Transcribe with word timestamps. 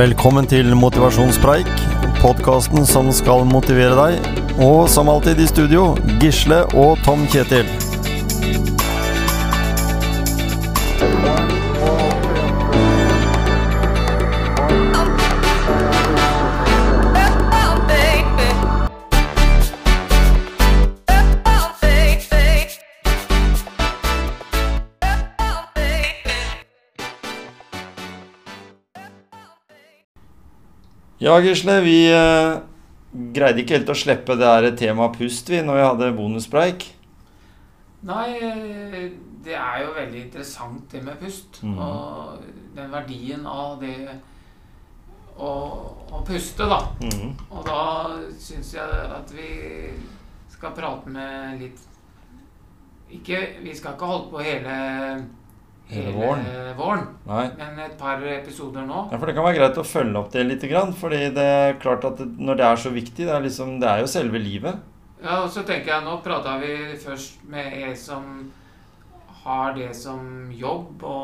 Velkommen 0.00 0.46
til 0.48 0.70
Motivasjonspreik, 0.80 1.68
podkasten 2.22 2.86
som 2.88 3.10
skal 3.12 3.44
motivere 3.44 3.98
deg. 3.98 4.30
Og 4.64 4.88
som 4.88 5.12
alltid 5.12 5.42
i 5.44 5.50
studio, 5.50 5.90
Gisle 6.22 6.62
og 6.72 6.96
Tom 7.04 7.28
Kjetil. 7.28 7.68
Ja, 31.30 31.36
Gisle, 31.38 31.76
vi 31.84 32.08
eh, 32.10 32.56
greide 33.30 33.62
ikke 33.62 33.76
helt 33.76 33.90
å 33.92 33.94
slippe 33.94 34.34
det 34.34 34.48
her 34.48 34.64
temaet 34.74 35.14
pust 35.14 35.46
vi 35.52 35.60
når 35.62 35.76
vi 35.76 35.84
hadde 35.84 36.08
bonuspreik. 36.16 36.86
Nei, 38.08 38.24
eh, 38.42 39.04
det 39.44 39.54
er 39.54 39.84
jo 39.84 39.92
veldig 39.94 40.24
interessant 40.24 40.90
det 40.90 41.04
med 41.06 41.20
pust. 41.22 41.60
Mm. 41.62 41.76
Og 41.78 42.40
den 42.74 42.90
verdien 42.90 43.46
av 43.46 43.78
det 43.78 43.94
å, 45.38 45.52
å 46.10 46.24
puste, 46.26 46.66
da. 46.66 46.80
Mm. 46.98 47.30
Og 47.46 47.62
da 47.68 47.84
syns 48.42 48.74
jeg 48.74 49.06
at 49.20 49.30
vi 49.30 49.52
skal 50.50 50.74
prate 50.74 51.14
med 51.14 51.62
litt 51.62 51.86
Ikke 53.14 53.38
Vi 53.62 53.72
skal 53.74 53.94
ikke 53.94 54.10
holde 54.10 54.32
på 54.34 54.42
hele, 54.42 54.74
Hele 55.90 56.12
våren. 56.14 56.44
våren, 56.76 57.06
men 57.58 57.78
et 57.84 57.98
par 57.98 58.22
episoder 58.22 58.86
nå. 58.86 59.08
Ja, 59.10 59.18
for 59.18 59.26
Det 59.26 59.34
kan 59.34 59.44
være 59.44 59.58
greit 59.58 59.78
å 59.78 59.84
følge 59.84 60.18
opp 60.18 60.30
det 60.32 60.46
litt. 60.46 60.62
Fordi 61.00 61.18
det 61.34 61.44
er 61.44 61.74
klart 61.82 62.04
at 62.04 62.18
når 62.38 62.56
det 62.56 62.66
er 62.66 62.76
så 62.76 62.90
viktig, 62.94 63.26
det 63.26 63.34
er, 63.34 63.42
liksom, 63.42 63.80
det 63.80 63.88
er 63.88 64.00
jo 64.00 64.06
selve 64.06 64.38
livet. 64.38 64.80
Ja, 65.22 65.42
og 65.42 65.50
så 65.50 65.62
tenker 65.68 65.92
jeg 65.92 66.04
Nå 66.04 66.22
prata 66.24 66.58
vi 66.62 66.96
først 66.96 67.42
med 67.50 67.72
en 67.82 67.96
som 67.96 68.50
har 69.44 69.74
det 69.74 69.90
som 69.96 70.50
jobb 70.52 71.02
å 71.02 71.18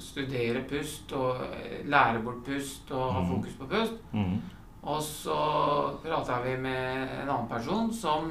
studere 0.00 0.62
pust 0.68 1.12
og 1.12 1.40
lærer 1.84 2.18
lære 2.18 2.22
bort 2.24 2.44
pust 2.44 2.90
og 2.90 3.12
ha 3.12 3.20
Mhm. 3.20 3.28
fokus 3.30 3.52
på 3.58 3.68
pust. 3.68 3.92
Mm. 4.12 4.40
Og 4.84 5.02
så 5.02 5.98
prata 6.02 6.40
vi 6.44 6.56
med 6.56 7.08
en 7.22 7.28
annen 7.28 7.48
person 7.48 7.92
som 7.92 8.30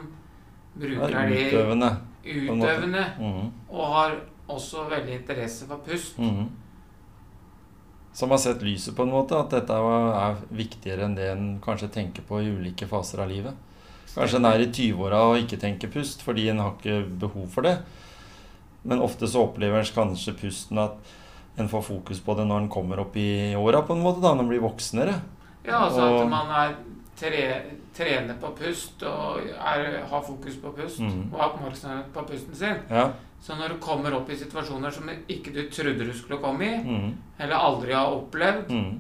bruker 0.78 1.16
er 1.16 1.30
det 1.30 1.54
utøvende. 1.54 1.98
utøvende 2.26 3.06
mm. 3.20 3.52
og 3.70 3.94
har 3.94 4.12
også 4.50 4.88
veldig 4.90 5.22
interesse 5.22 5.67
for 5.67 5.78
pust. 5.86 6.17
Mhm. 6.17 6.50
Som 8.14 8.31
har 8.34 8.38
sett 8.42 8.62
lyset 8.66 8.95
på 8.98 9.04
en 9.06 9.12
måte, 9.14 9.38
at 9.38 9.52
dette 9.54 9.70
er 9.78 10.38
viktigere 10.50 11.06
enn 11.06 11.16
det 11.16 11.28
en 11.36 11.59
kanskje 11.62 11.89
tenker 11.94 12.23
på 12.26 12.39
i 12.42 12.50
ulike 12.50 12.88
faser 12.89 13.22
av 13.22 13.30
livet. 13.30 13.54
Kanskje 14.16 14.39
en 14.39 14.45
er 14.50 14.64
i 14.64 14.72
20-åra 14.73 15.20
og 15.30 15.38
ikke 15.44 15.59
tenker 15.62 15.92
pust 15.94 16.23
fordi 16.26 16.48
en 16.50 16.58
har 16.64 16.72
ikke 16.80 17.04
behov 17.22 17.48
for 17.54 17.62
det. 17.67 17.76
Men 18.88 19.04
ofte 19.06 19.28
så 19.30 19.44
opplever 19.45 19.78
en 19.84 19.94
kanskje 19.94 20.34
pusten 20.39 20.80
at 20.82 20.95
en 21.59 21.70
får 21.70 21.84
fokus 21.84 22.20
på 22.22 22.36
det 22.38 22.48
når 22.48 22.64
en 22.64 22.70
kommer 22.70 23.00
opp 23.02 23.16
i 23.17 23.54
åra, 23.58 23.82
på 23.86 23.93
en 23.93 24.02
måte, 24.04 24.22
da, 24.22 24.33
når 24.33 24.45
en 24.45 24.49
blir 24.49 24.61
voksnere. 24.66 25.20
Ja, 25.66 25.83
altså 25.86 26.02
Og- 26.02 26.22
at 26.23 26.30
man 26.30 26.48
er 26.49 26.76
tre, 27.17 27.61
trener 27.93 28.36
på 28.39 28.52
pust 28.55 29.04
og 29.04 29.39
er, 29.45 30.05
har 30.10 30.22
fokus 30.22 30.55
på 30.55 30.72
pust 30.76 30.99
Mhm. 30.99 31.33
og 31.33 31.39
har 31.39 31.49
oppmerksomhet 31.49 32.14
på 32.14 32.23
pusten 32.27 32.55
sin. 32.55 32.76
Ja. 32.89 33.11
Så 33.42 33.55
når 33.55 33.75
du 33.75 33.80
kommer 33.80 34.15
opp 34.17 34.30
i 34.33 34.37
situasjoner 34.37 34.92
som 34.92 35.09
ikke 35.09 35.53
du 35.55 35.61
trodde 35.71 36.08
du 36.08 36.14
skulle 36.15 36.42
komme 36.42 36.65
i, 36.67 36.77
mm. 36.83 37.11
eller 37.39 37.55
aldri 37.55 37.93
har 37.93 38.11
opplevd, 38.11 38.73
mm. 38.73 38.95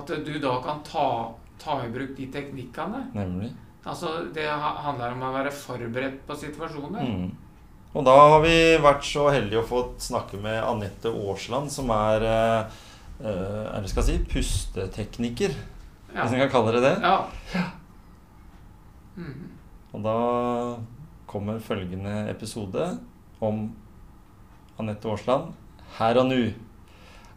at 0.00 0.12
du 0.26 0.32
da 0.42 0.56
kan 0.64 0.80
ta, 0.86 1.06
ta 1.60 1.78
i 1.84 1.90
bruk 1.92 2.16
de 2.16 2.26
teknikkene. 2.32 3.04
Nemlig. 3.14 3.52
Altså, 3.86 4.16
Det 4.34 4.46
handler 4.50 5.12
om 5.14 5.22
å 5.28 5.34
være 5.36 5.52
forberedt 5.54 6.24
på 6.26 6.38
situasjoner. 6.40 7.04
Mm. 7.06 7.28
Og 7.96 8.04
da 8.04 8.16
har 8.18 8.42
vi 8.42 8.56
vært 8.82 9.06
så 9.08 9.28
heldige 9.32 9.62
å 9.62 9.68
få 9.68 9.82
snakke 10.02 10.40
med 10.42 10.58
Anette 10.60 11.12
Aasland, 11.12 11.70
som 11.72 11.92
er 11.94 12.26
eh, 12.28 12.74
eh, 13.22 13.62
er 13.70 13.84
det 13.84 13.92
skal 13.92 14.04
si, 14.08 14.18
pustetekniker, 14.32 15.54
Ja. 16.12 16.24
hvis 16.24 16.34
en 16.34 16.42
kan 16.44 16.50
kalle 16.52 16.72
det 16.76 16.82
det. 16.82 16.96
ja. 17.02 17.16
Mhm. 19.16 19.52
Og 19.96 20.02
da 20.04 20.16
kommer 21.26 21.58
følgende 21.58 22.28
episode 22.28 22.98
om 23.40 23.66
Anette 24.80 25.08
Aasland 25.08 25.52
her 25.98 26.20
og 26.20 26.30
nå. 26.30 26.40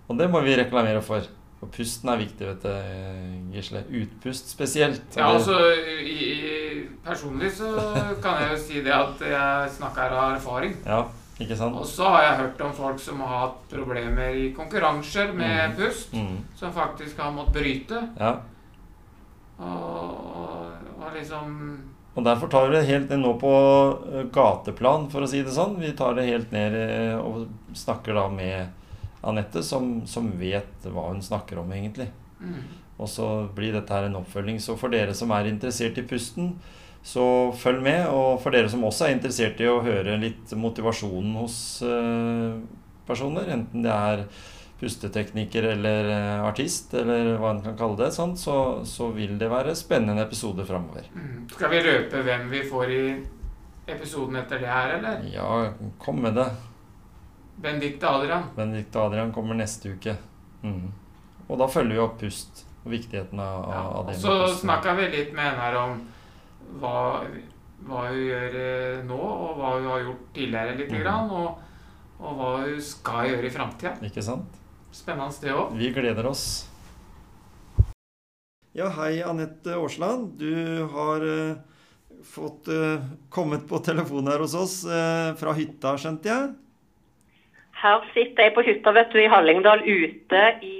Og 0.09 0.17
det 0.17 0.29
må 0.31 0.41
vi 0.45 0.57
reklamere 0.57 1.01
for. 1.05 1.27
For 1.59 1.67
pusten 1.75 2.07
er 2.07 2.21
viktig, 2.21 2.45
vet 2.47 2.63
du, 2.63 3.49
Gisle. 3.51 3.81
Utpust 3.91 4.47
spesielt. 4.47 5.03
Ja, 5.17 5.33
altså, 5.33 5.57
i, 5.99 6.13
i, 6.15 6.83
Personlig 7.03 7.51
så 7.57 7.73
kan 8.23 8.39
jeg 8.39 8.53
jo 8.53 8.59
si 8.63 8.83
det 8.85 8.93
at 8.95 9.19
jeg 9.27 9.73
snakker 9.75 10.15
av 10.15 10.37
erfaring. 10.37 10.77
Ja, 10.85 11.01
ikke 11.39 11.57
sant? 11.59 11.75
Og 11.75 11.87
så 11.87 12.07
har 12.13 12.23
jeg 12.23 12.37
hørt 12.45 12.63
om 12.63 12.71
folk 12.77 13.03
som 13.03 13.19
har 13.25 13.43
hatt 13.43 13.59
problemer 13.73 14.39
i 14.39 14.49
konkurranser 14.55 15.33
med 15.35 15.73
mm. 15.73 15.75
pust, 15.81 16.15
mm. 16.15 16.37
som 16.61 16.71
faktisk 16.75 17.19
har 17.19 17.35
måttet 17.35 17.59
bryte. 17.59 18.05
Ja. 18.19 18.37
Og, 19.59 20.39
og, 20.39 20.91
og 20.95 21.11
liksom 21.17 21.59
Og 22.17 22.25
derfor 22.25 22.49
tar 22.51 22.67
vi 22.67 22.75
det 22.75 22.87
helt 22.89 23.11
ned 23.11 23.21
nå 23.21 23.35
på 23.39 23.53
eh, 24.09 24.25
gateplan, 24.33 25.07
for 25.13 25.23
å 25.23 25.29
si 25.29 25.43
det 25.45 25.53
sånn. 25.55 25.77
Vi 25.81 25.93
tar 25.97 26.17
det 26.17 26.27
helt 26.29 26.51
ned 26.55 26.75
eh, 26.79 27.15
og 27.19 27.47
snakker 27.77 28.17
da 28.17 28.25
med 28.33 28.75
Anette, 29.29 29.63
som, 29.63 29.99
som 30.07 30.31
vet 30.39 30.87
hva 30.87 31.09
hun 31.11 31.23
snakker 31.23 31.61
om, 31.61 31.71
egentlig. 31.75 32.09
mm. 32.41 32.59
Og 32.99 33.07
så 33.07 33.25
blir 33.55 33.71
dette 33.71 33.95
her 33.95 34.09
en 34.09 34.17
oppfølging. 34.19 34.57
Så 34.59 34.73
for 34.75 34.91
dere 34.91 35.13
som 35.15 35.31
er 35.31 35.47
interessert 35.47 35.95
i 36.01 36.03
pusten, 36.03 36.49
så 37.05 37.23
følg 37.55 37.83
med. 37.85 38.01
Og 38.11 38.41
for 38.43 38.51
dere 38.51 38.67
som 38.71 38.83
også 38.83 39.07
er 39.07 39.15
interessert 39.15 39.61
i 39.63 39.69
å 39.71 39.79
høre 39.85 40.17
litt 40.19 40.51
motivasjonen 40.59 41.37
hos 41.39 41.57
eh, 41.87 42.57
personer, 43.07 43.47
enten 43.55 43.85
det 43.85 43.93
er 43.95 44.25
pustetekniker 44.79 45.63
eller 45.73 46.09
eh, 46.13 46.45
artist, 46.47 46.93
eller 46.93 47.33
hva 47.39 47.51
en 47.55 47.61
kan 47.65 47.75
kalle 47.79 47.99
det, 47.99 48.13
sånn, 48.15 48.37
så, 48.39 48.55
så 48.87 49.09
vil 49.15 49.35
det 49.39 49.49
være 49.51 49.75
spennende 49.75 50.23
episoder 50.23 50.67
framover. 50.67 51.09
Mm. 51.13 51.49
Skal 51.51 51.73
vi 51.73 51.83
røpe 51.83 52.23
hvem 52.23 52.47
vi 52.53 52.63
får 52.69 52.93
i 52.95 53.03
episoden 53.89 54.39
etter 54.39 54.61
det 54.63 54.71
her, 54.71 54.95
eller? 54.99 55.25
Ja, 55.33 55.49
kom 55.99 56.21
med 56.23 56.37
det. 56.39 56.47
Benedicte 57.59 58.07
Adrian. 58.07 58.47
Benedicte 58.55 59.01
Adrian 59.03 59.33
kommer 59.35 59.57
neste 59.59 59.91
uke. 59.97 60.15
Mm. 60.63 60.91
Og 61.49 61.59
da 61.59 61.67
følger 61.67 61.97
vi 61.97 62.03
opp 62.03 62.19
pust 62.21 62.63
og 62.85 62.93
viktigheten 62.93 63.39
av, 63.39 63.65
Ja. 63.67 63.81
av 63.99 64.07
det. 64.07 64.15
Og 64.15 64.21
så 64.21 64.61
snakka 64.61 64.95
vi 64.95 65.09
litt 65.11 65.33
med 65.33 65.43
henne 65.43 65.65
her 65.65 65.75
om 65.81 65.97
hva, 66.79 67.25
hva 67.87 68.05
hun 68.07 68.21
gjør 68.21 68.55
eh, 68.61 69.03
nå, 69.03 69.19
og 69.19 69.57
hva 69.59 69.73
hun 69.75 69.89
har 69.89 70.05
gjort 70.05 70.23
tidligere, 70.33 70.77
lite 70.77 70.95
mm. 70.95 71.03
grann, 71.03 71.29
og, 71.31 71.59
og 72.21 72.39
hva 72.39 72.53
hun 72.63 72.81
skal 72.81 73.33
gjøre 73.33 73.49
i 73.49 73.53
framtida. 73.53 73.97
Ikke 74.07 74.23
sant? 74.23 74.58
Spennende 74.95 75.33
sted 75.35 75.53
òg. 75.53 75.75
Vi 75.77 75.91
gleder 75.93 76.25
oss. 76.29 76.45
Ja, 78.77 78.89
hei 78.99 79.19
Anette 79.25 79.75
Aasland. 79.77 80.35
Du 80.39 80.83
har 80.93 81.25
uh, 81.25 81.57
fått 82.25 82.69
uh, 82.69 83.01
kommet 83.33 83.67
på 83.69 83.79
telefon 83.85 84.29
her 84.29 84.41
hos 84.43 84.55
oss 84.57 84.75
uh, 84.87 85.33
fra 85.39 85.53
hytta, 85.57 85.95
skjønte 85.99 86.29
jeg? 86.31 86.51
Her 87.79 88.05
sitter 88.13 88.49
jeg 88.49 88.55
på 88.57 88.65
hytta 88.67 88.93
vet 88.95 89.13
du, 89.13 89.21
i 89.23 89.29
Hallingdal 89.31 89.85
ute 89.87 90.41
i 90.67 90.75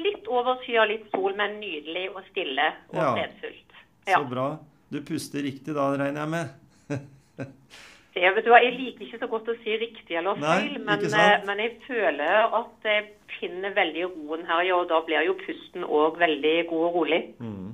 litt 0.00 0.24
overskya, 0.32 0.86
litt 0.88 1.10
sol, 1.12 1.34
men 1.36 1.58
nydelig 1.60 2.06
og 2.14 2.22
stille 2.30 2.70
og 2.88 2.96
Ja. 2.96 3.10
fredfullt. 3.12 3.74
Så 4.08 4.22
bra. 4.30 4.46
Du 4.88 5.02
puster 5.04 5.44
riktig 5.44 5.74
da, 5.76 5.90
regner 6.00 6.24
jeg 6.24 6.32
med? 6.32 6.56
Det, 8.12 8.22
vet 8.36 8.44
du, 8.44 8.50
hva, 8.52 8.60
jeg 8.60 8.74
liker 8.76 9.06
ikke 9.06 9.20
så 9.22 9.28
godt 9.30 9.46
å 9.48 9.54
si 9.62 9.76
riktig 9.80 10.18
eller 10.20 10.36
Nei, 10.40 10.56
feil, 10.66 10.74
men, 10.84 10.98
ikke 10.98 11.12
sant? 11.14 11.30
eh, 11.32 11.46
men 11.48 11.62
jeg 11.64 11.72
føler 11.86 12.56
at 12.58 12.90
jeg 12.90 13.06
finner 13.38 13.72
veldig 13.78 14.04
roen 14.10 14.44
her, 14.50 14.68
og 14.76 14.90
da 14.90 14.98
blir 15.06 15.24
jo 15.30 15.38
pusten 15.40 15.86
òg 15.86 16.20
veldig 16.20 16.52
god 16.68 16.84
og 16.90 16.98
rolig. 16.98 17.22
Mm. 17.40 17.72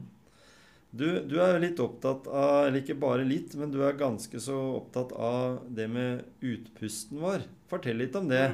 Du, 0.98 1.04
du 1.28 1.36
er 1.44 1.58
litt 1.60 1.82
opptatt 1.82 2.30
av, 2.30 2.68
eller 2.68 2.80
ikke 2.80 2.96
bare 3.02 3.26
litt, 3.26 3.52
men 3.58 3.74
du 3.74 3.82
er 3.84 3.98
ganske 3.98 4.40
så 4.40 4.56
opptatt 4.78 5.12
av 5.12 5.58
det 5.74 5.88
med 5.92 6.22
utpusten 6.40 7.20
vår. 7.20 7.44
Fortell 7.68 7.98
litt 8.00 8.16
om 8.16 8.30
det. 8.30 8.46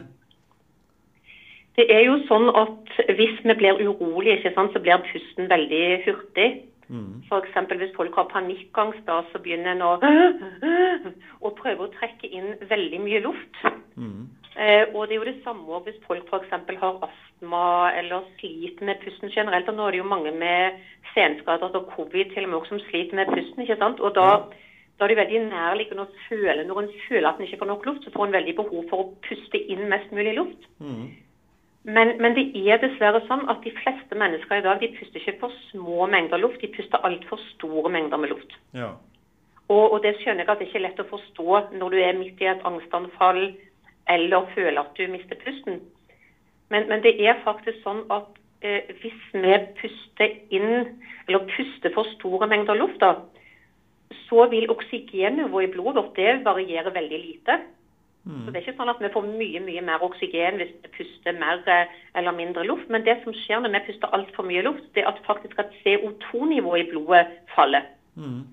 Det 1.78 1.86
er 1.90 2.04
jo 2.06 2.16
sånn 2.30 2.48
at 2.54 2.90
hvis 3.18 3.38
vi 3.44 3.54
blir 3.58 3.80
urolige, 3.82 4.50
så 4.54 4.82
blir 4.82 5.04
pusten 5.10 5.50
veldig 5.50 5.84
hurtig. 6.06 6.48
Mm. 6.94 7.24
F.eks. 7.26 7.56
hvis 7.80 7.96
folk 7.96 8.14
har 8.14 8.30
panikkangst, 8.30 9.02
da, 9.08 9.20
så 9.32 9.40
begynner 9.42 9.74
en 9.74 9.82
å, 9.82 9.92
å 11.46 11.52
prøve 11.58 11.86
å 11.86 11.92
trekke 11.98 12.30
inn 12.30 12.54
veldig 12.70 13.00
mye 13.02 13.22
luft. 13.24 13.62
Mm. 13.98 14.28
Eh, 14.54 14.84
og 14.94 15.08
det 15.08 15.16
er 15.16 15.18
jo 15.18 15.26
det 15.26 15.40
samme 15.42 15.66
også 15.66 15.88
hvis 15.88 16.02
folk 16.06 16.28
f.eks. 16.30 16.52
har 16.82 17.00
astma 17.08 17.64
eller 17.98 18.26
sliter 18.38 18.86
med 18.86 19.00
pusten 19.02 19.32
generelt. 19.34 19.68
Og 19.70 19.78
nå 19.78 19.88
er 19.88 19.96
det 19.96 20.02
jo 20.04 20.12
mange 20.12 20.34
med 20.34 20.78
senskader 21.14 21.74
og 21.74 21.90
covid 21.96 22.30
til 22.30 22.46
og 22.46 22.52
med 22.52 22.60
også 22.60 22.76
som 22.76 22.84
sliter 22.86 23.18
med 23.18 23.32
pusten. 23.32 23.64
ikke 23.64 23.80
sant? 23.80 24.00
Og 24.00 24.14
da, 24.14 24.28
da 24.98 25.04
er 25.04 25.12
det 25.12 25.20
veldig 25.22 25.42
nærliggende 25.48 26.06
å 26.06 26.24
føle 26.28 26.66
Når 26.68 26.82
en 26.82 26.92
føler 27.08 27.28
at 27.28 27.40
en 27.40 27.48
ikke 27.48 27.62
får 27.64 27.72
nok 27.72 27.86
luft, 27.90 28.06
så 28.06 28.14
får 28.14 28.28
en 28.28 28.38
veldig 28.38 28.56
behov 28.62 28.88
for 28.90 29.02
å 29.02 29.10
puste 29.26 29.58
inn 29.58 29.88
mest 29.90 30.14
mulig 30.14 30.36
luft. 30.38 30.70
Mm. 30.78 31.10
Men, 31.84 32.14
men, 32.16 32.32
det 32.32 32.46
er 32.56 32.78
dessverre 32.80 33.20
sånn 33.28 33.42
at 33.52 33.60
de 33.60 33.72
fleste 33.76 34.16
mennesker 34.16 34.56
i 34.56 34.64
dag 34.64 34.80
de 34.80 34.88
puster 34.96 35.20
ikke 35.20 35.36
for 35.42 35.56
små 35.68 36.06
mengder 36.08 36.40
luft, 36.40 36.62
de 36.62 36.70
puster 36.72 37.02
altfor 37.04 37.42
store 37.50 37.92
mengder 37.92 38.20
med 38.22 38.32
luft. 38.32 38.56
Ja. 38.72 38.94
Og, 39.68 39.92
og, 39.92 39.98
det 40.04 40.14
skjønner 40.20 40.44
jeg 40.44 40.52
at 40.52 40.62
det 40.62 40.68
ikke 40.70 40.80
er 40.80 40.86
lett 40.86 41.02
å 41.04 41.10
forstå 41.10 41.60
når 41.76 41.92
du 41.92 41.98
er 42.00 42.16
midt 42.16 42.40
i 42.40 42.48
et 42.48 42.64
angstanfall 42.68 43.42
eller 44.12 44.48
føler 44.54 44.80
at 44.80 44.96
du 44.96 45.04
mister 45.12 45.38
pusten. 45.40 45.80
Men, 46.72 46.88
men 46.88 47.04
det 47.04 47.14
er 47.20 47.44
faktisk 47.44 47.80
sånn 47.84 48.02
at 48.12 48.32
eh, 48.64 48.88
hvis 49.00 49.20
vi 49.36 49.54
puster 49.80 50.34
inn, 50.56 50.98
eller 51.28 51.48
puster 51.52 51.92
for 51.92 52.08
store 52.16 52.48
mengder 52.48 52.80
luft, 52.80 53.00
da, 53.04 53.14
så 54.24 54.48
vil 54.52 54.70
oksygennivået 54.72 55.68
i 55.68 55.72
blodet 55.76 56.00
vårt 56.00 56.16
det 56.16 56.44
variere 56.48 56.92
veldig 56.96 57.20
lite. 57.20 57.60
Mm. 58.24 58.44
Så 58.44 58.50
Det 58.50 58.56
er 58.56 58.64
ikke 58.64 58.78
sånn 58.78 58.92
at 58.92 59.00
vi 59.04 59.12
får 59.12 59.24
mye 59.28 59.60
mye 59.60 59.84
mer 59.84 60.04
oksygen 60.06 60.56
hvis 60.60 60.72
vi 60.82 60.90
puster 60.96 61.36
mer 61.36 61.60
eh, 61.68 61.92
eller 62.16 62.32
mindre 62.32 62.64
luft. 62.64 62.88
Men 62.88 63.04
det 63.04 63.18
som 63.22 63.36
skjer 63.36 63.60
når 63.60 63.74
vi 63.74 63.84
puster 63.90 64.14
altfor 64.16 64.48
mye 64.48 64.64
luft, 64.64 64.86
det 64.96 65.04
er 65.04 65.12
at 65.12 65.24
faktisk 65.28 65.60
at 65.60 65.74
CO2-nivået 65.84 66.86
i 66.86 66.90
blodet 66.92 67.26
faller. 67.54 67.84
Mm. 68.16 68.46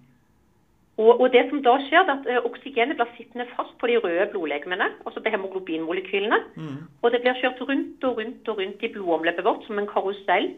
Og, 0.99 1.21
og, 1.21 1.27
det 1.33 1.45
som 1.49 1.61
da 1.65 1.77
skjer, 1.85 2.03
er 2.03 2.17
at 2.17 2.27
uh, 2.27 2.47
oksygenet 2.49 2.97
blir 2.99 3.13
sittende 3.15 3.47
fast 3.55 3.71
på 3.79 3.87
de 3.89 3.95
røde 4.03 4.27
blodlegemene, 4.33 4.89
altså 5.05 5.23
på 5.23 5.31
hemoglobinmolekylene. 5.33 6.39
Mm. 6.59 6.81
Og 7.01 7.13
det 7.13 7.21
blir 7.23 7.39
kjørt 7.39 7.61
rundt 7.69 8.03
og 8.03 8.19
rundt 8.19 8.51
og 8.51 8.59
rundt 8.59 8.83
i 8.83 8.91
blodomløpet 8.91 9.47
vårt 9.47 9.63
som 9.65 9.79
en 9.79 9.89
karusell 9.89 10.51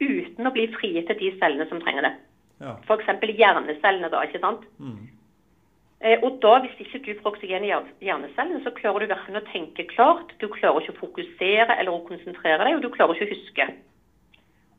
uten 0.00 0.46
å 0.46 0.52
bli 0.54 0.68
frigitt 0.76 1.08
til 1.10 1.18
de 1.22 1.32
cellene 1.40 1.66
som 1.72 1.80
trenger 1.82 2.06
det. 2.06 2.12
Ja. 2.60 2.76
F.eks. 2.84 3.08
hjernecellene, 3.24 4.12
da. 4.12 4.22
ikke 4.28 4.42
sant? 4.44 4.68
Mm. 4.78 5.08
Eh, 6.00 6.18
og 6.22 6.38
da, 6.42 6.58
Hvis 6.58 6.80
ikke 6.80 7.02
du 7.06 7.20
får 7.20 7.30
oksygen 7.34 7.64
i 7.64 7.72
hjernecellene, 8.00 8.62
så 8.64 8.72
klarer 8.72 9.04
du 9.04 9.12
verken 9.12 9.36
å 9.36 9.46
tenke 9.52 9.84
klart, 9.84 10.32
du 10.40 10.48
klarer 10.48 10.80
ikke 10.80 10.96
å 10.96 11.02
fokusere 11.04 11.76
eller 11.76 11.92
å 11.92 12.04
konsentrere 12.08 12.64
deg, 12.64 12.76
og 12.76 12.82
du 12.82 12.88
klarer 12.94 13.14
ikke 13.14 13.28
å 13.28 13.34
huske. 13.34 13.66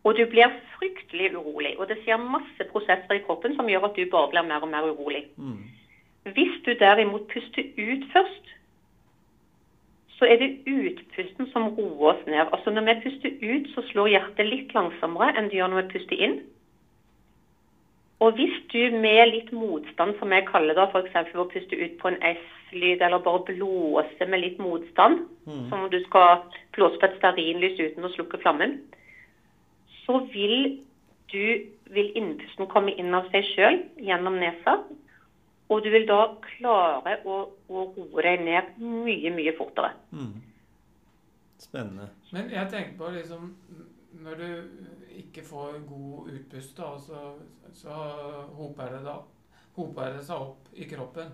Og 0.03 0.17
du 0.17 0.25
blir 0.25 0.49
fryktelig 0.79 1.29
urolig. 1.35 1.75
Og 1.77 1.87
det 1.91 1.99
skjer 2.01 2.17
masse 2.17 2.65
prosesser 2.71 3.19
i 3.19 3.21
kroppen 3.21 3.53
som 3.55 3.69
gjør 3.69 3.85
at 3.91 3.99
du 3.99 4.09
bare 4.09 4.31
blir 4.31 4.47
mer 4.49 4.65
og 4.65 4.71
mer 4.71 4.87
urolig. 4.89 5.27
Mm. 5.37 5.61
Hvis 6.33 6.57
du 6.65 6.73
derimot 6.73 7.29
puster 7.29 7.69
ut 7.77 8.07
først, 8.13 8.49
så 10.17 10.25
er 10.25 10.41
det 10.41 10.49
utpusten 10.69 11.47
som 11.53 11.69
roer 11.77 12.15
oss 12.15 12.25
ned. 12.25 12.49
Altså 12.49 12.73
Når 12.73 12.87
vi 12.87 12.97
puster 13.05 13.37
ut, 13.41 13.69
så 13.75 13.85
slår 13.91 14.11
hjertet 14.15 14.49
litt 14.49 14.73
langsommere 14.73 15.37
enn 15.37 15.49
det 15.49 15.57
gjør 15.57 15.71
når 15.73 15.81
vi 15.81 15.93
puster 15.93 16.25
inn. 16.25 16.35
Og 18.21 18.37
hvis 18.37 18.53
du 18.69 18.97
med 19.01 19.31
litt 19.31 19.49
motstand, 19.55 20.13
som 20.19 20.33
jeg 20.33 20.45
kaller 20.49 20.77
det, 20.77 20.87
f.eks. 20.91 21.31
ved 21.33 21.41
å 21.41 21.49
puste 21.49 21.77
ut 21.79 21.95
på 22.01 22.11
en 22.11 22.19
S-lyd, 22.21 23.01
eller 23.01 23.23
bare 23.25 23.47
blåse 23.47 24.27
med 24.29 24.43
litt 24.43 24.61
motstand, 24.61 25.23
mm. 25.47 25.63
som 25.71 25.87
om 25.87 25.89
du 25.89 25.97
skal 26.05 26.43
blåse 26.77 27.01
på 27.01 27.09
et 27.09 27.17
stearinlys 27.17 27.81
uten 27.81 28.05
å 28.05 28.13
slukke 28.13 28.41
flammen, 28.43 28.77
så 30.03 30.21
vil 30.33 30.77
du 31.33 31.45
vil 31.91 32.11
innpusten 32.19 32.69
komme 32.71 32.93
inn 32.99 33.13
av 33.15 33.27
seg 33.33 33.47
sjøl 33.51 33.81
gjennom 33.99 34.37
nesa. 34.39 34.77
Og 35.71 35.83
du 35.83 35.89
vil 35.93 36.05
da 36.07 36.21
klare 36.43 37.17
å, 37.27 37.41
å 37.71 37.83
roe 37.95 38.23
deg 38.25 38.43
ned 38.43 38.73
mye, 38.79 39.31
mye 39.33 39.53
fortere. 39.57 39.93
Mm. 40.11 40.33
Spennende. 41.61 42.09
Men 42.35 42.51
jeg 42.51 42.71
tenker 42.71 42.97
på 42.99 43.11
liksom 43.15 43.51
Når 44.11 44.35
du 44.35 44.47
ikke 45.21 45.43
får 45.47 45.79
god 45.87 46.31
utpust, 46.33 46.75
da, 46.77 46.89
så, 46.99 47.21
så 47.73 47.99
hoper, 48.57 48.97
det 48.97 49.05
da, 49.05 49.15
hoper 49.77 50.17
det 50.17 50.25
seg 50.27 50.43
opp 50.49 50.67
i 50.75 50.87
kroppen. 50.89 51.31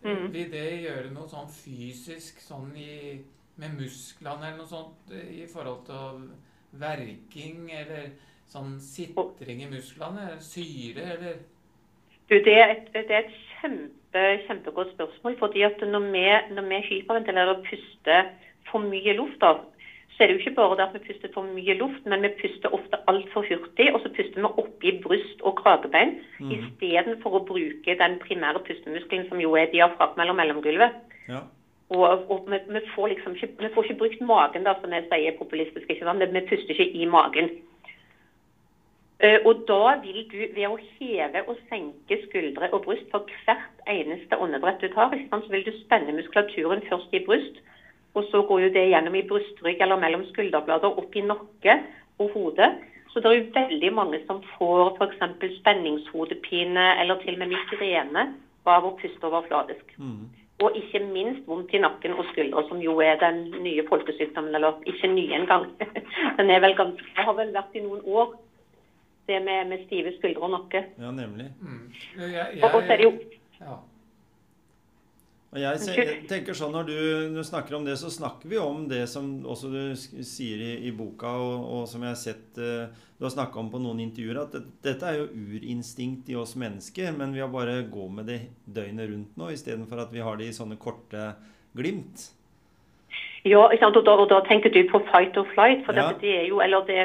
Mm. 0.00 0.30
Vil 0.32 0.48
det 0.52 0.64
gjøre 0.80 1.12
noe 1.12 1.28
sånn 1.28 1.50
fysisk 1.52 2.40
sånn 2.40 2.72
i, 2.80 3.20
med 3.60 3.76
musklene 3.76 4.48
eller 4.48 4.62
noe 4.62 4.70
sånt 4.70 5.12
i 5.12 5.44
forhold 5.50 5.84
til 5.90 6.22
verking 6.80 7.68
eller 7.76 8.14
sånn 8.48 8.78
sitring 8.80 9.60
i 9.66 9.68
musklene? 9.68 10.30
Eller 10.30 10.44
syre, 10.44 11.04
eller 11.18 11.42
du, 12.30 12.36
det, 12.38 12.54
er 12.62 12.68
et, 12.76 12.92
det 12.94 13.10
er 13.10 13.24
et 13.24 13.38
kjempe, 13.58 14.20
kjempegodt 14.46 14.92
spørsmål. 14.94 15.36
fordi 15.38 15.62
at 15.66 15.80
Når 15.82 16.00
vi, 16.14 16.24
når 16.54 16.68
vi 16.68 16.76
hyperventilerer 16.88 17.56
og 17.56 17.64
puster 17.66 18.28
for 18.70 18.78
mye 18.78 19.16
luft, 19.18 19.40
da, 19.40 19.56
så 20.20 20.24
er 20.24 20.28
det 20.28 20.34
jo 20.34 20.42
ikke 20.44 20.58
bare 20.60 20.76
det 20.76 20.84
at 20.84 20.94
vi 20.94 21.06
puster 21.08 21.30
for 21.32 21.48
mye 21.48 21.74
luft, 21.80 22.02
men 22.04 22.20
vi 22.22 22.28
puster 22.40 22.74
ofte 22.76 22.98
altfor 23.08 23.46
hurtig. 23.48 23.86
Og 23.94 24.02
så 24.04 24.10
puster 24.16 24.36
vi 24.36 24.50
oppi 24.62 24.90
bryst 25.00 25.40
og 25.48 25.54
kragebein 25.62 26.18
mm. 26.40 26.50
istedenfor 26.56 27.38
å 27.38 27.40
bruke 27.48 27.94
den 28.02 28.18
primære 28.20 28.60
pustemuskelen, 28.66 29.24
som 29.30 29.40
jo 29.40 29.54
er 29.56 29.72
diafragma 29.72 30.26
eller 30.26 30.36
mellomgulvet. 30.36 30.98
Ja. 31.32 31.40
Og, 31.88 32.04
og 32.04 32.52
vi, 32.52 32.60
vi, 32.68 32.84
får 32.92 33.14
liksom 33.14 33.38
ikke, 33.38 33.48
vi 33.64 33.72
får 33.74 33.88
ikke 33.88 33.98
brukt 34.02 34.20
magen, 34.28 34.68
da, 34.68 34.76
som 34.82 34.92
jeg 34.92 35.08
sier 35.08 35.40
populistisk. 35.40 35.88
ikke 35.88 36.04
sant? 36.04 36.28
Vi 36.36 36.46
puster 36.52 36.76
ikke 36.76 36.90
i 37.00 37.08
magen. 37.16 37.50
Uh, 39.24 39.40
og 39.48 39.64
da 39.72 39.96
vil 40.04 40.22
du, 40.28 40.38
ved 40.52 40.68
å 40.68 40.76
heve 41.00 41.46
og 41.48 41.64
senke 41.72 42.20
skuldre 42.28 42.68
og 42.76 42.84
bryst 42.84 43.08
for 43.08 43.24
hvert 43.40 43.88
eneste 43.88 44.36
åndedrett 44.36 44.84
du 44.84 44.92
tar, 44.92 45.16
så 45.16 45.40
vil 45.48 45.64
du 45.64 45.72
spenne 45.80 46.12
muskulaturen 46.12 46.84
først 46.92 47.16
i 47.16 47.24
bryst, 47.24 47.64
og 48.14 48.26
så 48.30 48.42
går 48.46 48.66
jo 48.66 48.70
det 48.74 48.88
gjennom 48.90 49.14
i 49.14 49.26
brystrygg 49.26 49.82
eller 49.82 50.00
mellom 50.00 50.24
skulderblader, 50.32 50.98
opp 50.98 51.16
i 51.16 51.22
nakke 51.26 51.76
og 52.20 52.32
hode. 52.34 52.70
Så 53.10 53.22
det 53.22 53.30
er 53.30 53.38
jo 53.38 53.54
veldig 53.54 53.92
mange 53.94 54.20
som 54.26 54.42
får 54.56 54.96
f.eks. 54.98 55.56
spenningshodepine 55.60 56.86
eller 57.02 57.18
til 57.22 57.34
og 57.34 57.42
med 57.42 57.54
migrene 57.54 58.26
av 58.70 58.86
å 58.86 58.92
puste 59.00 59.26
overfladisk. 59.26 59.96
Mm. 59.98 60.28
Og 60.60 60.76
ikke 60.76 61.00
minst 61.06 61.46
vondt 61.48 61.72
i 61.74 61.80
nakken 61.80 62.14
og 62.18 62.28
skuldre, 62.30 62.62
som 62.68 62.82
jo 62.84 62.98
er 63.02 63.16
den 63.22 63.46
nye 63.64 63.82
folkesykdommen. 63.88 64.54
Eller 64.54 64.76
ikke 64.90 65.08
ny 65.10 65.30
engang. 65.34 65.66
Den 66.38 66.52
er 66.52 66.60
vel 66.62 66.76
ganske, 66.76 67.06
har 67.16 67.34
vel 67.38 67.54
vært 67.54 67.78
i 67.78 67.84
noen 67.86 68.02
år, 68.04 68.36
det 69.30 69.38
med, 69.46 69.70
med 69.70 69.86
stive 69.86 70.12
skuldre 70.18 70.44
og 70.44 70.52
nakke. 70.58 70.84
Ja, 71.00 71.10
nemlig. 71.14 71.48
Mm. 71.62 71.86
Jeg, 72.18 72.34
jeg, 72.34 72.64
og, 72.68 72.82
så 72.82 72.92
er 72.92 73.00
det 73.00 73.08
jo 73.08 73.14
ja. 73.60 73.78
Og 75.50 75.58
jeg, 75.58 75.78
jeg, 75.82 76.18
tenker 76.30 76.54
sånn 76.54 76.70
Når 76.76 76.84
du, 76.86 76.98
du, 77.34 77.40
snakker 77.42 77.74
om 77.74 77.86
det, 77.86 77.96
så 77.98 78.10
snakker 78.12 78.50
vi 78.52 78.58
om 78.62 78.84
det 78.90 79.02
som 79.10 79.32
også 79.42 79.70
du 79.72 79.80
sier 79.98 80.62
i, 80.62 80.72
i 80.86 80.92
boka, 80.94 81.32
og, 81.42 81.64
og, 81.64 81.86
som 81.90 82.04
jeg 82.06 82.14
har 82.14 82.20
sett 82.20 82.60
uh, 82.62 83.06
du 83.18 83.26
har 83.26 83.32
snakka 83.34 83.58
om 83.60 83.66
på 83.68 83.80
noen 83.82 83.98
intervjuer, 84.00 84.38
at 84.40 84.54
det, 84.54 84.62
dette 84.86 85.08
er 85.10 85.18
jo 85.18 85.26
urinstinkt 85.58 86.30
i 86.32 86.36
oss 86.38 86.54
mennesker, 86.56 87.10
men 87.18 87.34
vi 87.34 87.42
har 87.42 87.50
bare 87.52 87.82
gå 87.90 88.06
med 88.08 88.30
det 88.30 88.38
døgnet 88.64 89.10
rundt 89.10 89.34
nå, 89.36 89.50
istedenfor 89.52 90.06
at 90.06 90.14
vi 90.14 90.22
har 90.24 90.38
det 90.40 90.46
i 90.48 90.54
sånne 90.56 90.78
korte 90.80 91.26
glimt. 91.76 92.30
Ja, 93.44 93.66
og 93.66 93.98
da, 94.06 94.14
og 94.14 94.24
da 94.30 94.38
tenker 94.46 94.72
du 94.72 94.80
på 94.88 95.02
fight 95.10 95.36
or 95.36 95.50
flight, 95.52 95.82
for 95.84 95.98
ja. 95.98 96.12
det 96.22 96.32
er 96.32 96.46
jo 96.48 96.62
Eller 96.64 96.86
det, 96.88 97.04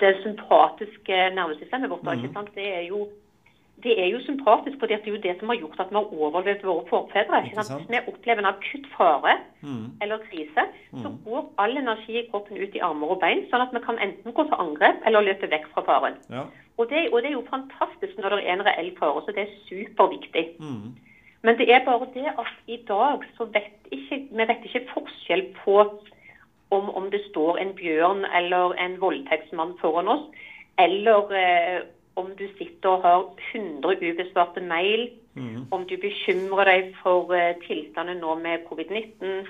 det 0.00 0.14
sympatiske 0.22 1.20
nervesystemet 1.36 1.90
vårt, 1.90 2.06
mm. 2.06 2.40
det 2.54 2.68
er 2.70 2.86
jo 2.88 3.08
det 3.84 3.94
er 4.02 4.08
jo 4.12 4.20
sympatisk, 4.24 4.78
for 4.78 4.86
det 4.86 4.96
er 4.96 5.10
jo 5.10 5.20
det 5.24 5.34
som 5.38 5.50
har 5.50 5.58
gjort 5.60 5.80
at 5.80 5.90
vi 5.90 5.96
har 5.98 6.14
overlevd 6.22 6.64
våre 6.68 6.86
forfedre. 6.88 7.40
Hvis 7.46 7.70
vi 7.88 8.00
opplever 8.12 8.42
en 8.42 8.50
akutt 8.52 8.86
fare 8.96 9.36
mm. 9.60 9.84
eller 10.02 10.24
krise, 10.30 10.64
mm. 10.92 11.02
så 11.02 11.12
går 11.24 11.44
all 11.62 11.76
energi 11.76 12.18
i 12.20 12.26
kroppen 12.30 12.56
ut 12.56 12.74
i 12.76 12.82
armer 12.88 13.14
og 13.14 13.20
bein, 13.24 13.44
sånn 13.50 13.64
at 13.64 13.74
vi 13.76 13.82
kan 13.84 14.00
enten 14.02 14.36
gå 14.36 14.46
til 14.48 14.62
angrep 14.64 15.06
eller 15.06 15.26
løpe 15.26 15.50
vekk 15.52 15.68
fra 15.74 15.86
faren. 15.88 16.18
Ja. 16.32 16.46
Og, 16.76 16.88
det, 16.90 17.06
og, 17.12 17.20
det, 17.22 17.30
er 17.30 17.36
jo 17.36 17.46
fantastisk 17.50 18.18
når 18.18 18.36
det 18.36 18.42
er 18.44 18.56
en 18.56 18.66
reell 18.68 18.90
fare, 18.98 19.24
så 19.24 19.36
det 19.36 19.46
er 19.46 19.56
superviktig. 19.68 20.46
Mm. 20.60 20.90
Men 21.44 21.56
det 21.56 21.70
er 21.72 21.84
bare 21.84 22.08
det 22.14 22.28
at 22.36 22.54
i 22.68 22.80
dag 22.88 23.24
så 23.36 23.46
vet 23.52 23.92
ikke, 23.92 24.24
vi 24.30 24.48
vet 24.50 24.66
ikke 24.68 24.88
forskjell 24.94 25.46
på 25.62 25.78
om, 26.70 26.90
om 26.90 27.08
det 27.10 27.22
står 27.30 27.58
en 27.58 27.72
bjørn 27.78 28.26
eller 28.36 28.76
en 28.84 29.00
voldtektsmann 29.00 29.72
foran 29.80 30.08
oss, 30.08 30.28
eller 30.78 31.32
eh, 31.36 31.80
om 32.20 32.30
du 32.38 32.46
sitter 32.58 32.92
og 32.92 33.02
har 33.04 33.26
100 33.54 33.98
ubesvarte 34.00 34.62
mail, 34.64 35.08
mm. 35.34 35.66
om 35.74 35.86
du 35.88 35.96
bekymrer 36.00 36.70
deg 36.70 36.92
for 37.02 37.32
uh, 37.34 37.52
tilstanden 37.64 38.20
nå 38.22 38.36
med 38.44 38.66
covid-19, 38.68 39.46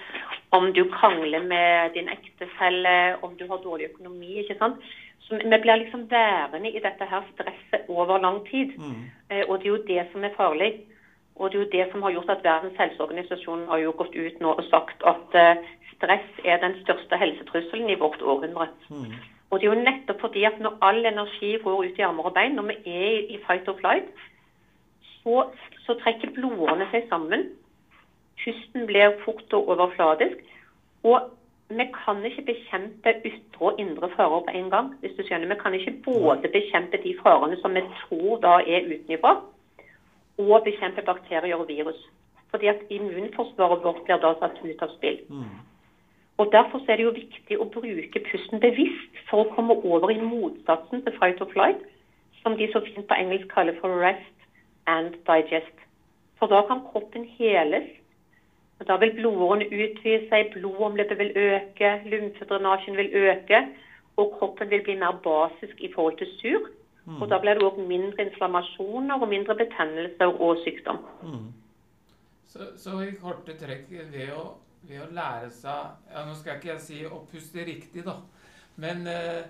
om 0.57 0.71
du 0.77 0.85
krangler 0.93 1.47
med 1.47 1.95
din 1.97 2.11
ektefelle, 2.13 2.97
om 3.27 3.37
du 3.39 3.47
har 3.51 3.63
dårlig 3.65 3.91
økonomi. 3.93 4.39
ikke 4.43 4.59
sant? 4.59 4.83
Så 5.21 5.39
Vi 5.39 5.59
blir 5.63 5.83
liksom 5.83 6.09
værende 6.11 6.71
i 6.71 6.83
dette 6.83 7.07
her 7.11 7.27
stresset 7.33 7.89
over 7.89 8.19
lang 8.19 8.41
tid. 8.51 8.79
Mm. 8.79 9.05
Uh, 9.33 9.45
og 9.49 9.59
det 9.59 9.67
er 9.67 9.75
jo 9.75 9.85
det 9.93 10.07
som 10.13 10.25
er 10.25 10.37
farlig. 10.37 10.73
Og 11.37 11.51
det 11.51 11.57
er 11.59 11.65
jo 11.65 11.73
det 11.73 11.93
som 11.93 12.03
har 12.03 12.13
gjort 12.13 12.31
at 12.31 12.45
Verdens 12.45 12.79
helseorganisasjon 12.79 13.69
har 13.69 13.79
jo 13.79 13.93
gått 13.97 14.15
ut 14.15 14.41
nå 14.41 14.51
og 14.53 14.65
sagt 14.69 15.05
at 15.09 15.39
uh, 15.41 15.69
stress 15.95 16.29
er 16.45 16.61
den 16.61 16.75
største 16.83 17.17
helsetrusselen 17.17 17.91
i 17.91 17.99
vårt 18.01 18.23
århundre. 18.23 18.69
Mm. 18.89 19.15
Og 19.51 19.61
det 19.61 19.67
er 19.67 19.75
jo 19.75 19.83
nettopp 19.83 20.21
fordi 20.21 20.45
at 20.47 20.61
når 20.63 20.77
all 20.87 21.07
energi 21.07 21.57
går 21.63 21.85
ut 21.85 21.99
i 21.99 22.05
armer 22.07 22.29
og 22.31 22.35
bein, 22.35 22.55
når 22.55 22.69
vi 22.71 22.77
er 22.87 23.33
i 23.35 23.39
fight 23.47 23.69
or 23.69 23.79
flight, 23.81 24.07
så, 25.23 25.45
så 25.87 25.97
trekker 26.03 26.31
blodårene 26.37 26.87
seg 26.93 27.09
sammen. 27.11 27.49
Pusten 28.41 28.87
blir 28.87 29.17
fort 29.25 29.59
og 29.59 29.69
overfladisk. 29.75 30.39
Og 31.03 31.19
vi 31.71 31.87
kan 31.95 32.25
ikke 32.27 32.47
bekjempe 32.53 33.15
ytre 33.25 33.67
og 33.71 33.81
indre 33.83 34.09
farer 34.17 34.41
på 34.47 34.55
en 34.55 34.71
gang. 34.71 34.95
hvis 35.01 35.17
du 35.17 35.23
skjønner. 35.23 35.49
Vi 35.49 35.61
kan 35.63 35.75
ikke 35.75 35.97
både 36.05 36.49
bekjempe 36.53 37.03
de 37.03 37.17
farene 37.23 37.59
som 37.61 37.75
vi 37.75 37.83
tror 38.03 38.39
da 38.47 38.55
er 38.75 38.89
utenfra, 38.95 39.35
og 40.39 40.65
bekjempe 40.65 41.03
bakterier 41.03 41.57
og 41.57 41.69
virus. 41.69 42.01
Fordi 42.51 42.67
at 42.67 42.81
immunforsvaret 42.91 43.85
vårt 43.85 44.05
blir 44.05 44.19
da 44.19 44.33
satt 44.39 44.59
ut 44.65 44.83
av 44.83 44.95
spill. 44.97 45.21
Mm. 45.29 45.59
Og 46.41 46.49
Derfor 46.53 46.81
er 46.89 46.97
det 46.97 47.05
jo 47.05 47.13
viktig 47.13 47.57
å 47.61 47.67
bruke 47.69 48.21
pusten 48.31 48.63
bevisst 48.63 49.19
for 49.29 49.43
å 49.43 49.51
komme 49.53 49.75
over 49.85 50.09
i 50.09 50.17
motsatsen 50.25 51.03
til 51.05 51.17
fight 51.19 51.43
or 51.45 51.51
flight, 51.53 51.83
som 52.41 52.57
de 52.57 52.69
så 52.73 52.81
fint 52.87 53.05
på 53.11 53.19
engelsk 53.23 53.51
kaller 53.53 53.77
for 53.81 54.01
rest 54.01 54.47
and 54.89 55.19
digest. 55.29 55.85
For 56.41 56.49
da 56.49 56.63
kan 56.69 56.81
kroppen 56.87 57.27
heles. 57.37 57.91
og 58.81 58.89
Da 58.89 58.97
vil 58.97 59.13
blodårene 59.19 59.69
utvide 59.69 60.23
seg, 60.31 60.55
blodomløpet 60.55 61.19
vil 61.19 61.37
øke, 61.37 61.91
lymfedrenasjen 62.09 62.97
vil 62.97 63.13
øke, 63.13 63.61
og 64.17 64.33
kroppen 64.39 64.71
vil 64.71 64.83
bli 64.89 64.97
mer 64.97 65.21
basisk 65.25 65.77
i 65.81 65.93
forhold 65.95 66.17
til 66.19 66.33
sur. 66.41 66.71
Mm. 67.05 67.23
Og 67.23 67.29
Da 67.29 67.39
blir 67.39 67.55
det 67.55 67.69
òg 67.69 67.85
mindre 67.87 68.25
inflammasjoner 68.25 69.21
og 69.21 69.29
mindre 69.29 69.55
betennelser 69.61 70.41
og 70.41 70.57
sykdom. 70.65 71.05
Mm. 71.23 71.53
Så, 72.47 72.59
så, 72.77 73.01
i 73.01 73.13
korte 73.21 73.55
trekk 73.61 73.91
ved 73.91 74.33
å, 74.35 74.57
ved 74.89 75.03
å, 75.05 75.09
lære 75.15 75.51
seg 75.53 76.13
ja, 76.13 76.23
Nå 76.27 76.35
skal 76.37 76.59
ikke 76.59 76.73
jeg 76.75 76.85
si 76.85 77.01
å 77.07 77.23
puste 77.31 77.65
riktig, 77.67 78.05
da. 78.07 78.17
Men 78.81 79.05
eh, 79.11 79.43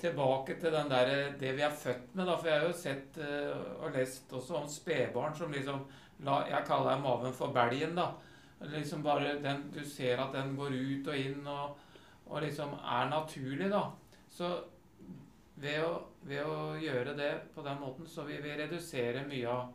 tilbake 0.00 0.56
til 0.60 0.72
den 0.72 0.90
der, 0.90 1.10
det 1.40 1.52
vi 1.56 1.64
er 1.66 1.74
født 1.74 2.14
med. 2.14 2.26
da, 2.26 2.36
For 2.36 2.48
jeg 2.50 2.60
har 2.60 2.68
jo 2.68 2.78
sett 2.78 3.18
eh, 3.22 3.66
og 3.82 3.92
lest 3.94 4.32
også 4.32 4.62
om 4.62 4.70
spedbarn 4.70 5.36
som 5.36 5.52
liksom 5.52 5.84
la, 6.26 6.40
Jeg 6.48 6.66
kaller 6.66 7.02
maven 7.02 7.34
for 7.34 7.54
belgen. 7.54 7.94
da, 7.98 8.12
liksom 8.60 9.02
bare 9.02 9.38
den, 9.42 9.70
Du 9.74 9.84
ser 9.84 10.22
at 10.22 10.34
den 10.34 10.56
går 10.56 10.74
ut 10.74 11.08
og 11.08 11.16
inn 11.16 11.46
og, 11.46 11.78
og 12.26 12.42
liksom 12.42 12.74
er 12.78 13.10
naturlig. 13.10 13.70
da, 13.70 13.90
Så 14.28 14.50
ved 15.58 15.82
å, 15.82 15.92
ved 16.22 16.46
å, 16.46 16.76
gjøre 16.78 17.14
det 17.18 17.32
på 17.54 17.62
den 17.66 17.80
måten, 17.80 18.06
så 18.06 18.22
vil 18.28 18.42
vi 18.42 18.56
redusere 18.56 19.26
mye 19.26 19.48
av 19.50 19.74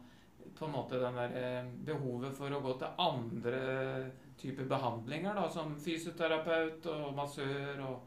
på 0.53 0.67
en 0.67 0.72
måte 0.75 1.00
den 1.01 1.15
der, 1.17 1.32
eh, 1.34 1.65
behovet 1.88 2.36
for 2.38 2.51
å 2.53 2.62
gå 2.62 2.74
til 2.79 3.00
andre 3.01 3.60
typer 4.43 4.67
behandlinger, 4.69 5.33
da, 5.39 5.47
som 5.50 5.75
fysioterapeut 5.85 6.85
og 6.91 7.13
massør. 7.17 7.79
og 7.88 8.01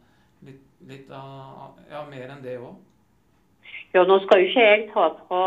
litt, 0.44 0.66
litt 0.88 1.10
av 1.10 1.80
Ja, 1.90 2.04
mer 2.10 2.30
enn 2.34 2.44
det 2.44 2.58
òg? 2.60 2.76
Ja, 3.94 4.04
Nå 4.04 4.18
skal 4.22 4.42
jo 4.42 4.48
ikke 4.50 4.64
jeg 4.64 4.86
ta 4.92 5.06
fra 5.26 5.42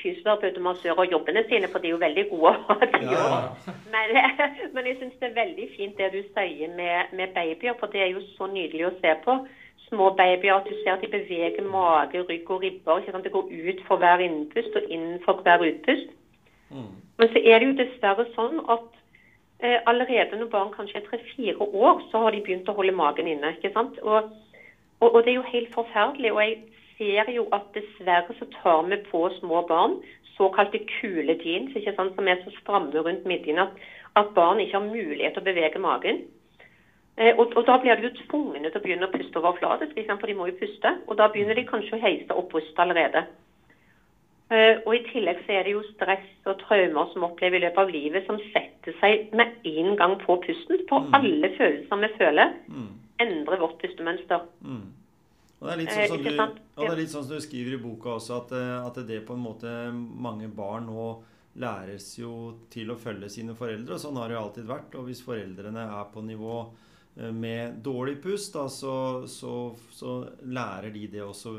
fysioterapeut 0.00 0.58
og 0.58 0.64
massører 0.66 1.10
jobbene 1.12 1.44
sine, 1.48 1.68
for 1.70 1.78
de 1.78 1.88
er 1.88 1.94
jo 1.94 2.02
veldig 2.02 2.24
gode. 2.30 2.52
ja. 3.14 3.26
men, 3.94 4.14
men, 4.74 4.88
jeg 4.90 4.98
syns 5.00 5.18
det 5.20 5.28
er 5.30 5.40
veldig 5.40 5.68
fint 5.76 6.00
det 6.00 6.10
du 6.14 6.22
sier 6.34 6.72
med, 6.76 7.12
med, 7.16 7.34
babyer, 7.36 7.76
for 7.80 7.92
det 7.92 8.02
er 8.02 8.10
jo 8.16 8.24
så 8.36 8.50
nydelig 8.50 8.88
å 8.88 8.94
se 8.98 9.14
på. 9.24 9.36
Små 9.88 10.10
babyer, 10.18 10.56
at 10.56 10.66
du 10.68 10.74
ser 10.80 10.96
at 10.96 11.04
de 11.04 11.12
beveger 11.12 11.68
mage, 11.68 12.24
rygg 12.28 12.50
og 12.50 12.64
ribber. 12.64 13.00
Ikke 13.00 13.14
sant? 13.14 13.28
Det 13.28 13.34
går 13.36 13.52
ut 13.52 13.84
for 13.86 14.02
hver 14.02 14.24
innpust 14.24 14.80
og 14.80 14.90
inn 14.96 15.14
for 15.24 15.44
hver 15.44 15.64
utpust. 15.68 16.12
Mm. 16.72 16.90
Men 17.20 17.32
så 17.32 17.44
er 17.44 17.60
det 17.60 17.68
jo 17.68 17.78
dessverre 17.84 18.26
sånn 18.34 18.64
at 18.72 19.01
allerede 19.62 20.36
når 20.36 20.48
barn 20.50 20.70
kanskje 20.74 20.98
er 20.98 21.06
tre-fire 21.06 21.66
år, 21.72 22.00
så 22.10 22.18
har 22.18 22.30
de 22.30 22.40
begynt 22.40 22.68
å 22.68 22.74
holde 22.74 22.92
magen 22.92 23.28
inne. 23.30 23.54
ikke 23.54 23.70
sant? 23.74 23.98
Og, 24.02 24.24
og, 25.00 25.14
og, 25.14 25.24
det 25.24 25.32
er 25.32 25.38
jo 25.38 25.52
helt 25.52 25.70
forferdelig. 25.74 26.32
Og 26.32 26.42
jeg 26.42 26.56
ser 26.96 27.30
jo 27.34 27.46
at 27.52 27.62
dessverre 27.74 28.34
så 28.38 28.48
tar 28.62 28.82
vi 28.90 28.98
på 29.10 29.28
små 29.38 29.62
barn 29.62 29.94
såkalte 30.36 30.80
kule 31.00 31.36
jeans, 31.44 31.74
ikke 31.76 31.92
sant, 31.96 32.14
som 32.14 32.28
er 32.28 32.38
så 32.44 32.52
stramme 32.60 33.00
rundt 33.06 33.24
midjen 33.28 33.58
at, 33.58 33.72
at 34.16 34.26
barn 34.34 34.60
ikke 34.60 34.78
har 34.78 34.86
mulighet 34.86 35.36
til 35.36 35.42
å 35.42 35.48
bevege 35.50 35.82
magen. 35.82 36.18
Eh, 37.16 37.34
og, 37.36 37.52
og, 37.56 37.66
Da 37.66 37.76
blir 37.76 37.94
de 37.94 38.08
jo 38.08 38.14
tvungne 38.22 38.70
til 38.70 38.80
å 38.80 38.84
begynne 38.84 39.08
å 39.08 39.12
puste 39.12 39.40
overfladisk, 39.40 39.98
for 40.08 40.26
de 40.26 40.36
må 40.36 40.48
jo 40.48 40.58
puste. 40.62 40.94
Og 41.06 41.18
da 41.20 41.28
begynner 41.28 41.58
de 41.58 41.68
kanskje 41.68 41.98
å 41.98 42.02
heise 42.02 42.36
opp 42.36 42.48
brystet 42.52 42.84
allerede. 42.84 43.24
Eh, 44.52 44.82
og 44.84 44.92
I 44.92 45.04
tillegg 45.08 45.38
så 45.46 45.54
er 45.56 45.64
det 45.64 45.72
jo 45.72 45.84
stress 45.94 46.48
og 46.50 46.58
traumer 46.66 47.08
som 47.12 47.24
opplever 47.24 47.56
i 47.56 47.62
løpet 47.64 47.80
av 47.80 47.92
livet, 47.92 48.26
som 48.26 48.40
setter 48.52 48.96
seg 49.00 49.30
med 49.38 49.54
en 49.68 49.94
gang 49.96 50.18
på 50.20 50.36
pusten. 50.44 50.82
For 50.90 51.06
mm. 51.06 51.14
alle 51.16 51.52
følelser 51.56 52.02
vi 52.02 52.10
føler, 52.18 52.56
mm. 52.68 52.90
endrer 53.24 53.62
vårt 53.62 53.78
pustemønster. 53.80 54.44
Mm. 54.60 54.90
Og 55.62 55.68
det, 55.68 55.72
er 55.72 55.78
litt 55.78 55.92
sånn 55.94 56.08
som 56.10 56.24
du, 56.26 56.62
og 56.74 56.82
det 56.82 56.90
er 56.90 56.98
litt 56.98 57.12
sånn 57.12 57.24
som 57.28 57.38
du 57.38 57.44
skriver 57.44 57.76
i 57.76 57.82
boka 57.84 58.16
også, 58.16 58.40
at, 58.42 58.54
eh, 58.58 58.78
at 58.82 58.96
det 59.08 59.20
på 59.28 59.36
en 59.38 59.44
måte 59.44 59.72
mange 59.94 60.50
barn 60.52 60.88
nå 60.90 61.06
læres 61.62 62.08
jo 62.18 62.32
til 62.72 62.90
å 62.92 62.98
følge 62.98 63.30
sine 63.32 63.54
foreldre. 63.56 63.94
og 63.94 64.02
Sånn 64.02 64.18
har 64.20 64.28
det 64.28 64.36
jo 64.36 64.42
alltid 64.42 64.68
vært. 64.68 64.98
Og 64.98 65.08
hvis 65.08 65.22
foreldrene 65.24 65.86
er 66.00 66.12
på 66.12 66.24
nivå 66.26 66.58
eh, 67.16 67.32
med 67.32 67.80
dårlig 67.84 68.18
pust, 68.24 68.52
da, 68.58 68.66
så, 68.72 68.94
så, 69.30 69.56
så 69.94 70.18
lærer 70.44 70.92
de 70.92 71.06
det 71.16 71.24
også 71.24 71.54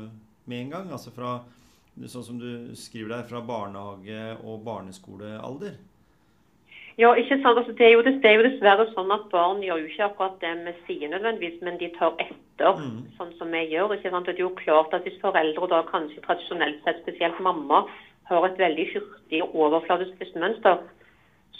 med 0.50 0.60
en 0.60 0.74
gang. 0.76 0.94
Altså 0.94 1.14
fra 1.14 1.38
sånn 2.10 2.26
som 2.26 2.38
du 2.40 2.74
skriver 2.78 3.16
der, 3.16 3.26
fra 3.28 3.42
barnehage- 3.44 4.38
og 4.42 4.64
barneskolealder? 4.66 5.76
Ja, 6.98 7.10
ikke 7.18 7.40
sant. 7.42 7.58
Altså, 7.58 7.72
det, 7.74 7.86
er 7.86 8.02
det, 8.06 8.16
det, 8.22 8.30
er 8.30 8.38
jo 8.38 8.46
dessverre 8.46 8.86
sånn 8.92 9.10
at 9.14 9.26
barn 9.32 9.62
gjør 9.64 9.80
jo 9.82 9.88
ikke 9.90 10.06
akkurat 10.06 10.36
det 10.42 10.52
vi 10.62 10.74
sier 10.86 11.10
nødvendigvis, 11.10 11.56
men 11.66 11.78
de 11.80 11.88
tar 11.96 12.14
etter, 12.22 12.78
mm. 12.78 13.00
sånn 13.18 13.32
som 13.38 13.50
vi 13.54 13.64
gjør. 13.72 13.96
ikke 13.96 14.12
sant? 14.14 14.28
Det 14.30 14.36
er 14.36 14.44
jo 14.44 14.52
klart 14.60 14.94
at 14.94 15.06
Hvis 15.06 15.18
foreldre, 15.22 15.70
da 15.72 15.82
kanskje 15.90 16.22
tradisjonelt 16.26 16.84
sett 16.86 17.02
spesielt 17.02 17.40
mamma, 17.42 17.84
har 18.30 18.46
et 18.46 18.60
veldig 18.62 18.86
hurtig 18.92 19.42
og 19.42 19.56
overfladisk 19.66 20.14
pustemønster, 20.20 20.86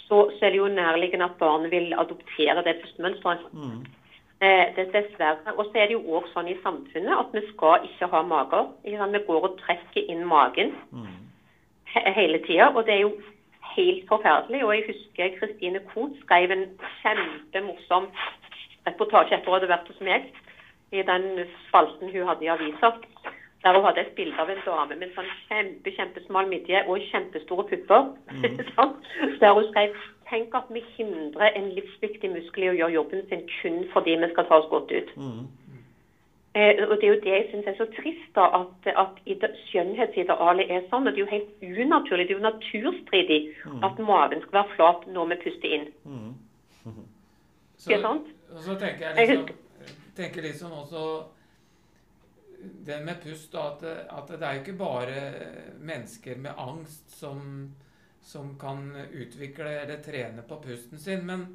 så, 0.05 0.21
så, 0.37 0.41
er 0.47 0.55
det 0.55 0.61
jo 0.61 0.71
nærliggende 0.71 1.27
at 1.27 1.37
barnet 1.41 1.73
vil 1.75 1.91
adoptere 1.99 2.63
det 2.65 2.79
pustemønsteret. 2.85 3.51
Mm. 3.53 3.83
Eh, 4.45 4.77
dessverre. 4.77 5.53
Og 5.59 5.65
så 5.65 5.79
er 5.79 5.87
det 5.87 5.97
jo 5.97 6.17
òg 6.17 6.27
sånn 6.33 6.49
i 6.51 6.57
samfunnet 6.65 7.15
at 7.17 7.31
vi 7.33 7.43
skal 7.53 7.85
ikke 7.87 8.09
ha 8.13 8.23
mager. 8.27 8.67
Ikke 8.85 9.07
vi 9.15 9.21
går 9.29 9.47
og 9.49 9.55
trekker 9.63 10.11
inn 10.13 10.25
magen 10.29 10.75
mm. 10.91 11.15
he 11.93 12.03
hele 12.19 12.41
tida. 12.47 12.67
Og 12.75 12.83
det 12.87 12.97
er 12.97 13.03
jo 13.05 13.13
helt 13.77 14.09
forferdelig. 14.11 14.65
Og 14.65 14.75
jeg 14.75 14.87
husker 14.91 15.37
Kristine 15.39 15.81
Koht 15.93 16.19
skrev 16.25 16.53
en 16.53 16.67
kjempemorsom 17.01 18.11
reportasje 18.89 19.39
etter 19.39 19.49
hun 19.49 19.57
hadde 19.57 19.71
vært 19.71 19.89
hos 19.89 20.03
meg, 20.05 20.27
i 20.93 21.07
den 21.07 21.47
spalten 21.69 22.13
hun 22.13 22.29
hadde 22.29 22.45
i 22.45 22.53
avisa. 22.53 22.93
Der 23.65 23.79
hun 23.79 23.87
hadde 23.87 24.03
et 24.03 24.17
bilde 24.19 24.37
av 24.43 24.51
en 24.53 24.65
dame 24.67 24.99
med 24.99 25.07
en 25.09 25.15
sånn 25.15 25.31
kjempe, 25.47 25.95
kjempesmal 25.97 26.51
midje 26.51 26.85
og 26.85 27.07
kjempestore 27.09 27.65
pupper. 27.71 28.11
Mm. 28.35 28.61
der 29.41 29.57
hun 29.57 29.71
skrev 29.71 29.97
tenk 30.31 30.55
at 30.55 30.71
vi 30.75 30.83
hindrer 30.97 31.53
en 31.59 31.69
livsviktig 31.77 32.31
muskel 32.33 32.67
i 32.67 32.71
å 32.73 32.79
gjøre 32.79 32.97
jobben 32.99 33.29
sin 33.29 33.45
kun 33.59 33.85
fordi 33.93 34.17
vi 34.23 34.31
skal 34.33 34.49
ta 34.49 34.61
oss 34.63 34.71
godt 34.73 34.93
ut. 34.95 35.13
Mm. 35.17 35.45
Eh, 36.55 36.83
og 36.87 36.97
Det 37.01 37.07
er 37.07 37.13
jo 37.15 37.21
det 37.25 37.33
jeg 37.35 37.47
syns 37.51 37.67
er 37.67 37.77
så 37.79 37.87
trist, 37.97 38.29
da, 38.37 38.45
at, 38.61 38.91
at 38.95 39.57
skjønnhetsidealet 39.69 40.71
er 40.71 40.85
sånn. 40.91 41.09
og 41.09 41.15
Det 41.15 41.19
er 41.19 41.25
jo 41.25 41.33
helt 41.33 41.65
unaturlig, 41.87 42.29
det 42.29 42.37
er 42.37 42.39
jo 42.39 42.47
naturstridig 42.47 43.41
mm. 43.65 43.81
at 43.89 43.99
magen 43.99 44.45
skal 44.45 44.61
være 44.61 44.77
flat 44.77 45.07
når 45.17 45.33
vi 45.33 45.41
puster 45.45 45.77
inn. 45.79 45.89
Mm. 46.05 46.35
-hmm. 46.85 47.07
Så, 47.77 47.91
ikke 47.91 48.03
sant? 48.03 48.27
Så 48.65 48.75
tenker 48.79 49.09
jeg 49.09 49.29
liksom, 49.29 49.49
tenker 50.17 50.43
liksom 50.43 50.73
også 50.73 51.25
det 52.87 53.05
med 53.05 53.15
pust, 53.23 53.55
at, 53.55 53.83
at 54.19 54.29
det 54.29 54.43
er 54.43 54.53
jo 54.55 54.61
ikke 54.61 54.79
bare 54.79 55.33
mennesker 55.81 56.39
med 56.39 56.51
angst 56.59 57.19
som 57.19 57.71
som 58.25 58.59
kan 58.59 58.97
utvikle 58.97 59.69
eller 59.83 60.03
trene 60.03 60.43
på 60.43 60.61
pusten 60.63 60.99
sin. 60.99 61.27
Men, 61.27 61.47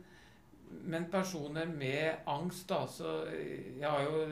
men 0.85 1.09
personer 1.11 1.65
med 1.65 2.25
angst, 2.25 2.67
da 2.69 2.85
så 2.87 3.23
Jeg 3.29 3.89
har 3.89 4.03
jo 4.05 4.25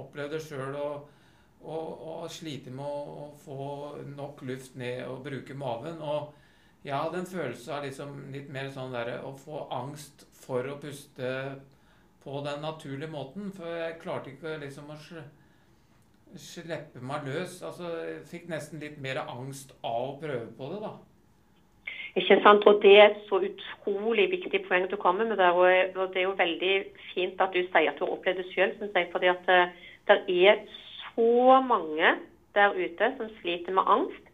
opplevd 0.00 0.34
det 0.34 0.42
sjøl 0.42 0.74
og, 0.74 1.10
og, 1.62 1.92
og 2.08 2.32
slite 2.32 2.72
med 2.74 2.84
å, 2.84 3.04
å, 3.26 3.28
få 3.44 3.68
nok 4.16 4.42
luft 4.48 4.74
ned 4.80 5.04
og 5.06 5.22
bruke 5.26 5.54
maven. 5.54 6.02
Og 6.02 6.34
jeg 6.84 6.96
hadde 6.98 7.22
en 7.22 7.30
følelse 7.30 7.72
av 7.72 7.86
liksom 7.86 8.18
litt 8.34 8.50
mer 8.52 8.72
sånn 8.74 8.92
derre 8.92 9.20
å 9.24 9.32
få 9.38 9.68
angst 9.72 10.26
for 10.34 10.66
å 10.68 10.80
puste 10.82 11.30
på 12.24 12.42
den 12.44 12.60
naturlige 12.64 13.12
måten. 13.12 13.54
For 13.54 13.70
jeg 13.78 14.00
klarte 14.02 14.34
ikke 14.34 14.58
liksom 14.66 14.90
å 14.92 14.98
slippe 16.40 17.00
meg 17.00 17.28
løs. 17.30 17.60
Altså, 17.62 17.90
jeg 18.02 18.22
fikk 18.28 18.50
nesten 18.50 18.82
litt 18.82 18.98
mer 19.02 19.22
angst 19.24 19.76
av 19.86 20.10
å 20.10 20.16
prøve 20.20 20.50
på 20.58 20.74
det, 20.74 20.80
da. 20.82 20.96
Ikke 22.16 22.40
sant? 22.42 22.66
Og 22.66 22.82
Det 22.82 22.98
er 22.98 23.04
et 23.10 23.22
så 23.28 23.40
utrolig 23.42 24.30
viktig 24.30 24.62
poeng 24.68 24.90
du 24.90 24.96
kommer 24.96 25.24
med 25.24 25.36
der. 25.36 25.50
Og 25.50 26.08
Det 26.14 26.16
er 26.16 26.28
jo 26.28 26.38
veldig 26.38 26.84
fint 27.14 27.40
at 27.40 27.54
du 27.54 27.60
sier 27.60 27.90
at 27.90 27.98
du 27.98 28.04
har 28.04 28.12
opplevd 28.12 28.36
det 28.36 28.52
selv, 28.54 28.78
syns 28.78 28.94
jeg. 28.94 29.08
fordi 29.12 29.26
at 29.26 29.48
eh, 29.48 29.68
det 30.08 30.46
er 30.46 30.54
så 31.14 31.60
mange 31.68 32.14
der 32.54 32.70
ute 32.70 33.12
som 33.16 33.28
sliter 33.40 33.72
med 33.72 33.82
angst. 33.86 34.24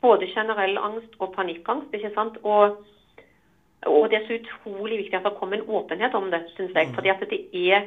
Både 0.00 0.26
generell 0.26 0.78
angst 0.78 1.12
og 1.18 1.32
panikkangst. 1.32 1.94
ikke 1.94 2.14
sant? 2.14 2.38
Og, 2.42 2.76
og 3.82 4.10
det 4.10 4.16
er 4.18 4.26
så 4.26 4.38
utrolig 4.40 4.98
viktig 4.98 5.14
at 5.14 5.24
det 5.24 5.38
kommer 5.40 5.56
en 5.56 5.68
åpenhet 5.68 6.14
om 6.14 6.30
det, 6.30 6.42
syns 6.56 6.72
jeg. 6.74 6.88
Mm. 6.88 6.94
fordi 6.94 7.08
at 7.08 7.24
det 7.30 7.70
er 7.72 7.82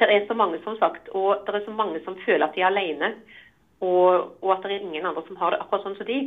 det 0.00 0.08
er 0.14 0.26
så 0.28 0.34
mange 0.34 0.58
som 0.64 0.78
sagt, 0.78 1.08
og 1.08 1.42
det 1.46 1.54
er 1.54 1.64
så 1.64 1.70
mange 1.70 2.00
som 2.04 2.16
føler 2.26 2.46
at 2.46 2.54
de 2.54 2.60
er 2.60 2.66
alene. 2.66 3.14
Og, 3.80 4.36
og 4.42 4.52
at 4.52 4.62
det 4.62 4.72
er 4.72 4.78
ingen 4.80 5.06
andre 5.06 5.22
som 5.26 5.36
har 5.36 5.50
det 5.50 5.60
akkurat 5.60 5.82
sånn 5.84 5.96
som 5.98 6.06
de. 6.08 6.20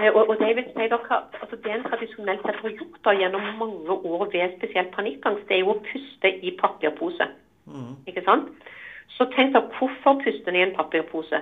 Eh, 0.00 0.12
og, 0.12 0.28
og 0.28 0.38
det, 0.40 0.52
sier 0.74 0.90
dere, 0.92 1.18
altså 1.40 1.56
det 1.64 1.72
en 1.72 1.84
tradisjonelt 1.88 2.44
sett 2.44 2.62
har 2.62 2.78
gjort 2.78 3.02
da, 3.04 3.14
gjennom 3.16 3.46
mange 3.60 3.96
år 3.96 4.26
ved 4.32 4.56
spesielt 4.58 4.92
panikkangst, 4.96 5.46
det 5.48 5.58
er 5.58 5.64
jo 5.64 5.74
å 5.74 5.82
puste 5.86 6.32
i 6.44 6.52
papirpose. 6.60 7.28
Mm. 7.66 7.94
Ikke 8.10 8.24
sant? 8.26 8.50
Så 9.16 9.28
tenk 9.32 9.54
deg, 9.54 9.70
hvorfor 9.78 10.20
puster 10.24 10.52
en 10.52 10.60
i 10.60 10.64
en 10.66 10.76
papirpose? 10.76 11.40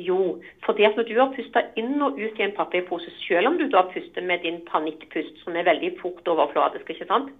Jo, 0.00 0.40
fordi 0.64 0.86
at 0.88 0.96
når 0.96 1.06
du 1.08 1.14
har 1.20 1.32
pusta 1.36 1.62
inn 1.76 2.00
og 2.02 2.16
ut 2.16 2.38
i 2.40 2.44
en 2.46 2.54
papirpose, 2.56 3.12
selv 3.26 3.50
om 3.50 3.58
du 3.60 3.66
da 3.70 3.84
puster 3.92 4.24
med 4.24 4.40
din 4.42 4.62
panikkpust, 4.66 5.42
som 5.44 5.56
er 5.56 5.68
veldig 5.68 5.92
fort 6.00 6.28
overfladisk, 6.32 6.90
ikke 6.90 7.10
sant? 7.10 7.32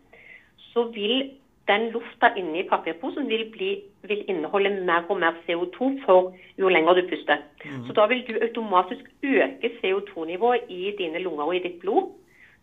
så 0.72 0.86
vil 0.94 1.30
den 1.68 1.90
lufta 1.94 2.32
inni 2.36 2.62
papirposen 2.68 3.28
vil, 3.28 3.44
bli, 3.52 3.70
vil, 4.08 4.24
inneholde 4.30 4.70
mer 4.86 5.06
og 5.08 5.20
mer 5.20 5.36
CO2 5.46 5.90
for 6.04 6.32
jo 6.58 6.68
lenger 6.68 6.98
du 6.98 7.02
puster. 7.10 7.44
Mm. 7.64 7.84
Så 7.86 7.94
da 7.98 8.06
vil 8.10 8.24
du 8.28 8.34
automatisk 8.42 9.04
øke 9.22 9.70
CO2-nivået 9.78 10.66
i 10.68 10.94
dine 10.98 11.22
lunger 11.22 11.44
og 11.44 11.56
i 11.56 11.62
ditt 11.66 11.80
blod. 11.80 12.10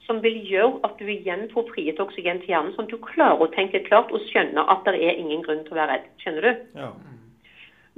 Som 0.08 0.24
vil 0.24 0.40
gjøre 0.48 0.80
at 0.84 0.96
du 1.00 1.06
igjen 1.06 1.50
får 1.54 1.68
frigitt 1.74 2.00
oksygen 2.00 2.40
til 2.42 2.54
hjernen, 2.54 2.74
sånn 2.74 2.88
at 2.88 2.94
du 2.96 3.04
klarer 3.04 3.44
å 3.44 3.52
tenke 3.54 3.84
klart 3.86 4.12
og 4.16 4.24
skjønne 4.32 4.64
at 4.74 4.88
det 4.88 5.04
er 5.06 5.20
ingen 5.22 5.44
grunn 5.46 5.62
til 5.68 5.76
å 5.76 5.80
være 5.80 5.96
redd. 5.96 6.08
Skjønner 6.24 6.48
du? 6.48 6.64
Ja. 6.80 6.90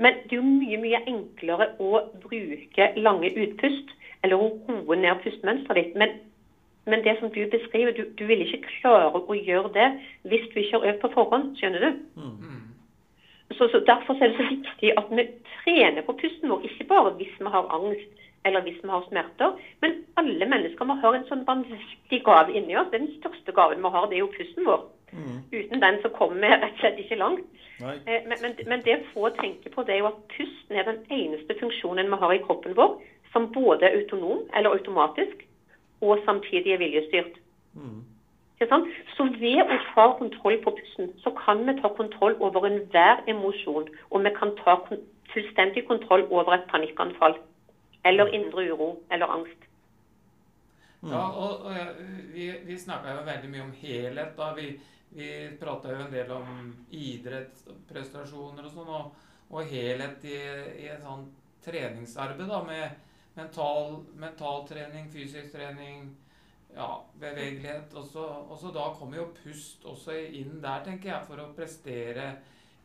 Men 0.02 0.18
det 0.26 0.36
er 0.36 0.42
jo 0.42 0.48
mye 0.48 0.80
mye 0.82 1.02
enklere 1.08 1.70
å 1.80 2.02
bruke 2.24 2.90
lange 2.98 3.32
utpust, 3.32 3.94
eller 4.26 4.42
å 4.42 4.50
roe 4.68 4.98
ned 4.98 5.22
pustemønsteret 5.24 5.92
ditt. 5.92 5.98
Men 6.02 6.18
men 6.86 7.04
det 7.04 7.18
som 7.20 7.30
du 7.30 7.42
beskriver, 7.52 7.92
du, 7.92 8.04
du, 8.20 8.26
vil 8.26 8.42
ikke 8.42 8.64
klare 8.80 9.22
å 9.22 9.36
gjøre 9.38 9.70
det 9.76 9.90
hvis 10.30 10.48
du 10.54 10.60
ikke 10.62 10.80
har 10.80 10.88
øvd 10.90 11.02
på 11.04 11.12
forhånd. 11.14 11.52
Skjønner 11.60 11.86
du? 11.86 12.00
Mm. 12.18 12.62
Så, 13.58 13.68
så, 13.68 13.84
Derfor 13.86 14.18
er 14.18 14.32
det 14.32 14.40
så 14.40 14.48
viktig 14.50 14.94
at 14.98 15.12
vi 15.12 15.28
trener 15.62 16.02
på 16.08 16.18
pusten 16.18 16.50
vår, 16.50 16.66
ikke 16.66 16.88
bare 16.90 17.14
hvis 17.20 17.36
vi 17.40 17.54
har 17.54 17.70
angst 17.78 18.18
eller 18.46 18.64
hvis 18.66 18.80
vi 18.82 18.90
har 18.90 19.04
smerter, 19.06 19.52
men 19.82 20.00
alle 20.18 20.46
mennesker 20.50 20.88
må 20.90 20.96
ha 20.98 21.12
en 21.14 21.28
sånn 21.28 21.44
vanvittig 21.46 22.24
gave 22.26 22.56
inni 22.58 22.74
oss. 22.80 22.90
Den 22.90 23.06
største 23.20 23.54
gaven 23.54 23.84
vi 23.84 23.92
har, 23.94 24.08
det 24.10 24.18
er 24.18 24.24
jo 24.24 24.32
pusten 24.34 24.66
vår. 24.66 24.88
Mm. 25.12 25.38
Uten 25.52 25.84
den 25.84 26.00
så 26.02 26.10
kommer 26.16 26.42
vi 26.42 26.50
rett 26.50 26.72
og 26.72 26.82
slett 26.82 27.04
ikke 27.04 27.20
langt. 27.22 27.46
Eh, 27.82 28.26
men, 28.26 28.38
men, 28.42 28.58
men, 28.66 28.82
det 28.88 29.04
få 29.14 29.30
tenke 29.38 29.70
på, 29.70 29.86
det 29.86 29.94
er 29.94 30.02
jo 30.02 30.10
at 30.10 30.26
pusten 30.34 30.78
er 30.80 30.90
den 30.90 31.04
eneste 31.14 31.58
funksjonen 31.60 32.10
vi 32.10 32.22
har 32.24 32.34
i 32.34 32.42
kroppen 32.48 32.74
vår 32.78 32.98
som 33.32 33.52
både 33.54 33.88
er 33.88 33.98
autonom 34.00 34.42
eller 34.58 34.76
automatisk 34.76 35.46
og 36.02 36.20
samtidig 36.26 36.74
er 36.74 36.82
viljestyrt. 36.82 37.38
Mm. 37.74 38.02
Så 39.16 39.26
ved 39.42 39.64
å 39.64 39.78
ta 39.94 40.06
kontroll 40.20 40.60
på 40.62 40.74
pusten, 40.78 41.10
så 41.24 41.34
kan 41.34 41.64
vi 41.66 41.74
ta 41.80 41.90
kontroll 41.98 42.36
over 42.46 42.68
enhver 42.70 43.24
emosjon. 43.32 43.88
Og 44.12 44.26
vi 44.26 44.32
kan 44.38 44.54
ta 44.60 44.78
fullstendig 45.34 45.88
kontroll 45.88 46.28
over 46.30 46.54
et 46.54 46.68
panikkanfall. 46.70 47.40
Eller 48.06 48.30
mm. 48.30 48.34
indre 48.38 48.68
uro 48.70 48.92
eller 49.12 49.34
angst. 49.34 49.68
Mm. 51.02 51.10
Ja, 51.10 51.26
og, 51.30 51.66
og 51.66 51.74
ja, 51.74 51.88
Vi, 52.34 52.52
vi 52.66 52.78
snakka 52.78 53.18
jo 53.18 53.26
veldig 53.26 53.50
mye 53.50 53.66
om 53.66 53.76
helhet. 53.82 54.36
da. 54.38 54.54
Vi, 54.58 54.68
vi 55.18 55.30
prata 55.60 55.96
jo 55.96 56.06
en 56.06 56.14
del 56.14 56.32
om 56.32 56.74
idrettsprestasjoner 56.92 58.68
og 58.68 58.76
sånn. 58.76 58.92
Og, 59.00 59.30
og, 59.52 59.64
helhet 59.74 60.26
i, 60.30 60.38
i 60.86 60.92
et 60.92 61.02
sånt 61.02 61.34
treningsarbeid 61.66 62.50
da, 62.50 62.62
med 62.66 63.11
mental, 63.36 64.02
mentaltrening, 64.20 65.08
fysisk 65.14 65.52
trening, 65.56 66.18
ja, 66.76 66.90
bevegelighet. 67.20 67.94
Og 67.96 68.58
så 68.60 68.72
da 68.74 68.88
kommer 69.00 69.18
jo 69.22 69.28
pust 69.44 69.86
også 69.86 70.16
inn 70.32 70.60
der, 70.64 70.84
tenker 70.86 71.14
jeg, 71.14 71.28
for 71.28 71.44
å 71.44 71.52
prestere 71.56 72.34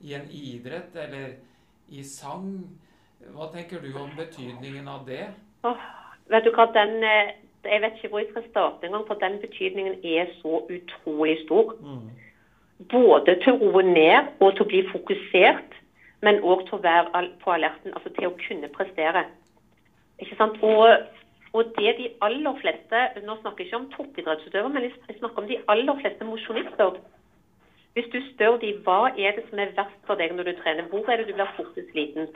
i 0.00 0.14
en 0.14 0.28
idrett 0.30 0.96
eller 1.06 1.38
i 1.88 2.02
sang. 2.04 2.50
Hva 3.32 3.48
tenker 3.54 3.80
du 3.80 3.90
om 3.98 4.12
betydningen 4.16 4.88
av 4.88 5.06
det? 5.08 5.24
Oh, 5.66 5.80
vet 6.30 6.44
du 6.44 6.52
hva, 6.54 6.68
den, 6.74 7.02
eh, 7.04 7.34
Jeg 7.66 7.80
vet 7.82 7.96
ikke 7.96 8.08
hvor 8.08 8.20
jeg 8.20 8.28
skal 8.30 8.44
starte 8.50 8.86
engang, 8.86 9.06
for 9.06 9.18
den 9.18 9.40
betydningen 9.42 9.94
er 10.04 10.28
så 10.38 10.60
utrolig 10.70 11.40
stor. 11.44 11.72
Mm. 11.82 12.10
Både 12.92 13.34
til 13.42 13.56
å 13.56 13.70
roe 13.72 13.82
ned 13.82 14.28
og 14.38 14.52
til 14.54 14.62
å 14.62 14.68
bli 14.68 14.82
fokusert, 14.92 15.74
men 16.22 16.38
òg 16.46 16.62
til 16.68 16.78
å 16.78 16.84
være 16.84 17.24
på 17.42 17.50
alerten, 17.50 17.90
altså 17.94 18.12
til 18.14 18.28
å 18.28 18.36
kunne 18.38 18.70
prestere. 18.76 19.24
Ikke 20.22 20.36
sant? 20.38 20.56
Og, 20.62 20.86
og, 21.52 21.62
det 21.78 21.92
de 21.98 22.08
aller 22.24 22.56
fleste 22.60 23.02
Nå 23.26 23.36
snakker 23.40 23.64
jeg 23.64 23.68
ikke 23.70 23.82
om 23.82 23.90
toppidrettsutøvere, 23.96 24.72
men 24.72 24.88
jeg 24.88 25.18
snakker 25.18 25.42
om 25.42 25.48
de 25.50 25.60
aller 25.72 26.00
fleste 26.00 26.24
mosjonister. 26.24 27.00
Hvis 27.96 28.10
du 28.12 28.18
spør 28.30 28.58
dem 28.60 28.82
hva 28.84 28.98
er 29.16 29.36
det 29.36 29.46
som 29.48 29.60
er 29.60 29.72
verst 29.76 30.00
for 30.08 30.20
deg 30.20 30.34
når 30.36 30.50
du 30.50 30.58
trener, 30.60 30.88
hvor 30.92 31.08
er 31.08 31.20
det 31.20 31.30
du 31.30 31.36
blir 31.36 31.52
fortest 31.56 31.92
sliten, 31.92 32.28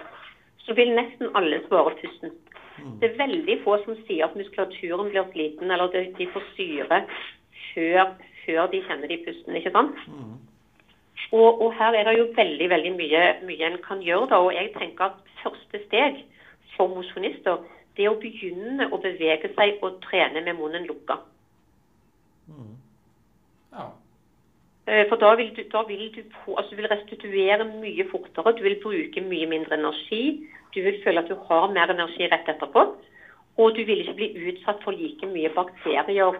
så 0.64 0.76
vil 0.76 0.94
nesten 0.96 1.32
alle 1.36 1.60
svare 1.66 1.92
pusten. 2.00 2.32
Mm. 2.80 2.94
Det 3.00 3.10
er 3.10 3.18
veldig 3.18 3.56
få 3.64 3.76
som 3.84 3.98
sier 4.06 4.24
at 4.24 4.36
muskulaturen 4.36 5.10
blir 5.12 5.26
sliten, 5.32 5.70
eller 5.70 5.90
at 5.90 6.16
de 6.16 6.28
får 6.32 6.46
syre 6.56 7.02
før, 7.74 8.14
før 8.44 8.70
de 8.72 8.80
kjenner 8.88 9.12
de 9.12 9.20
pusten. 9.26 9.56
ikke 9.56 9.74
sant? 9.76 10.00
Mm. 10.08 10.38
Og, 11.32 11.62
og, 11.62 11.74
her 11.76 11.94
er 11.94 12.08
det 12.08 12.18
jo 12.18 12.30
veldig 12.36 12.68
veldig 12.70 12.92
mye, 12.96 13.24
mye 13.46 13.66
en 13.68 13.78
kan 13.84 14.00
gjøre. 14.02 14.30
da, 14.32 14.40
og 14.40 14.54
jeg 14.54 14.72
tenker 14.78 15.12
at 15.12 15.26
Første 15.40 15.78
steg 15.86 16.18
for 16.76 16.92
mosjonister, 16.92 17.62
det 17.96 18.06
er 18.06 18.12
å 18.12 18.20
begynne 18.20 18.88
å 18.90 19.00
bevege 19.02 19.50
seg 19.56 19.82
og 19.84 19.98
trene 20.06 20.42
med 20.46 20.58
munnen 20.58 20.86
lukka. 20.88 21.18
Mm. 22.50 22.76
Ja. 23.74 23.90
Eh, 24.90 25.04
for 25.08 25.20
da 25.20 25.34
vil, 25.38 25.52
du, 25.56 25.62
da 25.72 25.82
vil 25.86 26.08
du, 26.14 26.22
altså 26.56 26.70
du 26.70 26.80
vil 26.80 26.90
restituere 26.90 27.66
mye 27.68 28.06
fortere, 28.10 28.56
du 28.58 28.64
vil 28.66 28.78
bruke 28.82 29.22
mye 29.22 29.46
mindre 29.50 29.78
energi. 29.78 30.24
Du 30.74 30.80
vil 30.82 31.00
føle 31.04 31.22
at 31.22 31.30
du 31.30 31.36
har 31.48 31.72
mer 31.74 31.92
energi 31.92 32.28
rett 32.30 32.48
etterpå. 32.48 32.86
Og 33.60 33.74
du 33.76 33.82
vil 33.84 34.00
ikke 34.00 34.16
bli 34.16 34.28
utsatt 34.50 34.80
for 34.84 34.96
like 34.96 35.26
mye 35.28 35.50
bakterier 35.52 36.22
og 36.22 36.38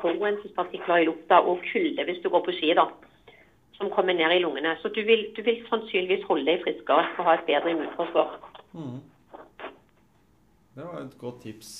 forurensningspartikler 0.00 1.02
i 1.02 1.08
lufta 1.10 1.42
og 1.42 1.60
kulde 1.72 2.06
hvis 2.06 2.22
du 2.24 2.30
går 2.32 2.44
på 2.46 2.54
ski, 2.56 2.70
da, 2.78 2.86
som 3.76 3.90
kommer 3.92 4.16
ned 4.16 4.32
i 4.32 4.40
lungene. 4.40 4.76
Så 4.80 4.88
du 4.94 5.02
vil, 5.04 5.26
du 5.36 5.42
vil 5.44 5.60
sannsynligvis 5.68 6.24
holde 6.30 6.46
deg 6.48 6.62
friskere 6.64 7.04
og 7.18 7.28
ha 7.28 7.36
et 7.36 7.44
bedre 7.50 7.74
immunforsvar. 7.74 8.38
Mm. 8.72 9.02
Det 10.76 10.84
var 10.84 11.00
et 11.00 11.18
godt 11.18 11.42
tips. 11.46 11.70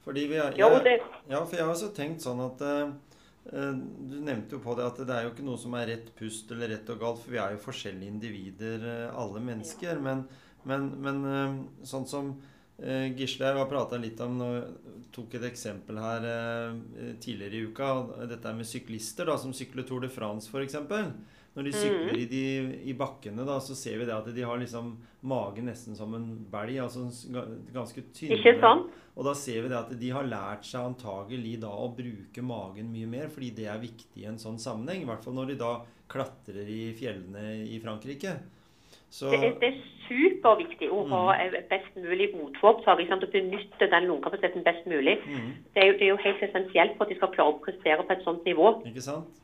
Fordi 0.00 0.22
vi 0.30 0.38
er, 0.40 0.54
jeg, 0.56 1.00
ja, 1.28 1.40
for 1.44 1.56
jeg 1.58 1.64
har 1.66 1.72
også 1.74 1.90
tenkt 1.92 2.24
sånn 2.24 2.38
at 2.40 2.62
uh, 2.64 2.94
Du 3.52 4.14
nevnte 4.24 4.56
jo 4.56 4.60
på 4.64 4.72
det 4.78 4.86
at 4.88 5.02
det 5.04 5.12
er 5.12 5.26
jo 5.26 5.34
ikke 5.34 5.44
noe 5.44 5.60
som 5.60 5.76
er 5.76 5.90
rett 5.92 6.08
pust 6.16 6.48
eller 6.54 6.72
rett 6.72 6.88
og 6.94 7.02
galt, 7.02 7.20
for 7.20 7.34
vi 7.34 7.42
er 7.42 7.52
jo 7.52 7.60
forskjellige 7.66 8.14
individer, 8.14 8.86
uh, 8.86 9.18
alle 9.20 9.42
mennesker. 9.44 10.00
Men, 10.00 10.24
men, 10.64 10.88
men 11.04 11.20
sånn 11.84 12.08
som 12.08 12.38
Gisle 12.80 13.50
har 13.52 13.66
prata 13.68 13.98
litt 14.00 14.16
om 14.24 14.38
tok 15.12 15.34
et 15.36 15.42
eksempel 15.50 15.98
her 16.00 16.22
tidligere 17.20 17.58
i 17.58 17.66
uka. 17.68 17.88
Dette 18.30 18.54
med 18.56 18.64
syklister 18.64 19.28
da, 19.28 19.34
som 19.36 19.52
sykler 19.52 19.84
Tour 19.84 20.00
de 20.00 20.08
France, 20.08 20.48
f.eks. 20.48 20.78
Når 21.50 21.66
de 21.66 21.70
sykler 21.74 22.12
mm. 22.14 22.18
i, 22.20 22.26
de, 22.30 22.42
i, 22.86 22.92
bakkene, 22.94 23.42
da, 23.46 23.56
så 23.62 23.74
ser 23.74 23.98
vi 23.98 24.06
det 24.06 24.14
at 24.14 24.28
de 24.34 24.44
har 24.46 24.60
liksom 24.60 24.92
magen 25.26 25.66
nesten 25.66 25.96
som 25.98 26.14
en 26.14 26.28
belg. 26.52 26.76
Altså 26.84 27.08
ganske 27.74 28.04
tynne. 28.14 28.38
Ikke 28.38 28.54
sant? 28.62 28.92
Og 29.18 29.26
da 29.26 29.34
ser 29.34 29.64
vi 29.64 29.72
det 29.72 29.78
at 29.80 29.90
de 29.98 30.12
har 30.14 30.28
lært 30.30 30.68
seg 30.68 30.92
antagelig 30.92 31.56
da 31.64 31.72
å 31.74 31.90
bruke 31.96 32.44
magen 32.46 32.92
mye 32.94 33.08
mer, 33.10 33.26
fordi 33.34 33.50
det 33.58 33.66
er 33.68 33.82
viktig 33.82 34.22
i 34.22 34.28
en 34.30 34.38
sånn 34.40 34.60
sammenheng. 34.62 35.02
I 35.02 35.10
hvert 35.10 35.26
fall 35.26 35.36
når 35.36 35.52
de 35.52 35.58
da 35.64 35.74
klatrer 36.10 36.70
i 36.70 36.84
fjellene 36.98 37.66
i 37.66 37.82
Frankrike. 37.82 38.38
Så, 39.10 39.26
det, 39.34 39.40
er, 39.42 39.56
det, 39.58 39.68
er, 39.72 39.78
superviktig 40.06 40.86
å 40.94 41.02
ha 41.10 41.34
mm. 41.34 41.54
best 41.70 41.98
mulig 41.98 42.30
motopptak. 42.36 43.02
Å 43.02 43.18
benytte 43.34 43.90
den 43.90 44.06
lungekapasiteten 44.06 44.62
best 44.66 44.86
mulig. 44.90 45.18
Mm. 45.26 45.52
Det, 45.74 45.82
er 45.82 45.90
jo, 45.90 45.98
det, 45.98 46.06
er 46.06 46.12
jo, 46.12 46.22
helt 46.22 46.42
essensielt 46.46 46.94
for 46.94 47.06
at 47.06 47.10
de 47.10 47.18
skal 47.18 47.34
klare 47.34 47.56
å 47.56 47.62
prestere 47.64 48.06
på 48.06 48.14
et 48.14 48.26
sånt 48.26 48.46
nivå. 48.46 48.76
Ikke 48.86 49.02
sant? 49.02 49.40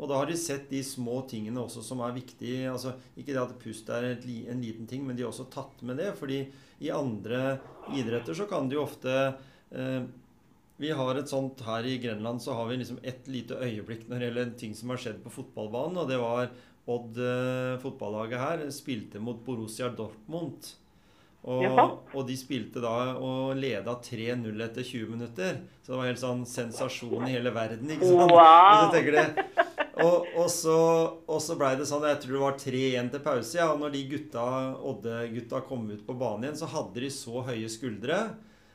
Og 0.00 0.08
da 0.08 0.16
har 0.16 0.30
de 0.30 0.36
sett 0.40 0.70
de 0.70 0.80
små 0.84 1.20
tingene 1.28 1.60
også 1.60 1.82
som 1.84 2.00
er 2.04 2.16
viktige. 2.16 2.70
Altså, 2.72 2.94
ikke 3.20 3.34
det 3.34 3.42
at 3.42 3.58
pust 3.60 3.90
er 3.92 4.08
en 4.14 4.62
liten 4.64 4.88
ting, 4.88 5.04
men 5.04 5.16
de 5.16 5.26
har 5.26 5.32
også 5.32 5.50
tatt 5.52 5.84
med 5.84 6.00
det. 6.00 6.14
fordi 6.16 6.46
i 6.80 6.88
andre 6.94 7.58
idretter 7.92 8.34
så 8.34 8.46
kan 8.48 8.70
de 8.70 8.78
jo 8.78 8.86
ofte 8.86 9.12
eh, 9.76 10.02
Vi 10.80 10.90
har 10.96 11.18
et 11.20 11.28
sånt 11.28 11.60
her 11.66 11.84
i 11.84 11.98
Grenland 12.00 12.40
så 12.40 12.54
har 12.56 12.70
vi 12.70 12.78
liksom 12.80 13.02
et 13.04 13.28
lite 13.28 13.58
øyeblikk 13.60 14.06
når 14.08 14.16
det 14.16 14.28
gjelder 14.30 14.46
en 14.46 14.58
ting 14.62 14.72
som 14.74 14.94
har 14.94 15.02
skjedd 15.02 15.20
på 15.20 15.34
fotballbanen. 15.34 16.00
Og 16.00 16.08
det 16.08 16.20
var 16.22 16.48
Odd 16.90 17.18
eh, 17.20 17.78
fotballaget 17.82 18.40
her 18.40 18.62
spilte 18.72 19.20
mot 19.22 19.44
Borussia 19.44 19.90
Dortmund. 19.92 20.72
Og, 21.40 21.64
og, 22.12 22.24
de 22.28 22.34
spilte 22.36 22.82
da 22.84 23.14
og 23.16 23.54
leda 23.56 23.94
3-0 24.04 24.64
etter 24.64 24.84
20 24.84 25.12
minutter. 25.14 25.60
Så 25.80 25.92
det 25.92 26.00
var 26.00 26.10
helt 26.10 26.20
sånn 26.20 26.42
sensasjon 26.48 27.24
i 27.28 27.32
hele 27.32 27.52
verden. 27.54 27.94
ikke 27.94 28.10
sant? 28.10 28.34
Wow. 28.34 28.90
Det, 29.10 29.46
og, 30.04 30.28
og, 30.36 30.46
så, 30.52 30.76
og 31.26 31.40
så 31.42 31.56
blei 31.60 31.74
det 31.78 31.86
sånn 31.88 32.06
Jeg 32.08 32.20
tror 32.22 32.36
det 32.36 32.44
var 32.44 32.60
3-1 32.60 33.10
til 33.14 33.24
pause. 33.24 33.56
Ja, 33.58 33.70
og 33.72 33.82
når 33.82 33.94
de 33.94 34.04
gutta, 34.14 34.44
Odde-gutta 34.90 35.62
kom 35.68 35.88
ut 35.90 36.06
på 36.06 36.16
banen 36.20 36.48
igjen, 36.48 36.60
så 36.62 36.70
hadde 36.70 37.04
de 37.04 37.10
så 37.14 37.44
høye 37.46 37.68
skuldre. 37.72 38.22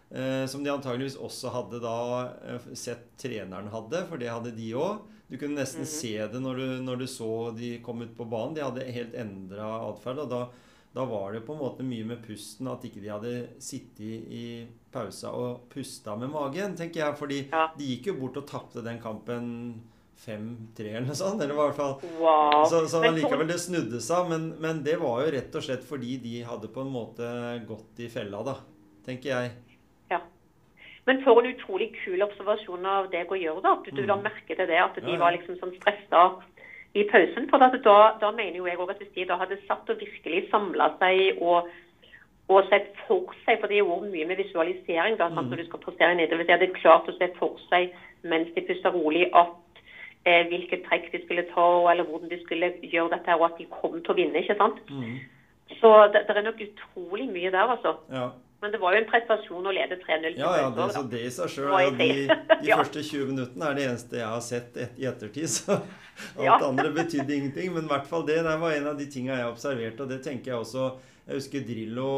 Eh, 0.09 0.45
som 0.45 0.63
de 0.63 0.69
antageligvis 0.69 1.17
også 1.17 1.49
hadde 1.51 1.81
da 1.83 1.97
eh, 2.45 2.67
sett 2.77 3.07
treneren 3.19 3.71
hadde, 3.73 4.03
for 4.09 4.21
det 4.21 4.29
hadde 4.31 4.53
de 4.55 4.69
òg. 4.77 5.01
Du 5.27 5.37
kunne 5.37 5.57
nesten 5.57 5.81
mm 5.81 5.87
-hmm. 5.87 6.01
se 6.01 6.27
det 6.27 6.39
når 6.39 6.55
du, 6.55 6.67
når 6.83 6.95
du, 6.95 7.07
så 7.07 7.51
de 7.51 7.79
kom 7.79 8.01
ut 8.01 8.17
på 8.17 8.25
banen. 8.25 8.53
De 8.53 8.61
hadde 8.61 8.91
helt 8.91 9.13
endra 9.13 9.89
atferd. 9.89 10.19
Og 10.19 10.29
da, 10.29 10.49
da, 10.93 11.05
var 11.05 11.33
det 11.33 11.41
på 11.41 11.53
en 11.53 11.59
måte 11.59 11.83
mye 11.83 12.05
med 12.05 12.23
pusten 12.27 12.67
at 12.67 12.85
ikke 12.85 13.01
de 13.01 13.09
hadde 13.09 13.47
sittet 13.59 14.29
i 14.29 14.67
pausa 14.91 15.31
og 15.31 15.67
pusta 15.69 16.15
med 16.15 16.29
magen, 16.29 16.75
tenker 16.75 16.99
jeg. 16.99 17.17
Fordi 17.17 17.49
ja. 17.51 17.73
de 17.77 17.83
gikk 17.83 18.07
jo 18.07 18.13
bort 18.13 18.37
og 18.37 18.47
tapte 18.47 18.83
den 18.83 19.01
kampen 19.01 19.81
5-3 20.23 20.87
eller 20.89 21.07
noe 21.09 21.17
sånt. 21.17 21.41
Eller 21.41 21.55
i 21.55 21.59
hvert 21.59 21.77
fall. 21.77 21.97
Wow. 22.21 22.63
Så, 22.69 22.85
så 22.91 23.03
allikevel 23.03 23.47
det 23.49 23.59
snudde 23.61 24.01
seg. 24.03 24.31
Men, 24.31 24.47
men, 24.63 24.81
det 24.85 24.97
var 25.01 25.23
jo 25.25 25.35
rett 25.35 25.59
og 25.59 25.65
slett 25.65 25.85
fordi 25.87 26.17
de 26.23 26.41
hadde 26.47 26.71
på 26.71 26.85
en 26.85 26.93
måte 26.93 27.29
gått 27.67 28.03
i 28.03 28.09
fella, 28.11 28.41
da. 28.47 28.57
Tenker 29.05 29.31
jeg. 29.33 29.53
Ja. 30.13 30.21
Men 31.05 31.21
for 31.25 31.41
en 31.41 31.51
utrolig 31.51 31.91
kul 32.01 32.23
observasjon 32.25 32.89
av 32.89 33.11
deg 33.13 33.29
å 33.29 33.39
gjøre, 33.39 33.63
da. 33.65 33.77
Du, 33.85 33.91
du 33.91 34.03
mm. 34.03 34.09
la 34.11 34.19
merke 34.23 34.57
til 34.57 34.69
det, 34.69 34.81
at 34.81 34.97
de 34.97 35.05
ja, 35.05 35.17
ja. 35.17 35.21
var 35.21 35.35
liksom 35.37 35.59
sånn 35.61 35.75
stressa 35.79 36.27
i 36.95 37.03
pausen. 37.11 37.49
For 37.51 37.61
da, 37.61 37.97
da 38.21 38.31
mener 38.31 38.61
jo 38.61 38.69
jeg 38.69 38.79
også 38.79 38.95
at 38.95 39.03
hvis 39.03 39.17
de 39.17 39.27
da 39.29 39.39
hadde 39.41 39.59
satt 39.67 39.89
og 39.91 39.99
virkelig 39.99 40.45
samla 40.51 40.93
seg 41.01 41.43
og, 41.43 41.67
og, 42.47 42.59
sett 42.71 42.93
for 43.03 43.33
seg 43.43 43.59
For 43.59 43.67
det 43.67 43.79
er 43.79 43.83
jo 43.83 43.99
mye 44.05 44.27
med 44.29 44.39
visualisering 44.39 45.19
da, 45.19 45.27
mm. 45.29 45.49
når 45.51 45.61
du 45.61 45.67
skal 45.67 45.83
postere 45.83 46.17
nedover. 46.17 46.47
De 46.47 46.55
hadde 46.55 46.73
klart 46.77 47.11
å 47.11 47.17
se 47.19 47.29
for 47.39 47.59
seg 47.67 47.93
mens 48.25 48.49
de 48.55 48.63
puster 48.65 48.95
rolig 48.95 49.27
at 49.37 49.53
eh, 50.25 50.47
hvilket 50.49 50.85
trekk 50.89 51.11
de 51.13 51.21
skulle 51.23 51.45
ta, 51.53 51.67
eller 51.91 52.07
hvordan 52.09 52.31
de 52.31 52.41
skulle 52.43 52.73
gjøre 52.81 53.13
dette, 53.15 53.37
og 53.37 53.47
at 53.49 53.61
de 53.61 53.69
kom 53.71 53.99
til 53.99 54.13
å 54.13 54.17
vinne. 54.17 54.41
ikke 54.41 54.57
sant? 54.59 54.81
Mm. 54.89 55.19
Så 55.79 55.91
det, 56.13 56.25
det, 56.27 56.35
er 56.37 56.45
nok 56.45 56.65
utrolig 56.65 57.29
mye 57.29 57.53
der, 57.53 57.71
altså. 57.77 57.95
Ja. 58.13 58.29
Men 58.61 58.71
det 58.71 58.79
var 58.81 58.95
jo 58.95 59.01
en 59.03 59.09
prestasjon 59.09 59.67
å 59.67 59.73
lede 59.75 59.97
3-0. 60.01 60.37
Ja, 60.39 60.51
ja, 60.57 60.69
det, 60.73 60.85
så 60.95 61.01
det 61.09 61.21
i 61.27 61.31
seg 61.33 61.51
sjøl 61.53 61.73
ja, 61.75 61.89
De, 61.93 62.07
de 62.63 62.69
ja. 62.69 62.77
første 62.79 63.03
20 63.03 63.33
minuttene 63.33 63.67
er 63.67 63.75
det 63.77 63.83
eneste 63.89 64.17
jeg 64.17 64.29
har 64.31 64.45
sett 64.45 64.79
et, 64.81 64.95
i 65.01 65.05
ettertid. 65.09 65.51
Så 65.51 65.75
alt 66.39 66.47
ja. 66.47 66.55
andre 66.65 66.87
betydde 66.95 67.35
ingenting. 67.35 67.73
Men 67.75 67.85
i 67.85 67.91
hvert 67.91 68.07
fall 68.09 68.25
det 68.25 68.39
der 68.47 68.61
var 68.61 68.73
en 68.73 68.89
av 68.93 68.97
de 68.97 69.09
tinga 69.11 69.37
jeg 69.37 69.51
observerte, 69.51 70.05
og 70.05 70.13
det 70.13 70.23
tenker 70.25 70.53
jeg 70.53 70.63
også 70.63 70.87
Jeg 71.25 71.39
husker 71.39 71.65
Drillo 71.65 72.09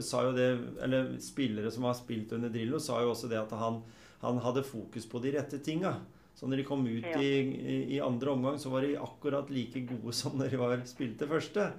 sa 0.00 0.22
jo 0.24 0.30
det 0.32 0.46
Eller 0.84 1.10
spillere 1.20 1.70
som 1.70 1.84
har 1.84 1.96
spilt 1.96 2.32
under 2.32 2.52
Drillo, 2.52 2.80
sa 2.80 3.02
jo 3.04 3.12
også 3.12 3.28
det 3.32 3.40
at 3.40 3.52
han, 3.56 3.82
han 4.24 4.40
hadde 4.44 4.66
fokus 4.66 5.08
på 5.08 5.22
de 5.24 5.32
rette 5.38 5.60
tinga. 5.64 5.94
Så 6.36 6.48
når 6.48 6.60
de 6.60 6.66
kom 6.68 6.82
ut 6.84 7.06
i, 7.16 7.28
i, 7.40 7.76
i 7.96 8.00
andre 8.04 8.34
omgang, 8.34 8.58
så 8.60 8.68
var 8.72 8.84
de 8.84 8.98
akkurat 9.00 9.48
like 9.52 9.86
gode 9.88 10.12
som 10.20 10.36
når 10.36 10.52
de 10.52 10.60
var 10.60 10.82
spilte 10.88 11.28
første. 11.30 11.70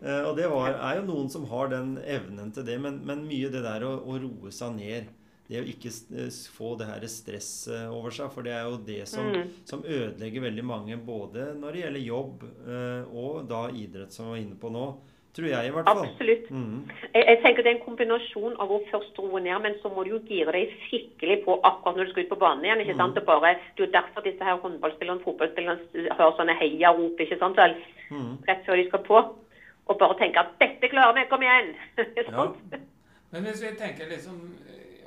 Eh, 0.00 0.22
og 0.24 0.34
det 0.38 0.48
var, 0.52 0.76
er 0.76 1.00
jo 1.00 1.06
noen 1.08 1.28
som 1.32 1.44
har 1.50 1.70
den 1.72 1.96
evnen 2.04 2.52
til 2.56 2.66
det, 2.68 2.78
men, 2.82 3.02
men 3.06 3.24
mye 3.28 3.52
det 3.52 3.64
der 3.64 3.84
å, 3.86 3.96
å, 4.04 4.18
roe 4.22 4.52
seg 4.52 4.76
ned. 4.76 5.12
Det 5.46 5.60
å 5.60 5.68
ikke 5.68 5.92
eh, 6.18 6.38
få 6.56 6.72
det 6.80 6.88
her 6.88 7.04
stresset 7.12 7.92
over 7.92 8.14
seg, 8.14 8.32
for 8.32 8.46
det 8.46 8.56
er 8.56 8.64
jo 8.66 8.80
det 8.88 9.02
som, 9.10 9.28
mm. 9.28 9.52
som, 9.68 9.84
ødelegger 9.84 10.48
veldig 10.48 10.64
mange, 10.66 10.96
både 10.96 11.52
når 11.60 11.76
det 11.76 11.84
gjelder 11.84 12.08
jobb 12.08 12.48
eh, 12.48 13.12
og 13.12 13.44
da 13.52 13.66
idrett, 13.70 14.16
som 14.16 14.30
vi 14.30 14.34
var 14.34 14.42
inne 14.46 14.58
på 14.60 14.72
nå. 14.74 14.86
Tror 15.36 15.48
jeg, 15.50 15.68
i 15.68 15.72
hvert 15.74 15.88
fall. 15.88 16.02
Absolutt. 16.06 16.50
Mm. 16.50 16.76
Jeg, 17.14 17.22
jeg, 17.28 17.38
tenker 17.44 17.62
Det 17.62 17.70
er 17.70 17.74
en 17.76 17.84
kombinasjon 17.84 18.54
av 18.62 18.70
å 18.72 18.78
først 18.90 19.18
roe 19.20 19.40
ned, 19.44 19.58
men 19.66 19.74
så 19.82 19.90
må 19.92 20.04
du 20.06 20.14
jo 20.14 20.20
gire 20.28 20.54
deg 20.56 20.72
skikkelig 20.86 21.42
på 21.44 21.58
akkurat 21.60 21.98
når 21.98 22.08
du 22.08 22.12
skal 22.14 22.24
ut 22.24 22.32
på 22.32 22.38
banen 22.40 22.64
igjen. 22.64 22.84
ikke 22.84 22.96
sant? 22.96 23.18
Mm. 23.20 23.26
Bare, 23.28 23.56
det 23.76 23.84
er 23.84 23.86
jo 23.86 23.94
derfor 23.98 24.24
disse 24.24 24.48
her 24.48 24.62
håndballspillerne 24.62 25.24
fotballspillerne 25.26 26.06
hører 26.16 26.38
sånne 26.38 26.56
heiarop 26.62 27.20
ikke 27.20 27.40
sant? 27.42 27.60
Mm. 28.06 28.36
rett 28.46 28.62
før 28.64 28.78
de 28.78 28.86
skal 28.86 29.02
på 29.06 29.18
og 29.86 29.98
bare 29.98 30.18
tenke 30.18 30.38
at 30.42 30.54
'dette 30.60 30.88
klarer 30.90 31.14
vi, 31.14 31.28
kom 31.30 31.42
igjen'. 31.42 31.74
ja. 32.16 32.46
Men 33.30 33.42
hvis 33.42 33.62
vi 33.62 33.76
tenker 33.78 34.08
liksom 34.08 34.38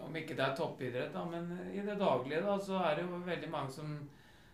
Om 0.09 0.15
ikke 0.15 0.33
det 0.33 0.45
er 0.45 0.55
toppidrett, 0.57 1.13
da, 1.13 1.21
men 1.31 1.43
i 1.73 1.81
det 1.85 1.99
daglige, 1.99 2.41
da, 2.41 2.55
så 2.57 2.73
er 2.73 2.95
det 2.95 3.03
jo 3.05 3.17
veldig 3.25 3.49
mange 3.51 3.69
som 3.69 4.09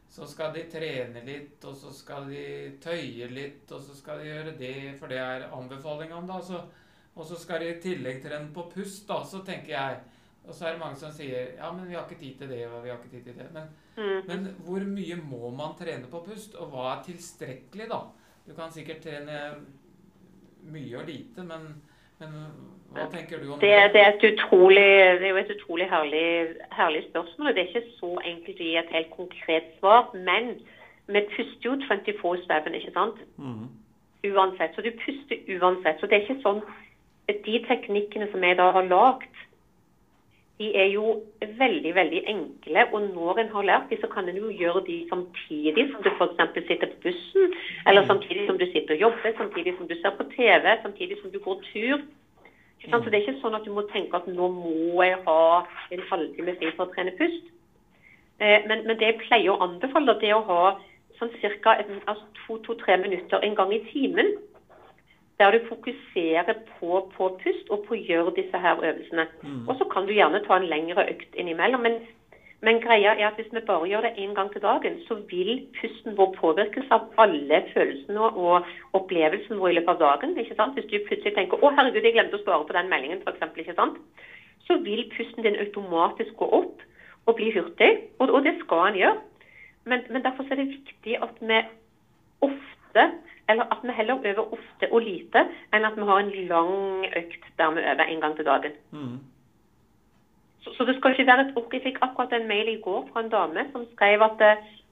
så 0.09 0.27
skal 0.29 0.53
de 0.55 0.63
trene 0.71 1.21
litt, 1.25 1.57
og 1.67 1.75
så 1.75 1.91
skal 1.93 2.29
de 2.29 2.45
tøye 2.83 3.27
litt, 3.31 3.71
og 3.71 3.81
så 3.83 3.95
skal 3.97 4.21
de 4.21 4.29
gjøre 4.29 4.57
det, 4.59 4.75
for 4.99 5.11
det 5.11 5.19
er 5.19 5.47
anbefalingene, 5.49 6.27
da. 6.29 6.39
Så, 6.45 6.61
og 7.15 7.27
så 7.27 7.39
skal 7.39 7.63
de 7.63 7.71
i 7.73 7.79
tillegg 7.83 8.21
trene 8.23 8.53
på 8.55 8.67
pust, 8.71 9.03
da, 9.09 9.21
så 9.27 9.41
tenker 9.47 9.73
jeg. 9.73 10.03
Og 10.45 10.53
så 10.53 10.67
er 10.67 10.75
det 10.75 10.81
mange 10.83 10.99
som 10.99 11.13
sier 11.13 11.55
ja, 11.57 11.71
men 11.73 11.87
vi 11.89 11.95
har 11.97 12.05
ikke 12.05 12.21
tid 12.21 12.37
til 12.37 12.51
det, 12.53 12.61
og 12.69 12.83
vi 12.83 12.91
har 12.91 12.99
ikke 12.99 13.15
tid 13.15 13.25
til 13.25 13.39
det. 13.39 13.47
Men, 13.55 13.71
mm. 13.97 14.27
men 14.29 14.47
hvor 14.67 14.85
mye 14.87 15.17
må 15.23 15.49
man 15.57 15.73
trene 15.79 16.11
på 16.11 16.21
pust, 16.27 16.57
og 16.61 16.69
hva 16.73 16.91
er 16.91 17.03
tilstrekkelig, 17.07 17.89
da? 17.89 18.01
Du 18.45 18.53
kan 18.53 18.73
sikkert 18.73 19.01
trene 19.07 19.39
mye 20.69 20.99
og 20.99 21.09
lite, 21.09 21.43
men, 21.45 21.71
men 22.21 22.37
hva 22.95 23.05
tenker 23.11 23.41
du 23.41 23.51
om 23.51 23.59
det? 23.59 23.71
Det, 23.93 24.01
er, 24.01 24.15
utrolig, 24.31 24.87
det 25.19 25.27
er 25.27 25.33
jo 25.33 25.41
et 25.41 25.53
utrolig 25.55 25.87
herlig, 25.91 26.27
herlig, 26.77 27.03
spørsmål. 27.09 27.47
og 27.49 27.55
Det 27.55 27.63
er 27.63 27.71
ikke 27.73 27.97
så 27.99 28.11
enkelt 28.31 28.61
å 28.61 28.67
gi 28.69 28.75
et 28.81 28.93
helt 28.95 29.11
konkret 29.15 29.67
svar. 29.79 30.13
Men 30.29 30.53
vi 31.11 31.23
puster 31.35 31.69
jo 31.69 31.75
24-7, 31.83 32.77
ikke 32.79 32.95
sant? 32.95 33.19
Mm. 33.37 33.67
Uansett. 34.31 34.75
Så 34.75 34.85
du 34.85 34.91
puster 35.03 35.59
uansett. 35.59 35.99
Så 35.99 36.07
det 36.07 36.19
er 36.19 36.27
ikke 36.27 36.43
sånn 36.45 36.63
De 37.25 37.57
teknikkene 37.65 38.27
som 38.29 38.43
jeg 38.45 38.57
da 38.59 38.67
har 38.75 38.85
lagd, 38.85 39.31
de 40.59 40.67
er 40.77 40.91
jo 40.93 41.23
veldig 41.59 41.93
veldig 41.95 42.19
enkle. 42.31 42.83
Og 42.93 43.07
når 43.15 43.39
en 43.41 43.49
har 43.55 43.65
lært 43.69 43.89
de, 43.89 43.97
så 44.01 44.07
kan 44.11 44.29
en 44.29 44.37
jo 44.39 44.51
gjøre 44.53 44.83
de 44.87 44.99
samtidig 45.09 45.87
som 45.91 46.05
du 46.05 46.11
f.eks. 46.13 46.59
sitter 46.67 46.91
på 46.91 47.01
bussen, 47.07 47.55
eller 47.87 48.05
mm. 48.05 48.07
samtidig 48.11 48.45
som 48.47 48.59
du 48.61 48.65
sitter 48.69 48.95
og 48.95 49.01
jobber, 49.07 49.33
samtidig 49.41 49.73
som 49.77 49.89
du 49.89 49.95
ser 49.99 50.13
på 50.19 50.27
TV, 50.35 50.75
samtidig 50.85 51.17
som 51.21 51.33
du 51.33 51.39
går 51.47 51.59
tur. 51.73 52.05
Så 52.89 52.99
Det 53.09 53.13
er 53.13 53.23
ikke 53.23 53.41
sånn 53.41 53.57
at 53.57 53.65
du 53.65 53.71
må 53.73 53.85
tenke 53.91 54.17
at 54.17 54.27
nå 54.27 54.49
må 54.53 55.03
jeg 55.03 55.19
ha 55.25 55.41
en 55.91 56.03
halvtime 56.09 56.55
fri 56.59 56.71
for 56.77 56.85
å 56.85 56.93
trene 56.93 57.13
pust. 57.19 57.51
Eh, 58.39 58.61
men, 58.67 58.83
men, 58.87 58.97
det 58.99 59.11
jeg 59.11 59.21
pleier 59.23 59.53
å 59.53 59.61
anbefale, 59.63 60.17
det 60.21 60.29
er 60.29 60.39
å 60.39 60.47
ha 60.49 60.61
sånn 61.19 61.31
ca. 61.63 61.77
Altså 62.05 62.59
to-tre 62.67 62.97
minutter 63.01 63.43
en 63.43 63.55
gang 63.55 63.73
i 63.73 63.81
timen 63.91 64.35
der 65.39 65.51
du 65.51 65.65
fokuserer 65.67 66.55
på, 66.77 67.01
på 67.15 67.29
pust 67.43 67.71
og 67.73 67.83
på 67.87 67.95
å 67.95 68.03
gjøre 68.09 68.35
disse 68.37 68.59
her 68.59 68.79
øvelsene. 68.79 69.25
Mm. 69.43 69.63
Og 69.67 69.75
så 69.79 69.87
kan 69.91 70.07
du 70.07 70.13
gjerne 70.15 70.39
ta 70.45 70.55
en 70.55 70.69
lengre 70.71 71.07
økt 71.11 71.35
innimellom. 71.35 71.83
Men, 71.83 71.97
men, 72.65 72.79
greia 72.83 73.13
er 73.13 73.27
at 73.27 73.37
hvis 73.39 73.51
vi 73.53 73.61
bare 73.67 73.87
gjør 73.89 74.07
det 74.07 74.17
én 74.21 74.33
gang 74.37 74.51
til 74.51 74.61
dagen, 74.63 74.97
så 75.07 75.17
vil 75.31 75.59
pusten 75.79 76.17
vår 76.17 76.31
påvirkes 76.39 76.89
av 76.95 77.05
alle 77.21 77.61
følelsene 77.73 78.31
og 78.33 78.65
opplevelsene 78.97 79.59
våre 79.59 79.73
i 79.73 79.77
løpet 79.79 79.93
av 79.95 80.01
dagen. 80.03 80.37
ikke 80.37 80.57
sant? 80.57 80.73
Hvis 80.73 80.89
du 80.89 80.97
plutselig 81.07 81.33
tenker 81.35 81.57
'Å, 81.57 81.73
herregud, 81.77 82.03
jeg 82.03 82.13
glemte 82.17 82.39
å 82.39 82.43
svare 82.43 82.65
på 82.65 82.73
den 82.73 82.89
meldingen', 82.89 83.21
f.eks., 83.25 83.57
ikke 83.57 83.79
sant? 83.79 83.97
så 84.67 84.77
vil 84.81 85.05
pusten 85.17 85.43
din 85.45 85.59
automatisk 85.61 86.33
gå 86.41 86.47
opp 86.59 86.81
og 87.25 87.35
bli 87.35 87.51
hurtig. 87.53 87.91
Og, 88.19 88.29
og 88.29 88.43
det 88.43 88.55
skal 88.59 88.89
den 88.89 89.01
gjøre. 89.03 89.17
Men, 89.85 90.05
men 90.09 90.23
derfor 90.25 90.47
er 90.49 90.55
det 90.61 90.71
viktig 90.73 91.17
at 91.21 91.35
vi 91.41 91.61
ofte 92.41 93.11
eller 93.49 93.63
at 93.69 93.77
vi 93.83 93.93
heller 93.93 94.25
øver 94.25 94.53
ofte 94.53 94.87
og 94.91 95.03
lite, 95.05 95.45
enn 95.73 95.85
at 95.85 95.97
vi 95.97 96.05
har 96.09 96.19
en 96.19 96.31
lang 96.49 97.05
økt 97.05 97.43
der 97.59 97.75
vi 97.75 97.83
øver 97.91 98.07
en 98.09 98.21
gang 98.23 98.35
til 98.35 98.45
dagen. 98.45 98.73
Mm. 98.91 99.19
Så, 100.65 100.73
så, 100.73 100.85
det 100.85 100.95
skal 100.97 101.13
ikke 101.13 101.27
være 101.29 101.43
et 101.45 101.57
ord. 101.59 101.73
Jeg 101.73 101.83
fikk 101.83 101.99
akkurat 102.01 102.33
en 102.33 102.47
mail 102.49 102.71
i 102.71 102.79
går 102.81 103.03
fra 103.11 103.21
en 103.21 103.29
dame 103.29 103.67
som 103.71 103.85
skrev 103.91 104.23
at 104.25 104.41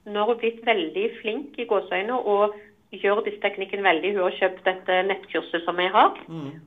nå 0.04 0.12
når 0.14 0.28
hun 0.28 0.38
blitt 0.38 0.60
veldig 0.66 1.08
flink 1.20 1.58
i 1.58 1.66
gåseøynene 1.66 2.18
og 2.32 2.54
gjør 2.94 3.24
disse 3.26 3.40
teknikkene 3.42 3.82
veldig 3.82 4.12
Hun 4.14 4.26
har 4.28 4.36
kjøpt 4.38 4.68
dette 4.68 5.00
nettkurset 5.08 5.64
som 5.64 5.80
jeg 5.82 5.90
har. 5.90 6.20
Mm. 6.28 6.60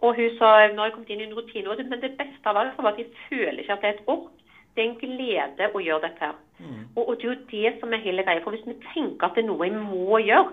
Og 0.00 0.16
hun 0.16 0.32
sa 0.38 0.54
nå 0.72 0.80
har 0.80 0.88
jeg 0.88 0.96
kommet 0.96 1.12
inn 1.12 1.22
i 1.24 1.28
en 1.28 1.36
rutine, 1.36 1.76
men 1.90 2.00
det 2.00 2.16
beste 2.16 2.48
av 2.48 2.56
alt 2.60 2.80
var 2.80 2.94
at 2.94 3.02
jeg 3.02 3.12
føler 3.28 3.60
ikke 3.60 3.76
at 3.76 3.84
det 3.84 3.90
er 3.90 3.98
et 3.98 4.08
ork. 4.14 4.32
Det 4.74 4.82
er 4.82 4.88
en 4.88 4.98
glede 4.98 5.68
å 5.70 5.82
gjøre 5.86 6.02
dette 6.08 6.24
her. 6.24 6.38
Mm. 6.58 6.80
Og, 6.96 7.02
og, 7.08 7.12
det 7.18 7.28
er 7.28 7.34
jo 7.34 7.42
det 7.52 7.74
som 7.80 7.92
er 7.92 8.02
hele 8.02 8.24
greia. 8.26 8.42
For 8.42 8.56
hvis 8.56 8.66
vi 8.66 8.74
tenker 8.94 9.28
at 9.28 9.36
det 9.36 9.44
er 9.44 9.50
noe 9.52 9.68
jeg 9.68 9.76
må 9.76 10.18
gjøre, 10.24 10.50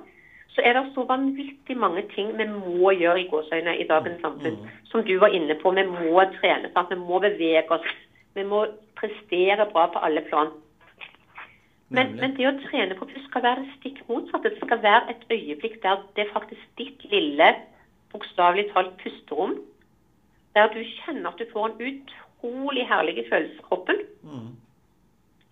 så 0.55 0.63
er 0.67 0.75
det 0.75 0.91
så 0.95 1.05
vanvittig 1.07 1.77
mange 1.79 2.03
ting 2.15 2.33
vi 2.37 2.45
må 2.51 2.91
gjøre 2.99 3.21
i 3.21 3.27
gåseøyne 3.31 3.77
i 3.79 3.87
dagens 3.87 4.17
mm. 4.19 4.23
samfunn. 4.25 4.57
Som 4.91 5.05
du 5.07 5.13
var 5.19 5.31
inne 5.31 5.55
på. 5.61 5.71
Vi 5.77 5.85
må 5.87 6.25
trene, 6.39 6.71
sant? 6.73 6.91
vi 6.91 6.99
må 6.99 7.21
bevege 7.23 7.71
oss. 7.71 7.87
Vi 8.35 8.43
må 8.47 8.65
prestere 8.99 9.69
bra 9.71 9.87
på 9.93 10.03
alle 10.03 10.23
plan. 10.27 10.51
Men, 11.91 12.13
men, 12.19 12.35
det 12.37 12.47
å 12.47 12.55
trene 12.67 12.95
på 12.95 13.07
pust 13.07 13.27
skal 13.27 13.43
være 13.43 13.63
det 13.65 13.77
stikk 13.79 13.99
motsatte. 14.07 14.51
Det 14.51 14.63
skal 14.63 14.83
være 14.83 15.11
et 15.11 15.25
øyeblikk 15.31 15.81
der 15.83 16.03
det 16.15 16.25
er 16.25 16.33
faktisk 16.35 16.63
ditt 16.79 17.03
lille, 17.11 17.51
bokstavelig 18.11 18.69
talt 18.71 18.95
pusterom. 19.03 19.57
Der 20.55 20.71
du 20.71 20.79
kjenner 20.83 21.31
at 21.31 21.39
du 21.39 21.47
får 21.51 21.71
en 21.71 21.83
utrolig 21.91 22.87
herlig 22.87 23.25
følelse 23.29 23.59
i 23.59 23.67
kroppen. 23.67 24.03
Mm. 24.23 24.51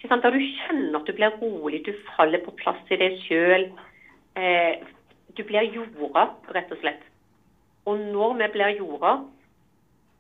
Der 0.04 0.32
du 0.32 0.40
kjenner 0.40 1.00
at 1.00 1.08
du 1.08 1.16
blir 1.16 1.36
rolig, 1.42 1.86
du 1.88 1.94
faller 2.16 2.44
på 2.44 2.56
plass 2.60 2.92
i 2.92 3.00
deg 3.00 3.20
sjøl 3.28 3.68
eh, 4.40 4.88
Du 5.38 5.44
blir 5.48 5.68
jorda, 5.72 6.26
rett 6.56 6.72
og 6.74 6.80
slett. 6.82 7.04
Og 7.88 8.00
når 8.00 8.34
vi 8.40 8.48
blir 8.54 8.80
jorda, 8.80 9.12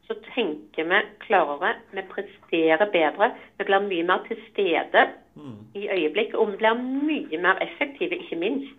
så 0.08 0.15
tenker 0.34 0.88
vi 0.89 0.99
klarere, 1.25 1.73
vi 1.91 2.03
presterer 2.13 2.91
bedre. 2.93 3.32
Vi 3.58 3.65
blir 3.67 3.84
mye 3.88 4.05
mer 4.08 4.23
til 4.27 4.39
stede 4.49 5.03
mm. 5.36 5.58
i 5.75 5.89
øyeblikket, 5.89 6.36
og 6.36 6.51
vi 6.51 6.62
blir 6.62 6.79
mye 6.79 7.41
mer 7.41 7.60
effektive, 7.65 8.17
ikke 8.17 8.39
minst. 8.39 8.77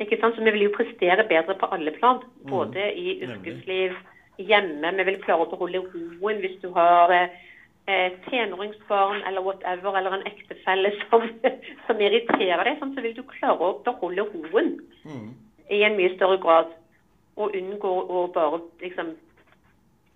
Ikke 0.00 0.18
sant? 0.20 0.36
Så 0.36 0.44
vi 0.44 0.50
vil 0.50 0.66
jo 0.66 0.74
prestere 0.76 1.24
bedre 1.28 1.54
på 1.60 1.68
alle 1.72 1.94
plan. 1.96 2.20
Mm. 2.42 2.50
Både 2.50 2.88
i 2.92 3.20
yrkesliv, 3.22 3.96
hjemme. 4.38 4.92
Vi 4.98 5.08
vil 5.08 5.22
klare 5.22 5.46
å 5.46 5.50
beholde 5.52 5.84
roen 5.94 6.42
hvis 6.42 6.58
du 6.62 6.70
har 6.76 7.12
eh, 7.14 7.40
tenåringsbarn 7.86 9.22
eller 9.22 9.42
whatever, 9.42 9.96
eller 9.98 10.10
en 10.10 10.26
ektefelle 10.26 10.92
som, 11.10 11.26
som 11.86 12.00
irriterer 12.00 12.64
deg, 12.64 12.78
sånn, 12.78 12.94
så 12.94 13.04
vil 13.04 13.16
du 13.16 13.24
klare 13.26 13.58
å 13.58 13.80
beholde 13.86 14.28
roen 14.30 14.76
mm. 15.02 15.28
i 15.74 15.82
en 15.86 15.98
mye 15.98 16.14
større 16.16 16.38
grad. 16.42 16.72
Og 17.40 17.54
unngå 17.56 17.90
å 18.12 18.26
bare 18.34 18.60
liksom 18.82 19.14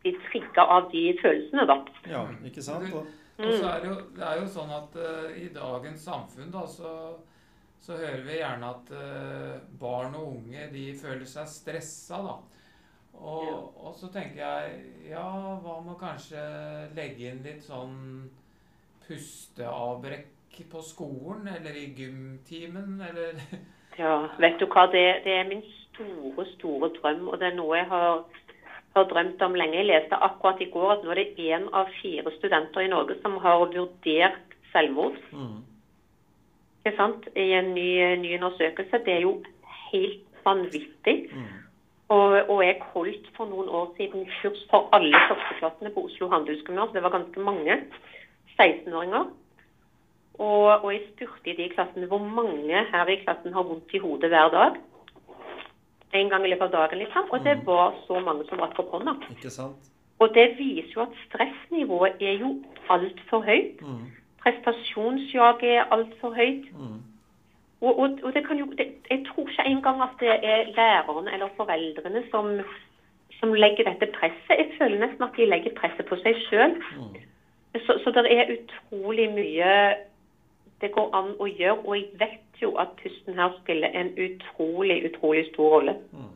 bli 0.05 0.13
trigga 0.29 0.67
av 0.69 0.91
de 0.93 1.07
følelsene, 1.23 1.65
da. 1.67 1.79
Ja, 2.11 2.27
ikke 2.47 2.63
sant? 2.63 2.91
Og, 2.93 3.07
og 3.41 3.55
så 3.55 3.71
er 3.71 3.81
det, 3.83 3.89
jo, 3.89 3.97
det 4.17 4.27
er 4.27 4.43
jo 4.43 4.51
sånn 4.53 4.75
at 4.77 4.99
uh, 5.01 5.31
i 5.37 5.49
dagens 5.55 6.05
samfunn 6.07 6.53
da, 6.53 6.67
så, 6.71 6.93
så 7.83 7.97
hører 7.97 8.23
vi 8.29 8.37
gjerne 8.39 8.69
at 8.77 8.93
uh, 8.93 9.57
barn 9.81 10.15
og 10.21 10.37
unge 10.37 10.69
de 10.75 10.91
føler 11.01 11.25
seg 11.29 11.49
stressa. 11.51 12.21
da. 12.21 12.37
Og, 13.21 13.73
og, 13.81 13.95
så 13.97 14.11
tenker 14.13 14.43
jeg 14.43 14.81
ja, 15.11 15.27
hva 15.63 15.79
med 15.85 15.97
kanskje 16.01 16.41
legge 16.97 17.31
inn 17.31 17.43
litt 17.47 17.65
sånn 17.65 18.27
pusteavbrekk 19.07 20.61
på 20.71 20.83
skolen 20.85 21.49
eller 21.53 21.77
i 21.77 21.89
gymtimen, 21.97 23.01
eller 23.09 23.41
Ja, 24.01 24.29
vet 24.41 24.59
du 24.61 24.67
hva. 24.69 24.87
Det, 24.93 25.05
det, 25.25 25.33
er 25.33 25.49
min 25.49 25.63
store, 25.65 26.45
store 26.57 26.91
drøm, 26.99 27.29
og 27.31 27.39
det 27.41 27.51
er 27.51 27.57
noe 27.57 27.79
jeg 27.79 27.89
har, 27.89 28.25
har, 28.97 29.07
drømt 29.09 29.43
om 29.43 29.57
lenge. 29.57 29.79
Jeg 29.81 29.89
leste 29.89 30.19
akkurat 30.29 30.61
i 30.61 30.69
går 30.73 30.93
at 30.99 31.05
nå 31.05 31.15
er 31.15 31.23
det 31.23 31.47
én 31.49 31.65
av 31.73 31.89
fire 32.03 32.33
studenter 32.37 32.85
i 32.85 32.91
Norge 32.93 33.17
som 33.23 33.39
har 33.41 33.63
vurdert 33.63 34.57
selvmord. 34.73 35.17
Mm. 35.33 35.63
Ikke 36.85 36.97
sant? 36.99 37.29
I 37.35 37.49
en 37.57 37.73
ny, 37.75 37.89
ny, 38.21 38.35
undersøkelse. 38.37 39.01
Det 39.07 39.15
er 39.15 39.25
jo 39.25 39.39
helt 39.93 40.43
vanvittig. 40.45 41.17
Mm. 41.33 41.66
Og, 42.09 42.51
og, 42.51 42.61
jeg 42.63 42.77
holdt 42.93 43.31
for 43.37 43.51
noen 43.51 43.69
år 43.69 43.89
siden 43.97 44.29
kurs 44.39 44.61
for 44.71 44.87
alle 44.95 45.19
førsteklassene 45.29 45.91
på 45.95 46.05
Oslo 46.07 46.29
handelsgymnas. 46.31 46.93
Det 46.95 47.03
var 47.03 47.15
ganske 47.17 47.41
mange 47.41 47.81
16-åringer. 48.61 49.25
Og, 50.39 50.85
og 50.85 50.93
jeg 50.93 51.03
spurte 51.09 51.51
i 51.51 51.57
de 51.57 51.71
klassene 51.73 52.07
hvor 52.07 52.23
mange 52.23 52.85
her 52.93 53.11
i 53.11 53.19
klassen 53.25 53.57
har 53.57 53.67
vondt 53.67 53.95
i 53.95 53.99
hodet 53.99 54.31
hver 54.31 54.53
dag. 54.55 54.79
En 56.15 56.31
gang 56.31 56.47
i 56.47 56.53
løpet 56.53 56.69
av 56.69 56.73
dagen, 56.77 57.03
liksom. 57.03 57.27
Og 57.31 57.45
det 57.45 57.57
mm. 57.59 57.67
var 57.67 57.97
så 58.07 58.21
mange 58.21 58.47
som 58.49 58.63
rakk 58.63 58.79
opp 58.85 58.95
hånda. 58.95 59.17
Ikke 59.35 59.51
sant? 59.51 59.91
Og 60.23 60.31
det 60.35 60.47
viser 60.61 60.93
jo 60.95 61.03
at 61.05 61.19
stressnivået 61.27 62.23
er 62.23 62.39
jo 62.41 62.55
altfor 62.89 63.43
høyt. 63.45 63.83
Mm. 63.83 64.07
Prestasjonsjaget 64.45 65.75
er 65.75 65.91
altfor 65.97 66.37
høyt. 66.39 66.71
Mm. 66.73 67.03
Og, 67.81 67.99
og, 67.99 68.19
og, 68.23 68.35
det 68.35 68.47
kan 68.47 68.59
jo 68.59 68.67
det, 68.79 68.87
Jeg 69.11 69.21
tror 69.29 69.49
ikke 69.49 69.67
engang 69.67 70.03
at 70.03 70.15
det 70.21 70.29
er 70.29 70.71
lærerne 70.79 71.33
eller 71.33 71.49
foreldrene 71.57 72.23
som, 72.31 72.61
som, 73.41 73.53
legger 73.53 73.85
dette 73.85 74.07
presset. 74.17 74.59
Jeg 74.59 74.69
føler 74.79 74.99
nesten 75.07 75.23
at 75.23 75.37
de 75.37 75.45
legger 75.45 75.77
presset 75.81 76.07
på 76.07 76.17
seg 76.25 76.37
sjøl. 76.49 76.77
Mm. 76.97 77.17
Så, 77.87 78.01
så 78.05 78.11
det 78.17 78.33
er 78.33 78.53
utrolig 78.57 79.29
mye 79.31 79.73
det 80.81 80.93
går 80.93 81.13
an 81.17 81.35
å 81.41 81.49
gjøre. 81.49 81.79
Og 81.85 81.97
jeg 81.97 82.09
vet 82.21 82.63
jo 82.63 82.73
at 82.81 82.97
pusten 83.03 83.37
her 83.37 83.53
spiller 83.63 83.93
en 83.93 84.13
utrolig, 84.17 84.99
utrolig 85.11 85.47
stor 85.53 85.77
rolle. 85.77 85.97
Mm. 86.13 86.33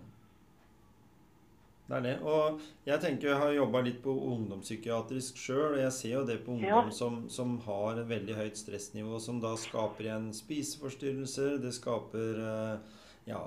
Det 1.91 1.99
er 1.99 2.05
det. 2.05 2.15
Og 2.23 2.61
jeg 2.87 3.03
tenker 3.03 3.33
jeg 3.33 3.41
har 3.41 3.53
jobba 3.57 3.81
litt 3.83 3.99
på 4.05 4.13
ungdomspsykiatrisk 4.15 5.41
sjøl, 5.43 5.73
og 5.75 5.81
jeg 5.83 5.95
ser 5.97 6.13
jo 6.15 6.23
det 6.29 6.37
på 6.45 6.55
ungdom 6.55 6.87
ja. 6.87 6.95
som, 6.95 7.25
som, 7.33 7.57
har 7.65 7.99
et 7.99 8.07
veldig 8.13 8.37
høyt 8.39 8.61
stressnivå, 8.61 9.19
som 9.19 9.41
da 9.43 9.57
skaper 9.59 10.07
igjen 10.07 10.29
spiseforstyrrelser, 10.37 11.57
det 11.65 11.75
skaper 11.75 12.43
eh, 12.47 13.01
ja, 13.33 13.43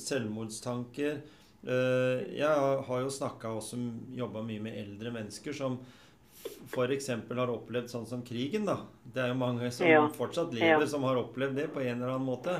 selvmordstanker. 0.00 1.20
Eh, 1.62 2.22
jeg 2.38 2.70
har 2.88 3.02
jo 3.04 3.12
snakka 3.12 3.52
også 3.58 3.76
jobba 4.16 4.40
mye 4.46 4.64
med 4.64 4.78
eldre 4.86 5.12
mennesker 5.12 5.54
som 5.56 5.76
f.eks. 6.72 7.10
har 7.12 7.52
opplevd 7.52 7.92
sånn 7.92 8.08
som 8.08 8.24
krigen, 8.24 8.64
da. 8.66 8.80
Det 9.04 9.20
er 9.20 9.34
jo 9.34 9.40
mange 9.42 9.68
som 9.74 9.86
ja. 9.86 10.00
fortsatt 10.16 10.56
lever, 10.56 10.88
som 10.88 11.04
har 11.04 11.20
opplevd 11.20 11.60
det 11.60 11.68
på 11.74 11.84
en 11.84 11.98
eller 11.98 12.16
annen 12.16 12.30
måte. 12.32 12.56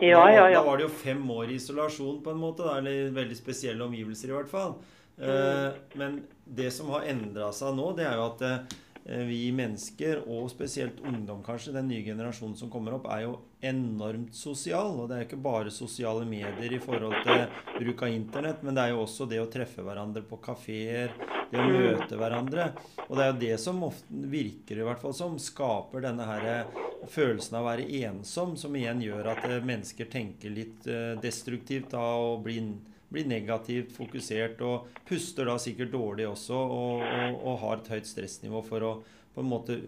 Ja, 0.00 0.22
da, 0.26 0.46
da, 0.50 0.62
var 0.66 0.78
det 0.80 0.88
jo 0.88 0.92
fem 0.92 1.22
år 1.30 1.52
i 1.52 1.58
isolasjon, 1.60 2.22
på 2.24 2.32
en 2.34 2.40
måte. 2.40 2.66
Da, 2.66 2.78
eller 2.80 3.12
veldig 3.14 3.36
spesielle 3.38 3.84
omgivelser, 3.86 4.32
i 4.32 4.36
hvert 4.38 4.50
fall. 4.50 4.78
Eh, 5.14 5.68
men 6.00 6.22
det 6.44 6.72
som 6.74 6.90
har 6.94 7.06
endra 7.10 7.52
seg 7.54 7.76
nå, 7.76 7.92
det 7.98 8.08
er 8.08 8.18
jo 8.18 8.30
at 8.32 8.74
Eh, 9.04 9.20
vi 9.28 9.50
mennesker, 9.52 10.22
og 10.32 10.48
spesielt 10.48 11.00
ungdom 11.04 11.42
kanskje, 11.44 11.74
den 11.76 11.90
nye 11.92 12.04
generasjonen 12.06 12.56
som 12.56 12.70
kommer 12.72 12.96
opp, 12.96 13.04
er 13.12 13.26
jo 13.26 13.34
enormt 13.70 14.34
sosial. 14.36 14.94
Og 15.00 15.08
det 15.08 15.16
er 15.16 15.22
jo 15.22 15.28
ikke 15.30 15.44
bare 15.44 15.72
sosiale 15.74 16.26
medier 16.28 16.76
i 16.76 16.80
forhold 16.82 17.16
til 17.26 17.44
bruk 17.78 18.04
av 18.06 18.14
internett, 18.14 18.62
men 18.64 18.76
det 18.76 18.84
er 18.84 18.94
jo 18.94 19.02
også 19.04 19.28
det 19.30 19.42
å 19.42 19.50
treffe 19.50 19.84
hverandre 19.86 20.24
på 20.28 20.40
kafeer, 20.44 21.14
det 21.50 21.60
å 21.60 21.68
møte 21.68 22.18
hverandre. 22.20 22.70
Og 23.08 23.14
det 23.16 23.26
er 23.26 23.30
jo 23.32 23.42
det 23.44 23.54
som 23.62 23.84
ofte 23.86 24.24
virker 24.32 24.80
i 24.80 24.88
hvert 24.88 25.02
fall 25.02 25.14
som 25.16 25.36
skaper 25.40 26.06
denne 26.06 26.26
her 26.28 26.48
eh, 26.50 26.80
følelsen 27.10 27.58
av 27.58 27.66
å 27.66 27.70
være 27.72 27.88
ensom, 28.08 28.56
som 28.60 28.74
igjen 28.78 29.04
gjør 29.04 29.34
at 29.34 29.46
eh, 29.50 29.60
mennesker 29.64 30.10
tenker 30.12 30.54
litt 30.54 30.90
destruktivt 31.22 31.92
da 31.94 32.04
og 32.22 32.44
blir 32.46 32.74
blir 33.14 33.28
negativt 33.30 33.92
fokusert 33.94 34.62
og 34.66 34.88
puster 35.06 35.46
da 35.46 35.54
sikkert 35.62 35.92
dårlig 35.92 36.26
også 36.26 36.56
og, 36.58 37.04
og, 37.04 37.36
og, 37.36 37.58
har 37.62 37.76
et 37.78 37.90
høyt 37.92 38.08
stressnivå 38.10 38.62
for 38.66 38.86
å 38.86 38.92
på 39.34 39.42
en 39.42 39.50
måte 39.50 39.78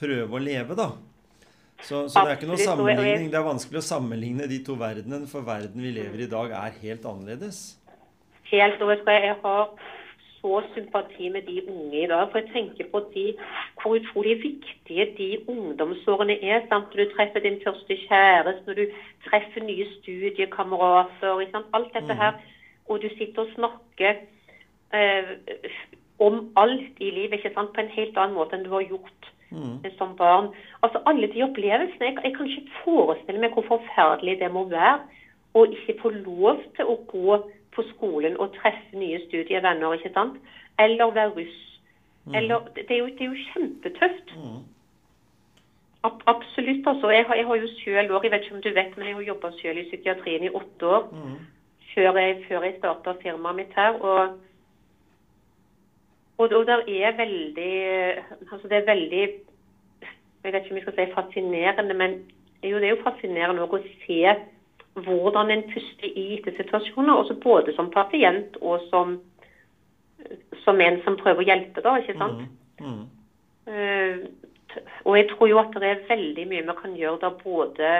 prøve 0.00 0.36
å 0.36 0.42
leve, 0.42 0.76
da. 0.76 0.90
Så, 1.82 2.08
så 2.12 2.24
det 2.24 2.32
er 2.32 2.38
ikke 2.38 2.50
noe 2.50 2.60
sammenligning. 2.60 3.30
Det 3.32 3.38
er 3.40 3.46
vanskelig 3.46 3.80
å 3.80 3.86
sammenligne 3.86 4.48
de 4.50 4.58
to 4.66 4.76
verdenene, 4.80 5.28
for 5.30 5.46
verden 5.46 5.80
vi 5.84 5.94
lever 5.96 6.24
i 6.24 6.28
i 6.28 6.34
dag, 6.34 6.52
er 6.56 6.76
helt 6.82 7.08
annerledes. 7.08 7.62
Helt, 8.50 8.82
og 8.82 8.92
jeg 8.92 9.34
har 9.42 9.64
så 10.40 10.60
sympati 10.74 11.28
med 11.32 11.48
de 11.48 11.60
unge 11.68 12.04
i 12.04 12.06
dag. 12.10 12.28
For 12.30 12.40
jeg 12.40 12.52
tenker 12.54 12.88
på 12.92 13.02
de, 13.14 13.26
hvor 13.80 13.96
utrolig 13.98 14.38
viktige 14.42 15.08
de 15.18 15.28
ungdomsårene 15.48 16.38
er. 16.40 16.64
Sant? 16.68 16.92
Du 16.92 17.04
treffer 17.16 17.44
din 17.44 17.60
første 17.64 17.96
kjæreste, 18.06 18.64
når 18.66 18.80
du 18.80 18.86
treffer 19.28 19.64
nye 19.64 19.86
studiekamerater. 19.98 21.44
Alt 21.76 21.94
dette 21.94 22.14
mm. 22.14 22.20
her 22.24 22.40
og 22.90 23.02
du 23.02 23.08
sitter 23.18 23.44
og 23.44 23.52
snakker 23.54 24.16
eh, 24.94 25.34
om 26.18 26.40
alt 26.56 26.98
i 26.98 27.10
livet 27.10 27.38
ikke 27.38 27.54
sant? 27.54 27.72
på 27.74 27.84
en 27.84 27.94
helt 27.94 28.18
annen 28.18 28.38
måte 28.38 28.58
enn 28.58 28.66
du 28.66 28.72
har 28.74 28.86
gjort 28.88 29.30
mm. 29.50 29.90
som 29.98 30.16
barn. 30.16 30.50
Altså 30.82 31.02
Alle 31.06 31.30
de 31.32 31.42
opplevelsene 31.44 32.06
jeg, 32.06 32.16
jeg, 32.24 32.34
kan 32.36 32.46
ikke 32.46 32.76
forestille 32.84 33.40
meg 33.40 33.56
hvor 33.56 33.66
forferdelig 33.68 34.38
det 34.40 34.50
må 34.52 34.66
være 34.70 35.00
å 35.54 35.66
ikke 35.66 35.98
få 36.02 36.12
lov 36.14 36.62
til 36.76 36.90
å 36.90 36.96
gå 37.10 37.38
på 37.74 37.86
skolen 37.94 38.36
og 38.38 38.54
treffe 38.58 38.98
nye 38.98 39.20
studievenner, 39.26 39.94
ikke 39.98 40.14
sant? 40.14 40.36
Eller 40.78 41.14
være 41.14 41.34
russ. 41.36 41.60
Mm. 42.24 42.34
Eller, 42.34 42.68
det, 42.74 42.90
er 42.90 42.98
jo, 43.02 43.06
det, 43.06 43.20
er 43.20 43.30
jo, 43.30 43.46
kjempetøft. 43.52 44.34
Mm. 44.36 44.60
Ab 46.08 46.22
absolutt. 46.26 46.86
altså. 46.86 47.10
Jeg 47.10 47.26
har, 47.28 47.34
jeg 47.34 47.46
har 47.46 47.56
jo 47.56 47.72
selv 47.84 48.14
år, 48.14 48.22
jeg 48.24 48.32
vet 48.32 48.44
ikke 48.46 48.54
om 48.58 48.62
du 48.62 48.74
vet, 48.74 48.96
men 48.96 49.06
jeg 49.06 49.16
har 49.16 49.32
jobba 49.32 49.50
selv 49.60 49.78
i 49.78 49.88
psykiatrien 49.90 50.46
i 50.46 50.54
åtte 50.54 50.86
år. 50.86 51.08
Mm 51.12 51.40
før 51.94 52.18
jeg, 52.18 52.36
før 52.48 52.66
jeg 52.66 52.78
starta 52.78 53.14
firmaet 53.22 53.58
mitt 53.58 53.76
her. 53.76 53.98
Og, 54.00 54.38
og, 56.40 56.52
og 56.56 56.68
er 56.88 57.16
veldig 57.16 57.72
Altså 58.52 58.68
det 58.68 58.76
er 58.78 58.86
veldig 58.88 59.22
Jeg 60.42 60.52
vet 60.52 60.62
ikke 60.62 60.70
om 60.70 60.78
jeg 60.78 60.86
skal 60.86 60.96
si 60.96 61.12
fascinerende, 61.14 61.94
men 61.94 62.14
jo, 62.64 62.76
det 62.76 62.88
er 62.88 62.94
jo 62.94 63.04
fascinerende 63.04 63.64
å 63.64 63.80
se 64.06 64.20
hvordan 65.04 65.50
en 65.52 65.62
puster 65.68 66.08
i 66.08 66.22
gitte 66.32 66.54
situasjoner. 66.56 67.12
Også 67.12 67.36
både 67.42 67.74
som 67.76 67.90
pasient 67.92 68.56
og 68.60 68.80
som, 68.88 69.18
som 70.64 70.80
en 70.80 70.96
som 71.04 71.18
prøver 71.20 71.44
å 71.44 71.48
hjelpe, 71.50 71.84
da, 71.84 71.98
ikke 72.00 72.16
sant? 72.16 72.46
Mm. 72.80 72.86
Mm. 72.88 73.04
Uh, 73.68 74.80
og 75.04 75.18
jeg 75.18 75.28
tror 75.32 75.50
jo 75.50 75.60
at 75.60 75.76
det 75.82 75.90
er 75.90 76.08
veldig 76.08 76.46
mye 76.48 76.66
vi 76.70 76.76
kan 76.80 76.96
gjøre 76.96 77.20
da 77.24 77.30
både 77.42 77.92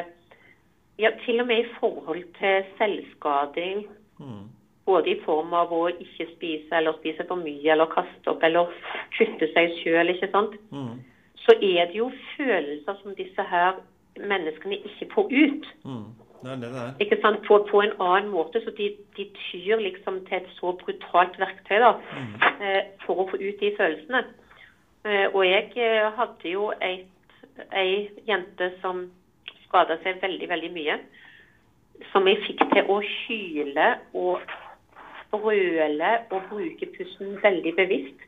ja, 1.00 1.12
til 1.24 1.42
og 1.42 1.48
med 1.48 1.64
i 1.64 1.70
forhold 1.76 2.24
til 2.38 2.72
selvskading. 2.78 3.84
Mm. 4.20 4.48
Både 4.90 5.12
i 5.12 5.20
form 5.22 5.54
av 5.54 5.70
å 5.74 5.84
ikke 5.92 6.26
spise 6.34 6.80
eller 6.80 6.98
spise 6.98 7.26
for 7.28 7.38
mye 7.38 7.72
eller 7.72 7.90
kaste 7.94 8.32
opp 8.32 8.42
eller 8.46 8.72
kutte 9.14 9.50
seg 9.54 9.76
sjøl. 9.78 10.10
Mm. 10.74 10.96
Så 11.44 11.54
er 11.56 11.92
det 11.92 12.00
jo 12.00 12.10
følelser 12.34 12.98
som 13.02 13.14
disse 13.18 13.44
her 13.52 13.78
menneskene 14.18 14.80
ikke 14.90 15.08
får 15.14 15.30
ut. 15.30 15.70
Mm. 15.84 16.08
Det 16.42 16.56
det 16.62 16.70
det. 16.72 16.86
Ikke 17.04 17.20
sant? 17.22 17.40
På, 17.46 17.60
på, 17.70 17.82
en 17.84 17.96
annen 18.00 18.30
måte. 18.32 18.62
Så 18.64 18.72
de, 18.76 18.90
de, 19.16 19.28
tyr 19.38 19.76
liksom 19.76 20.22
til 20.28 20.40
et 20.40 20.48
så 20.56 20.72
brutalt 20.82 21.38
verktøy 21.38 21.78
da, 21.82 21.92
mm. 22.16 22.34
eh, 22.64 22.82
for 23.04 23.22
å 23.22 23.28
få 23.30 23.40
ut 23.40 23.60
de 23.60 23.72
følelsene. 23.76 24.24
Eh, 25.04 25.26
og 25.28 25.42
jeg 25.46 25.72
eh, 25.76 26.08
hadde 26.16 26.54
jo 26.54 26.70
ei 26.80 28.10
jente 28.28 28.70
som 28.80 29.06
skada 29.66 29.98
seg 30.04 30.22
veldig, 30.22 30.48
veldig 30.48 30.72
mye. 30.74 30.98
Som 32.12 32.28
jeg 32.28 32.40
fikk 32.46 32.64
til 32.72 32.88
å 32.88 33.00
hyle 33.04 33.90
og 34.16 34.40
brøle 35.30 36.10
og 36.30 36.42
bruke 36.50 36.88
pusten 36.96 37.38
veldig 37.42 37.74
bevisst. 37.76 38.26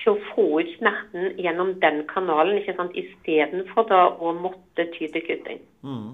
Til 0.00 0.14
å 0.14 0.20
få 0.30 0.46
ut 0.62 0.70
smerten 0.78 1.34
gjennom 1.36 1.74
den 1.82 2.02
kanalen, 2.08 2.56
ikke 2.58 2.76
sant, 2.78 2.96
istedenfor 2.96 3.84
da 3.90 4.06
å 4.16 4.32
måtte 4.32 4.86
ty 4.94 5.10
til 5.12 5.24
kutting. 5.26 5.60
Mm. 5.84 6.12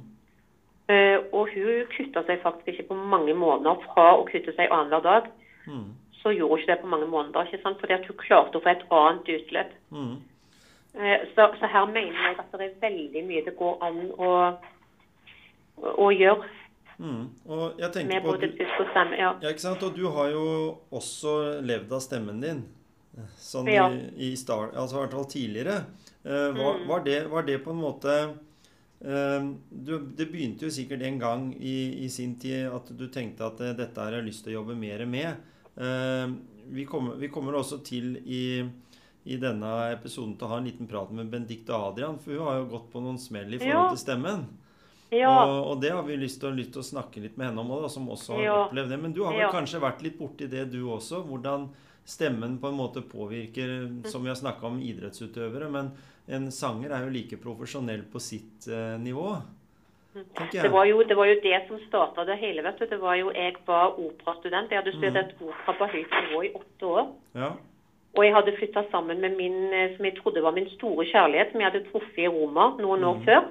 Uh, 0.86 1.18
og 1.34 1.50
hun 1.50 1.86
kutta 1.90 2.22
seg 2.26 2.42
faktisk 2.42 2.68
ikke 2.72 2.88
på 2.92 2.98
mange 3.14 3.34
måneder 3.34 3.78
fra 3.86 4.12
å 4.18 4.26
kutte 4.26 4.54
seg 4.54 4.70
annenhver 4.70 5.06
dag. 5.06 5.30
Mm. 5.66 5.92
Så 6.18 6.34
gjorde 6.34 6.56
hun 6.56 6.62
ikke 6.62 6.72
det 6.72 6.80
på 6.82 6.90
mange 6.90 7.10
måneder, 7.10 7.46
ikke 7.46 7.62
sant, 7.62 7.78
fordi 7.82 7.94
at 7.94 8.06
hun 8.10 8.18
klarte 8.18 8.58
å 8.58 8.64
få 8.64 8.72
et 8.72 8.84
annet 8.98 9.30
utløp. 9.36 9.72
Mm. 9.94 10.16
Eh, 10.96 11.26
så, 11.34 11.48
så, 11.60 11.70
her 11.70 11.86
mener 11.86 12.14
jeg 12.14 12.38
at 12.38 12.54
det 12.58 12.66
er 12.66 12.78
veldig 12.80 13.24
mye 13.26 13.44
det 13.44 13.56
går 13.58 13.82
an 13.84 13.98
å, 14.18 14.30
å 15.76 16.06
gjøre. 16.14 16.46
Mm. 16.98 17.28
Med 18.08 18.22
på 18.22 18.32
både 18.32 18.48
pust 18.56 18.80
og 18.80 18.88
stemme. 18.92 19.18
Ja. 19.20 19.34
ja. 19.42 19.52
ikke 19.52 19.64
sant? 19.64 19.84
Og 19.84 19.96
du 19.96 20.06
har 20.14 20.30
jo 20.32 20.46
også 20.94 21.60
levd 21.66 21.92
av 21.92 22.02
stemmen 22.04 22.40
din. 22.42 22.64
Sånn 23.40 23.68
ja. 23.72 23.86
i, 23.88 24.32
i 24.32 24.34
start, 24.36 24.74
altså 24.76 24.98
i 24.98 25.02
hvert 25.04 25.14
fall 25.16 25.28
tidligere. 25.32 25.76
Eh, 26.24 26.48
var, 26.56 26.80
mm. 26.80 26.88
var, 26.88 27.04
det, 27.04 27.20
var, 27.32 27.46
det, 27.48 27.58
på 27.64 27.72
en 27.72 27.80
måte 27.80 28.16
eh, 29.00 29.46
du, 29.70 29.92
Det 30.18 30.26
begynte 30.28 30.66
jo 30.66 30.72
sikkert 30.74 31.04
en 31.06 31.20
gang 31.22 31.46
i, 31.54 31.76
i, 32.04 32.10
sin 32.12 32.34
tid 32.40 32.68
at 32.68 32.90
du 32.92 33.06
tenkte 33.12 33.46
at 33.46 33.62
uh, 33.62 33.70
dette 33.78 34.02
har 34.02 34.18
jeg 34.18 34.26
lyst 34.26 34.44
til 34.44 34.52
å 34.52 34.58
jobbe 34.60 34.76
mer 34.76 35.06
med. 35.08 35.46
Vi 36.66 36.84
kommer, 36.88 37.16
vi, 37.20 37.28
kommer, 37.30 37.58
også 37.60 37.82
til 37.84 38.16
i 38.24 38.42
i 39.26 39.36
denne 39.42 39.70
episoden 39.90 40.36
til 40.38 40.46
å 40.46 40.52
ha 40.52 40.60
en 40.60 40.68
liten 40.68 40.86
prat 40.86 41.10
med 41.10 41.26
Benedicte 41.32 41.74
Adrian, 41.74 42.14
for 42.22 42.30
hun 42.36 42.46
har 42.46 42.60
jo 42.60 42.68
gått 42.76 42.84
på 42.92 43.00
noen 43.02 43.18
smell 43.18 43.56
i 43.56 43.58
forhold 43.58 43.96
til 43.96 43.98
stemmen. 44.04 44.44
Ja. 44.46 44.65
Og, 45.12 45.70
og, 45.70 45.80
det 45.80 45.92
har 45.92 46.02
vi 46.02 46.16
lyst 46.18 46.40
til, 46.40 46.54
lyst 46.58 46.72
til, 46.74 46.82
å 46.82 46.90
snakke 46.90 47.22
litt 47.22 47.36
med 47.38 47.50
henne 47.52 47.62
om 47.62 47.68
da, 47.82 47.88
som 47.88 48.08
også 48.10 48.34
har 48.34 48.42
Ja. 48.42 48.54
opplevd 48.66 48.88
det. 48.90 48.98
Men 49.02 49.12
du 49.12 49.24
har 49.24 49.32
vel 49.32 49.40
Ja. 49.46 49.50
kanskje 49.52 49.80
vært 49.80 50.02
litt 50.02 50.18
borti 50.18 50.48
det, 50.50 50.70
du 50.72 50.82
også? 50.88 51.22
Hvordan 51.24 51.68
stemmen 52.06 52.58
på 52.58 52.68
en 52.70 52.78
måte 52.78 53.02
påvirker, 53.02 54.06
som 54.06 54.22
vi 54.22 54.30
har 54.30 54.38
snakka 54.38 54.66
om, 54.66 54.78
idrettsutøvere. 54.80 55.70
Men 55.70 55.92
en 56.28 56.50
sanger 56.50 56.90
er 56.94 57.04
jo 57.06 57.10
like 57.10 57.38
profesjonell 57.42 58.02
på 58.12 58.22
sitt 58.22 58.68
eh, 58.68 58.96
nivå, 58.98 59.42
Det 60.16 60.70
var, 60.72 60.86
jo, 60.88 61.02
det 61.04 61.14
var 61.14 61.26
jo 61.28 61.34
det 61.42 61.58
som 61.68 61.76
starta 61.88 62.24
det 62.24 62.38
hele. 62.40 62.62
vet 62.62 62.78
du. 62.78 62.86
Det 62.86 62.98
var 63.00 63.14
jo, 63.16 63.30
Jeg 63.34 63.54
var 63.66 63.98
operastudent. 64.00 64.70
Jeg 64.70 64.80
hadde 64.80 64.94
studert 64.96 65.34
opera 65.42 65.74
på 65.76 65.88
høyt 65.92 66.14
nivå 66.22 66.44
i 66.46 66.52
åtte 66.56 66.86
år. 66.88 67.10
Ja. 67.34 67.50
Og 68.16 68.24
jeg 68.24 68.32
hadde 68.32 68.54
flytta 68.56 68.86
sammen 68.90 69.20
med 69.20 69.36
min 69.36 69.72
eh, 69.74 69.94
som 69.96 70.04
jeg 70.06 70.16
trodde 70.16 70.42
var 70.42 70.52
min 70.56 70.70
store 70.78 71.04
kjærlighet, 71.04 71.52
som 71.52 71.60
jeg 71.60 71.70
hadde 71.70 71.84
truffet 71.90 72.22
i 72.24 72.28
Roma 72.32 72.70
noen 72.80 73.04
år 73.04 73.20
før. 73.26 73.44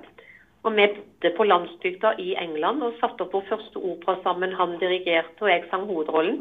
Og 0.65 0.73
vi 0.73 0.85
bodde 0.95 1.31
på 1.37 1.45
landsbygda 1.45 2.15
i 2.21 2.33
England 2.41 2.83
og 2.83 2.95
satte 2.99 3.25
opp 3.25 3.35
vår 3.37 3.45
første 3.51 3.77
opera 3.77 4.15
sammen. 4.23 4.55
Han 4.57 4.79
dirigerte, 4.81 5.43
og 5.43 5.51
jeg 5.51 5.67
sang 5.69 5.85
hovedrollen. 5.85 6.39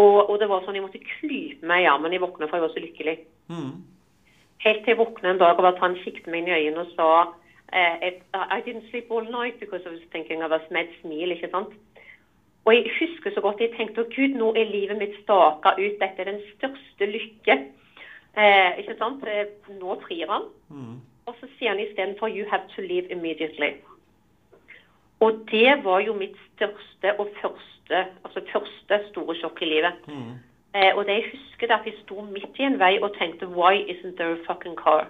Og, 0.00 0.16
og 0.30 0.38
det 0.40 0.48
var 0.50 0.64
sånn 0.64 0.78
jeg 0.78 0.86
måtte 0.86 1.02
klype 1.02 1.66
meg 1.66 1.84
i 1.84 1.90
armen. 1.90 2.14
Jeg 2.14 2.22
våkna 2.24 2.48
for 2.48 2.58
jeg 2.58 2.66
var 2.66 2.74
så 2.74 2.82
lykkelig. 2.82 3.16
Mm. 3.50 3.76
Helt 4.64 4.82
til 4.84 4.92
jeg 4.92 5.00
våkna 5.00 5.32
en 5.32 5.42
dag 5.42 5.60
og 5.60 5.68
at 5.70 5.78
han 5.82 5.98
kikket 6.02 6.26
meg 6.30 6.42
inn 6.42 6.50
i 6.50 6.56
øynene 6.58 6.82
og 6.84 6.90
sa 6.96 7.10
eh, 7.72 8.10
I 8.10 8.60
didn't 8.66 8.90
sleep 8.90 9.10
all 9.10 9.26
night 9.30 9.60
because 9.60 9.86
I 9.86 9.94
was 9.94 10.10
thinking 10.12 10.42
of 10.44 10.52
us 10.52 10.66
med 10.70 10.88
et 10.88 10.98
smil, 11.00 11.32
ikke 11.32 11.52
sant. 11.54 11.72
Og 12.68 12.74
jeg 12.74 12.90
husker 12.98 13.34
så 13.34 13.40
godt 13.40 13.62
jeg 13.62 13.72
tenkte 13.76 14.04
å 14.04 14.10
gud, 14.12 14.34
nå 14.36 14.50
er 14.58 14.68
livet 14.68 14.98
mitt 15.00 15.14
staka 15.22 15.72
ut. 15.78 15.96
Dette 16.02 16.22
er 16.22 16.28
den 16.28 16.42
største 16.56 17.08
lykke. 17.08 17.56
Eh, 18.36 18.82
ikke 18.82 18.98
sant? 18.98 19.24
Eh, 19.26 19.48
Nå 19.80 19.96
frir 20.04 20.28
han. 20.30 20.44
Mm. 20.68 20.98
Og 21.30 21.38
så 21.38 21.48
sier 21.56 21.74
han 21.74 21.80
istedenfor 21.82 22.28
You 22.28 22.48
have 22.50 22.66
to 22.74 22.82
leave 22.82 23.10
immediately. 23.14 23.72
Og 25.20 25.32
det 25.50 25.84
var 25.84 26.00
jo 26.00 26.14
mitt 26.16 26.36
største 26.54 27.12
og 27.20 27.28
første, 27.40 27.98
altså 28.24 28.40
første 28.52 29.00
store 29.10 29.36
sjokk 29.36 29.62
i 29.62 29.68
livet. 29.74 30.06
Mm. 30.08 30.38
Eh, 30.74 30.92
og 30.96 31.04
det 31.06 31.18
jeg 31.18 31.30
husker 31.32 31.66
det 31.66 31.76
at 31.76 31.86
jeg 31.86 31.98
sto 32.02 32.22
midt 32.34 32.58
i 32.58 32.66
en 32.66 32.78
vei 32.78 32.94
og 33.02 33.14
tenkte 33.18 33.46
Why 33.46 33.82
isn't 33.92 34.16
there 34.16 34.38
a 34.38 34.44
fucking 34.46 34.76
car? 34.78 35.06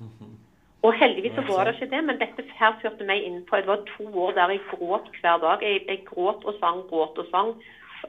Og 0.82 0.94
heldigvis 0.96 1.34
så 1.36 1.42
var 1.44 1.64
det 1.64 1.74
ikke 1.74 1.94
det, 1.96 2.04
men 2.04 2.16
dette 2.20 2.44
her 2.56 2.76
førte 2.80 3.04
meg 3.04 3.24
inn 3.28 3.42
på 3.48 3.58
Det 3.60 3.68
var 3.68 3.82
to 3.84 4.06
år 4.22 4.30
der 4.38 4.54
jeg 4.54 4.62
gråt 4.70 5.10
hver 5.20 5.36
dag. 5.42 5.60
Jeg, 5.60 5.82
jeg 5.88 6.06
gråt 6.06 6.44
og 6.48 6.54
sang, 6.60 6.78
gråt 6.88 7.18
og 7.20 7.26
sang. 7.30 7.50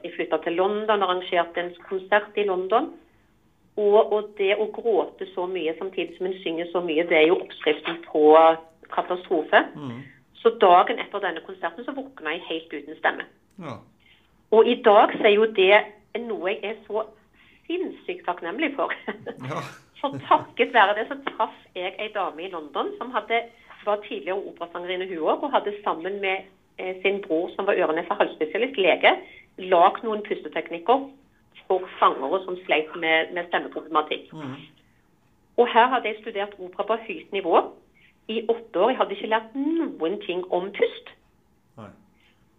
Jeg 0.04 0.14
flytta 0.16 0.38
til 0.40 0.56
London 0.56 1.04
arrangerte 1.04 1.60
en 1.60 1.74
konsert 1.88 2.40
i 2.40 2.46
London. 2.48 2.88
Og, 3.80 4.12
og 4.12 4.34
det 4.36 4.52
å 4.60 4.66
gråte 4.74 5.26
så 5.32 5.46
mye 5.48 5.72
samtidig 5.78 6.18
som 6.18 6.28
en 6.28 6.40
synger 6.42 6.68
så 6.72 6.82
mye, 6.84 7.06
det 7.08 7.16
er 7.16 7.28
jo 7.30 7.38
oppskriften 7.40 8.02
på 8.04 8.24
katastrofe. 8.92 9.62
Mm. 9.74 10.02
Så 10.42 10.52
dagen 10.60 11.00
etter 11.00 11.22
denne 11.24 11.40
konserten 11.46 11.86
så 11.86 11.94
våkna 11.96 12.34
jeg 12.34 12.44
helt 12.48 12.74
uten 12.74 12.98
stemme. 12.98 13.24
Ja. 13.62 13.78
Og 14.52 14.68
i 14.68 14.76
dag 14.84 15.14
så 15.16 15.28
er 15.28 15.36
jo 15.38 15.48
det 15.56 15.78
noe 16.20 16.52
jeg 16.52 16.60
er 16.72 16.80
så 16.84 17.06
sinnssykt 17.68 18.26
takknemlig 18.28 18.74
for. 18.76 18.92
ja. 19.52 19.62
For 20.02 20.18
takket 20.26 20.72
være 20.74 20.96
det 20.98 21.04
så 21.06 21.14
traff 21.28 21.54
jeg 21.78 21.92
ei 22.02 22.08
dame 22.10 22.42
i 22.42 22.48
London 22.50 22.88
som 22.98 23.12
hadde, 23.14 23.36
var 23.86 24.00
tidligere 24.02 24.48
operasangerinne 24.50 25.06
hun 25.06 25.28
òg, 25.30 25.44
og 25.46 25.52
hadde 25.54 25.76
sammen 25.84 26.16
med 26.24 26.48
eh, 26.82 26.96
sin 27.04 27.20
bror 27.22 27.52
som 27.54 27.68
var 27.68 27.78
øre-nese- 27.78 28.10
og 28.10 28.18
halsspesialist, 28.18 28.80
lege, 28.82 29.12
lagd 29.62 30.02
noen 30.02 30.24
pusteteknikker 30.26 31.04
for 31.66 31.88
sangere 31.98 32.42
som 32.44 32.58
sleit 32.66 32.92
med, 32.96 33.32
med 33.34 33.48
stemmeproblematikk. 33.48 34.32
Mm. 34.32 34.56
Og 35.60 35.68
her 35.68 35.88
hadde 35.92 36.08
jeg 36.08 36.20
studert 36.20 36.54
opera 36.58 36.86
på 36.88 36.98
høyt 37.06 37.32
nivå 37.32 37.56
i 38.28 38.42
åtte 38.48 38.80
år. 38.80 38.90
Jeg 38.90 38.98
hadde 39.00 39.16
ikke 39.16 39.32
lært 39.32 39.56
noen 39.58 40.20
ting 40.26 40.44
om 40.52 40.70
pust. 40.76 41.12
Nei. 41.80 41.90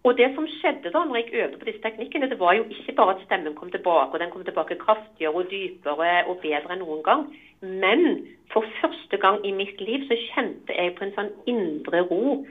Og 0.04 0.18
det 0.18 0.28
som 0.34 0.46
skjedde 0.58 0.92
da 0.92 1.04
når 1.04 1.16
jeg 1.20 1.34
øvde 1.42 1.58
på 1.58 1.68
disse 1.68 1.82
teknikkene, 1.82 2.28
det 2.30 2.38
var 2.40 2.54
jo 2.58 2.66
ikke 2.68 2.94
bare 2.98 3.16
at 3.16 3.24
stemmen 3.24 3.54
kom 3.56 3.70
tilbake, 3.72 4.12
og 4.12 4.20
den 4.20 4.30
kom 4.30 4.44
tilbake 4.44 4.78
kraftigere 4.82 5.32
og 5.34 5.50
dypere 5.50 6.12
og 6.28 6.42
bedre 6.42 6.76
enn 6.76 6.84
noen 6.84 7.02
gang. 7.06 7.24
Men 7.62 8.04
for 8.52 8.66
første 8.82 9.16
gang 9.16 9.40
i 9.46 9.54
mitt 9.56 9.80
liv 9.80 10.04
så 10.10 10.18
kjente 10.28 10.76
jeg 10.76 10.94
på 10.98 11.06
en 11.06 11.16
sånn 11.16 11.32
indre 11.50 12.04
ro. 12.10 12.44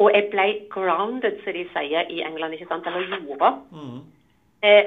Og 0.00 0.14
jeg 0.14 0.30
ble 0.32 0.46
grounded, 0.72 1.42
som 1.44 1.52
de 1.52 1.66
sier 1.74 2.08
i 2.08 2.22
England, 2.24 2.54
ikke 2.56 2.70
sant, 2.70 2.86
eller 2.88 3.20
jorda. 3.26 3.50
Mm. 3.74 3.98
Eh, 4.62 4.84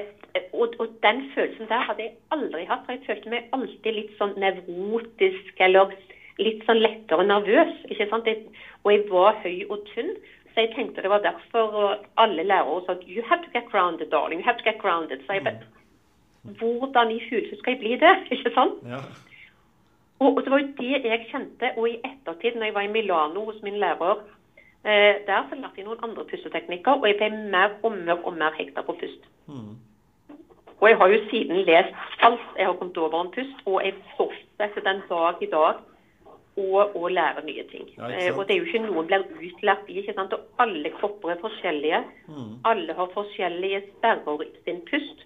og, 0.52 0.74
og 0.78 0.88
den 1.02 1.22
følelsen 1.34 1.68
der 1.68 1.86
hadde 1.88 2.02
jeg 2.02 2.12
aldri 2.34 2.64
hatt. 2.64 2.84
for 2.84 2.92
Jeg 2.92 3.06
følte 3.06 3.30
meg 3.30 3.48
alltid 3.56 3.92
litt 3.94 4.14
sånn 4.18 4.34
nevrotisk 4.40 5.60
eller 5.66 5.94
litt 6.38 6.64
sånn 6.66 6.82
lettere 6.82 7.26
nervøs. 7.26 7.74
ikke 7.90 8.08
sant? 8.10 8.26
Jeg, 8.26 8.46
og 8.82 8.92
jeg 8.92 9.04
var 9.10 9.38
høy 9.44 9.66
og 9.68 9.84
tynn. 9.92 10.14
Så 10.54 10.66
jeg 10.66 10.74
tenkte 10.74 11.02
det 11.02 11.10
var 11.10 11.22
derfor 11.22 11.98
alle 12.22 12.46
lærere 12.46 12.82
sa 12.86 12.94
you 13.06 13.22
have 13.26 13.42
to 13.42 13.50
get 13.54 13.70
grounded, 13.70 14.10
darling. 14.10 14.40
You 14.40 14.46
have 14.46 14.58
to 14.58 14.66
get 14.66 14.78
grounded. 14.82 15.22
Så 15.26 15.38
jeg 15.38 15.44
bare, 15.44 15.62
Hvordan 16.44 17.10
i 17.10 17.20
huset 17.30 17.58
skal 17.58 17.72
jeg 17.72 17.80
bli 17.80 17.96
det? 17.96 18.14
ikke 18.34 18.50
sant? 18.54 18.82
Ja. 18.86 19.00
Og, 20.20 20.36
og 20.36 20.42
det 20.44 20.50
var 20.50 20.60
jo 20.60 20.74
det 20.78 21.04
jeg 21.04 21.26
kjente. 21.30 21.70
Og 21.76 21.88
i 21.88 22.00
ettertid, 22.04 22.58
når 22.58 22.70
jeg 22.70 22.74
var 22.74 22.86
i 22.86 22.92
Milano 22.92 23.44
hos 23.44 23.62
min 23.62 23.78
lærer, 23.82 24.22
eh, 24.84 25.14
der 25.26 25.48
så 25.48 25.58
lærte 25.58 25.80
jeg 25.80 25.88
noen 25.88 26.04
andre 26.06 26.24
pusteteknikker, 26.30 27.00
og 27.00 27.08
jeg 27.08 27.18
ble 27.20 27.30
mer 27.52 27.74
og 27.82 27.96
mer 27.96 28.20
og 28.22 28.36
mer 28.36 28.56
hekta 28.58 28.84
på 28.86 28.96
pust. 29.00 29.26
Mm. 29.46 29.74
Og 30.80 30.88
jeg 30.88 30.96
har 31.00 31.08
jo 31.08 31.18
siden 31.30 31.64
lest 31.64 32.22
alt 32.26 32.46
jeg 32.58 32.66
har 32.66 32.78
kommet 32.78 32.96
over 32.98 33.18
om 33.24 33.32
pust, 33.34 33.66
og 33.66 33.82
jeg 33.84 33.94
fortsetter 34.16 34.84
den 34.84 35.02
dag 35.08 35.42
i 35.42 35.50
dag 35.50 35.82
å, 36.60 36.84
å 36.94 37.08
lære 37.10 37.44
nye 37.46 37.64
ting. 37.70 37.86
Ja, 37.96 38.10
eh, 38.10 38.30
og 38.34 38.46
det 38.46 38.54
er 38.54 38.62
jo 38.62 38.68
ikke 38.68 38.82
noen 38.86 39.08
blir 39.10 39.48
utlært 39.48 39.88
i, 39.88 40.00
ikke 40.02 40.14
sant? 40.16 40.34
og 40.36 40.62
alle 40.62 40.92
kropper 40.98 41.34
er 41.34 41.40
forskjellige. 41.42 42.02
Mm. 42.28 42.50
Alle 42.70 42.98
har 42.98 43.14
forskjellige 43.14 43.84
sperrer 43.88 44.44
i 44.46 44.50
sin 44.66 44.82
pust. 44.90 45.24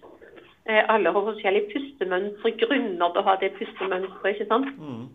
Eh, 0.69 0.83
alle 0.93 1.13
har 1.13 1.27
forskjellige 1.31 1.73
pustemønstre, 1.73 2.53
grunner 2.63 3.13
til 3.13 3.21
å 3.21 3.27
ha 3.27 3.35
det 3.41 3.51
pustemønsteret, 3.57 4.35
ikke 4.35 4.49
sant. 4.49 4.71
Mm. 4.77 5.05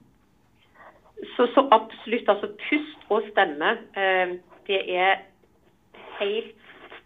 Så, 1.37 1.47
så 1.55 1.65
absolutt, 1.73 2.29
altså 2.29 2.51
pust 2.69 3.09
og 3.13 3.27
stemme, 3.31 3.77
eh, 3.97 4.37
det 4.69 4.83
er 4.97 5.25
helt 6.21 6.61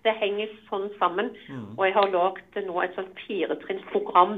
Det 0.06 0.12
henger 0.14 0.52
sånn 0.68 0.86
sammen. 0.96 1.32
Mm. 1.50 1.74
Og 1.74 1.80
jeg 1.84 1.94
har 1.96 2.12
lagd 2.12 2.58
nå 2.64 2.76
et 2.80 2.94
sånt 2.94 3.18
firetrinnsprogram 3.26 4.36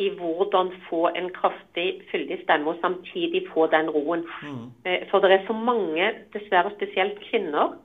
i 0.00 0.08
hvordan 0.16 0.70
få 0.88 1.10
en 1.12 1.28
kraftig, 1.32 1.84
fyldig 2.10 2.38
stemme 2.42 2.72
og 2.72 2.80
samtidig 2.80 3.44
få 3.52 3.66
den 3.72 3.90
roen. 3.92 4.24
Mm. 4.42 4.64
Eh, 4.84 5.04
For 5.10 5.20
det 5.20 5.32
er 5.32 5.44
så 5.46 5.52
mange, 5.52 6.08
dessverre 6.32 6.72
spesielt 6.74 7.20
kvinner, 7.28 7.76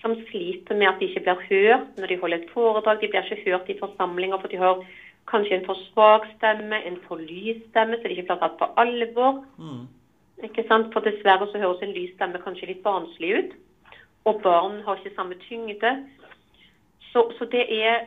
som 0.00 0.16
sliter 0.28 0.76
med 0.78 0.88
at 0.88 1.00
de 1.00 1.08
ikke 1.10 1.24
blir 1.26 1.44
hørt 1.50 2.00
når 2.00 2.06
de 2.06 2.18
holder 2.20 2.38
et 2.38 2.50
foredrag. 2.54 3.00
De 3.00 3.08
blir 3.12 3.22
ikke 3.22 3.50
hørt 3.50 3.68
i 3.68 3.78
forsamlinger, 3.78 4.40
for 4.40 4.48
de 4.48 4.56
har 4.56 4.82
kanskje 5.28 5.58
en 5.58 5.66
for 5.66 5.76
svak 5.88 6.28
stemme, 6.36 6.82
en 6.86 6.98
for 7.06 7.20
lys 7.20 7.62
stemme, 7.70 7.96
så 7.96 8.08
de 8.08 8.16
ikke 8.16 8.28
blir 8.30 8.42
tatt 8.42 8.58
på 8.60 8.68
alvor. 8.76 9.42
Mm. 9.58 9.86
Ikke 10.46 10.64
sant? 10.68 10.92
For 10.94 11.02
dessverre 11.02 11.48
så 11.50 11.60
høres 11.62 11.82
en 11.82 11.94
lys 11.96 12.14
stemme 12.14 12.40
kanskje 12.42 12.70
litt 12.70 12.82
barnslig 12.84 13.34
ut. 13.38 13.54
Og 14.28 14.42
barn 14.44 14.82
har 14.86 15.00
ikke 15.00 15.16
samme 15.16 15.38
tyngde. 15.46 15.94
Så, 17.10 17.24
så 17.38 17.48
det 17.50 17.64
er 17.72 18.04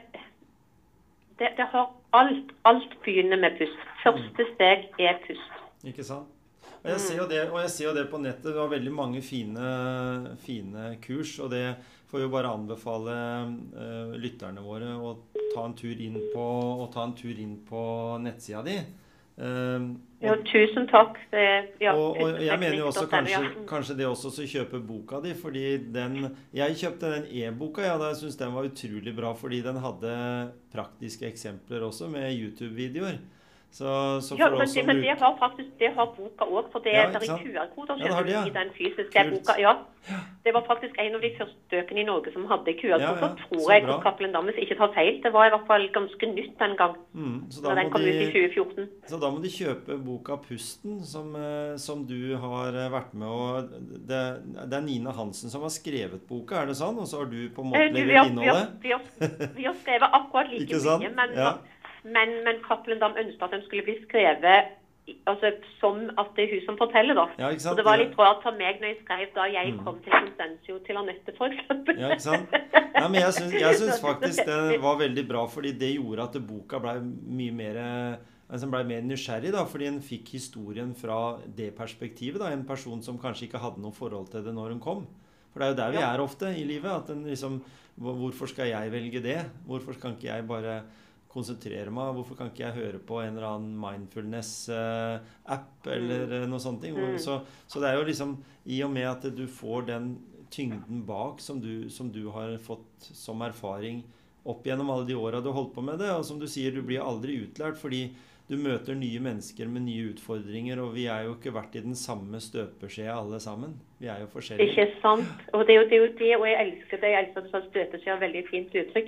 det, 1.40 1.50
det 1.58 1.67
har 1.73 1.90
alt. 2.13 2.54
Alt 2.69 2.94
begynner 3.06 3.40
med 3.42 3.58
pust. 3.58 3.88
Første 4.04 4.46
steg 4.54 4.92
er 5.02 5.17
pust. 5.25 5.58
Ikke 5.88 6.06
sant? 6.06 6.29
Og 6.82 6.90
jeg, 6.90 7.02
ser 7.04 7.17
jo 7.19 7.25
det, 7.29 7.42
og 7.52 7.60
jeg 7.62 7.69
ser 7.69 7.86
jo 7.86 7.94
det 7.94 8.08
på 8.10 8.17
nettet. 8.17 8.54
Du 8.56 8.58
har 8.58 8.69
veldig 8.69 8.94
mange 8.94 9.19
fine, 9.21 9.65
fine 10.42 10.96
kurs. 11.04 11.36
Og 11.44 11.52
det 11.54 11.75
får 12.10 12.23
jo 12.23 12.32
bare 12.34 12.54
anbefale 12.54 13.17
uh, 13.75 14.15
lytterne 14.17 14.63
våre 14.65 14.96
å 14.98 15.13
ta 15.54 15.67
en 15.67 15.75
tur 15.77 16.02
inn 16.02 16.17
på, 16.34 16.48
tur 17.19 17.44
inn 17.44 17.60
på 17.67 17.84
nettsida 18.23 18.63
di. 18.65 18.79
Eh, 19.38 19.92
Ja, 20.21 20.36
tusen 20.46 20.86
takk. 20.86 21.15
Det, 21.32 21.44
ja, 21.82 21.96
og, 21.98 22.19
og 22.21 22.36
jeg 22.46 22.60
mener 22.62 22.77
jo 22.77 22.90
også 22.92 23.08
kanskje, 23.10 23.40
kanskje 23.69 23.96
det 23.98 24.06
også 24.06 24.29
å 24.29 24.46
kjøpe 24.52 24.82
boka 24.86 25.17
di, 25.23 25.32
fordi 25.34 25.63
den 25.94 26.19
Jeg 26.54 26.77
kjøpte 26.77 27.10
den 27.15 27.25
e-boka, 27.25 27.82
ja, 27.82 27.96
da 27.98 28.12
jeg 28.12 28.19
syns 28.19 28.38
den 28.38 28.54
var 28.54 28.67
utrolig 28.69 29.15
bra, 29.17 29.34
fordi 29.34 29.63
den 29.65 29.79
hadde 29.82 30.13
praktiske 30.73 31.25
eksempler 31.25 31.88
også, 31.88 32.10
med 32.13 32.29
YouTube-videoer. 32.38 33.17
Så, 33.72 34.19
så 34.22 34.36
Ja, 34.36 34.50
men 34.50 34.67
det, 34.67 34.86
men 34.86 34.98
det 35.02 35.15
har 35.19 35.38
faktisk 35.40 35.69
det 35.80 35.94
har 35.96 36.06
boka 36.17 36.44
òg, 36.44 36.65
for 36.74 36.84
det, 36.84 36.92
Ja, 36.92 37.08
det 37.08 37.30
er? 37.30 37.38
QR-koder 37.40 37.96
Ja, 38.04 38.19
det 38.22 38.34
ja. 38.34 38.44
i 38.46 38.52
den 38.52 38.69
fysiske 38.76 39.15
Kult. 39.15 39.32
boka. 39.32 39.56
Ja. 39.62 39.74
Det 40.44 40.52
var 40.54 40.63
faktisk 40.67 40.96
en 41.00 41.15
av 41.15 41.22
de 41.22 41.30
første 41.38 41.56
bøkene 41.72 42.02
i 42.02 42.04
Norge 42.04 42.34
som 42.34 42.46
hadde 42.50 42.74
QR-koder, 42.82 43.00
Ja, 43.00 43.30
tror 43.48 43.72
jeg, 43.72 43.86
på 43.88 43.98
Cappelen 44.04 44.34
Dam, 44.34 44.50
ikke 44.50 44.76
tar 44.76 44.92
feil. 44.96 45.22
Det 45.24 45.32
var 45.34 45.46
i 45.48 45.54
hvert 45.54 45.67
fall 45.67 45.88
ganske 45.94 46.26
nytt 46.34 46.56
den 46.60 46.76
gang, 46.78 46.96
mm, 47.13 47.38
da 47.63 47.76
den 47.80 47.92
kom 47.92 48.02
kom 48.02 48.10
ut 48.10 48.22
i 48.22 48.28
2014. 48.34 48.90
så 49.08 49.19
da 49.22 49.30
må 49.32 49.42
de 49.42 49.50
kjøpe 49.50 49.98
boka 50.06 50.38
'Pusten', 50.42 51.04
som, 51.06 51.36
eh, 51.36 51.78
som 51.78 52.06
du 52.08 52.36
har 52.36 52.67
eh, 52.74 52.90
vært 52.92 53.13
med 53.13 53.28
og 53.28 53.69
det, 54.10 54.22
det 54.67 54.74
er 54.74 54.82
Nina 54.82 55.12
Hansen 55.12 55.50
som 55.50 55.62
har 55.62 55.69
skrevet 55.69 56.28
boka, 56.28 56.62
er 56.62 56.65
det 56.65 56.76
sånn? 56.76 56.98
Og 57.00 57.08
så 57.08 57.22
har 57.22 57.26
du 57.32 57.50
på 57.50 57.62
en 57.62 57.69
måte 57.72 57.82
Eh, 57.82 57.94
du, 57.94 58.04
vi, 58.04 58.15
har, 58.15 58.26
levert 58.26 58.82
vi, 58.82 58.90
har, 58.92 59.00
innholdet? 59.00 59.56
vi, 59.56 59.63
har, 59.63 59.76
skrevet 59.84 60.10
akkurat 60.12 60.50
like 60.54 61.00
mye, 61.00 61.13
men, 61.15 61.30
Ja. 61.36 61.54
Men, 62.04 62.37
men 62.45 62.62
Cappelen 62.65 63.02
Dam 63.02 63.17
ønsket 63.17 63.43
at 63.47 63.56
den 63.56 63.65
skulle 63.65 63.85
bli 63.85 63.97
skrevet 64.06 64.71
altså, 65.27 65.52
som 65.79 66.02
at 66.21 66.31
det 66.35 66.45
er 66.45 66.54
hun 66.54 66.63
som 66.65 66.77
forteller, 66.79 67.17
da. 67.17 67.25
Ja, 67.39 67.52
ikke 67.54 67.63
sant? 67.63 67.73
Så 67.73 67.81
det 67.81 67.85
var 67.85 67.99
litt 68.02 68.17
rart 68.19 68.41
for 68.45 68.58
meg 68.58 68.81
når 68.81 68.93
jeg 68.93 68.99
skrev 69.04 69.31
da 69.35 69.47
jeg 69.52 69.75
kom 69.83 70.02
til 70.04 70.15
Consensio 70.15 70.79
til 70.87 70.99
Anette, 71.02 71.35
f.eks. 71.35 71.63
Ja, 71.97 72.12
ikke 72.15 72.25
sant? 72.25 72.58
Nei, 72.97 73.08
men 73.08 73.19
jeg 73.21 73.37
syns, 73.37 73.56
jeg 73.62 73.79
syns 73.81 74.04
faktisk 74.10 74.45
det 74.49 74.81
var 74.83 74.99
veldig 75.02 75.25
bra, 75.29 75.45
fordi 75.52 75.73
det 75.83 75.95
gjorde 75.95 76.27
at 76.29 76.37
boka 76.47 76.81
ble 76.83 76.99
mye 77.06 77.56
mer 77.56 77.81
altså 78.52 78.67
ble 78.67 78.81
mer 78.83 79.04
nysgjerrig, 79.08 79.54
da, 79.56 79.63
fordi 79.67 79.87
en 79.87 80.02
fikk 80.04 80.33
historien 80.35 80.91
fra 80.97 81.37
det 81.58 81.69
perspektivet. 81.77 82.41
da, 82.41 82.52
En 82.52 82.65
person 82.67 83.02
som 83.04 83.19
kanskje 83.19 83.47
ikke 83.47 83.62
hadde 83.63 83.83
noe 83.83 83.95
forhold 83.95 84.27
til 84.33 84.43
det 84.43 84.54
når 84.56 84.75
hun 84.75 84.83
kom. 84.83 85.06
For 85.52 85.60
det 85.60 85.67
er 85.67 85.71
jo 85.71 85.79
der 85.79 85.93
vi 85.95 86.04
er 86.04 86.23
ofte 86.23 86.52
i 86.56 86.65
livet. 86.67 86.91
at 86.91 87.10
en 87.15 87.23
liksom, 87.27 87.62
Hvorfor 88.02 88.47
skal 88.47 88.67
jeg 88.71 88.91
velge 88.91 89.21
det? 89.23 89.39
Hvorfor 89.67 89.93
kan 89.99 90.15
ikke 90.15 90.27
jeg 90.33 90.47
bare 90.47 90.81
konsentrere 91.32 91.92
meg? 91.94 92.15
Hvorfor 92.17 92.36
kan 92.38 92.48
ikke 92.52 92.65
jeg 92.65 92.77
høre 92.77 93.00
på 93.08 93.15
en 93.23 93.36
eller 93.36 93.48
annen 93.54 93.75
mindfulness-app 93.79 95.88
eller 95.96 96.23
eh, 96.42 96.50
noe 96.50 96.63
sånt? 96.63 96.82
Mm. 96.84 97.17
Så, 97.21 97.34
så 97.67 97.75
det 97.84 97.90
er 97.90 97.96
jo 98.00 98.10
liksom 98.10 98.29
I 98.69 98.84
og 98.86 98.92
med 98.94 99.08
at 99.10 99.23
du 99.36 99.46
får 99.50 99.79
den 99.92 100.06
tyngden 100.52 101.06
bak 101.08 101.40
som 101.40 101.62
du, 101.63 101.90
som 101.90 102.12
du 102.12 102.25
har 102.36 102.58
fått 102.60 103.12
som 103.15 103.42
erfaring 103.46 104.04
opp 104.44 104.65
gjennom 104.65 104.90
alle 104.90 105.06
de 105.08 105.15
åra 105.15 105.40
du 105.40 105.48
har 105.52 105.60
holdt 105.60 105.75
på 105.75 105.82
med 105.86 106.00
det, 106.02 106.12
og 106.12 106.25
som 106.25 106.40
du 106.42 106.48
sier, 106.50 106.71
du 106.73 106.82
blir 106.84 107.06
aldri 107.06 107.34
utlært 107.46 107.77
fordi 107.79 108.10
du 108.52 108.58
møter 108.60 108.98
nye 109.00 109.19
mennesker 109.23 109.69
med 109.71 109.86
nye 109.86 110.10
utfordringer, 110.12 110.82
og 110.84 110.92
vi 110.98 111.06
er 111.08 111.23
jo 111.23 111.38
ikke 111.38 111.54
vært 111.56 111.77
i 111.79 111.84
den 111.86 111.96
samme 111.96 112.42
støpeskjea 112.44 113.13
alle 113.15 113.40
sammen. 113.40 113.77
Vi 114.02 114.10
er 114.12 114.19
jo 114.25 114.27
forskjellige. 114.34 114.73
Ikke 114.73 115.00
sant? 115.04 115.46
Og 115.56 115.63
det 115.67 115.77
er 115.77 115.79
jo 115.79 115.86
det, 115.88 115.96
er 115.96 116.02
jo 116.02 116.10
det 116.19 116.32
og 116.36 116.44
jeg 116.50 116.58
elsker 116.65 117.00
det. 117.00 117.13
Jeg 117.13 117.23
elsker 117.23 117.40
at 117.40 117.48
du 117.48 117.52
sa 117.54 117.62
støpeskjea, 117.69 118.17
veldig 118.25 118.44
fint 118.50 118.75
uttrykk. 118.82 119.08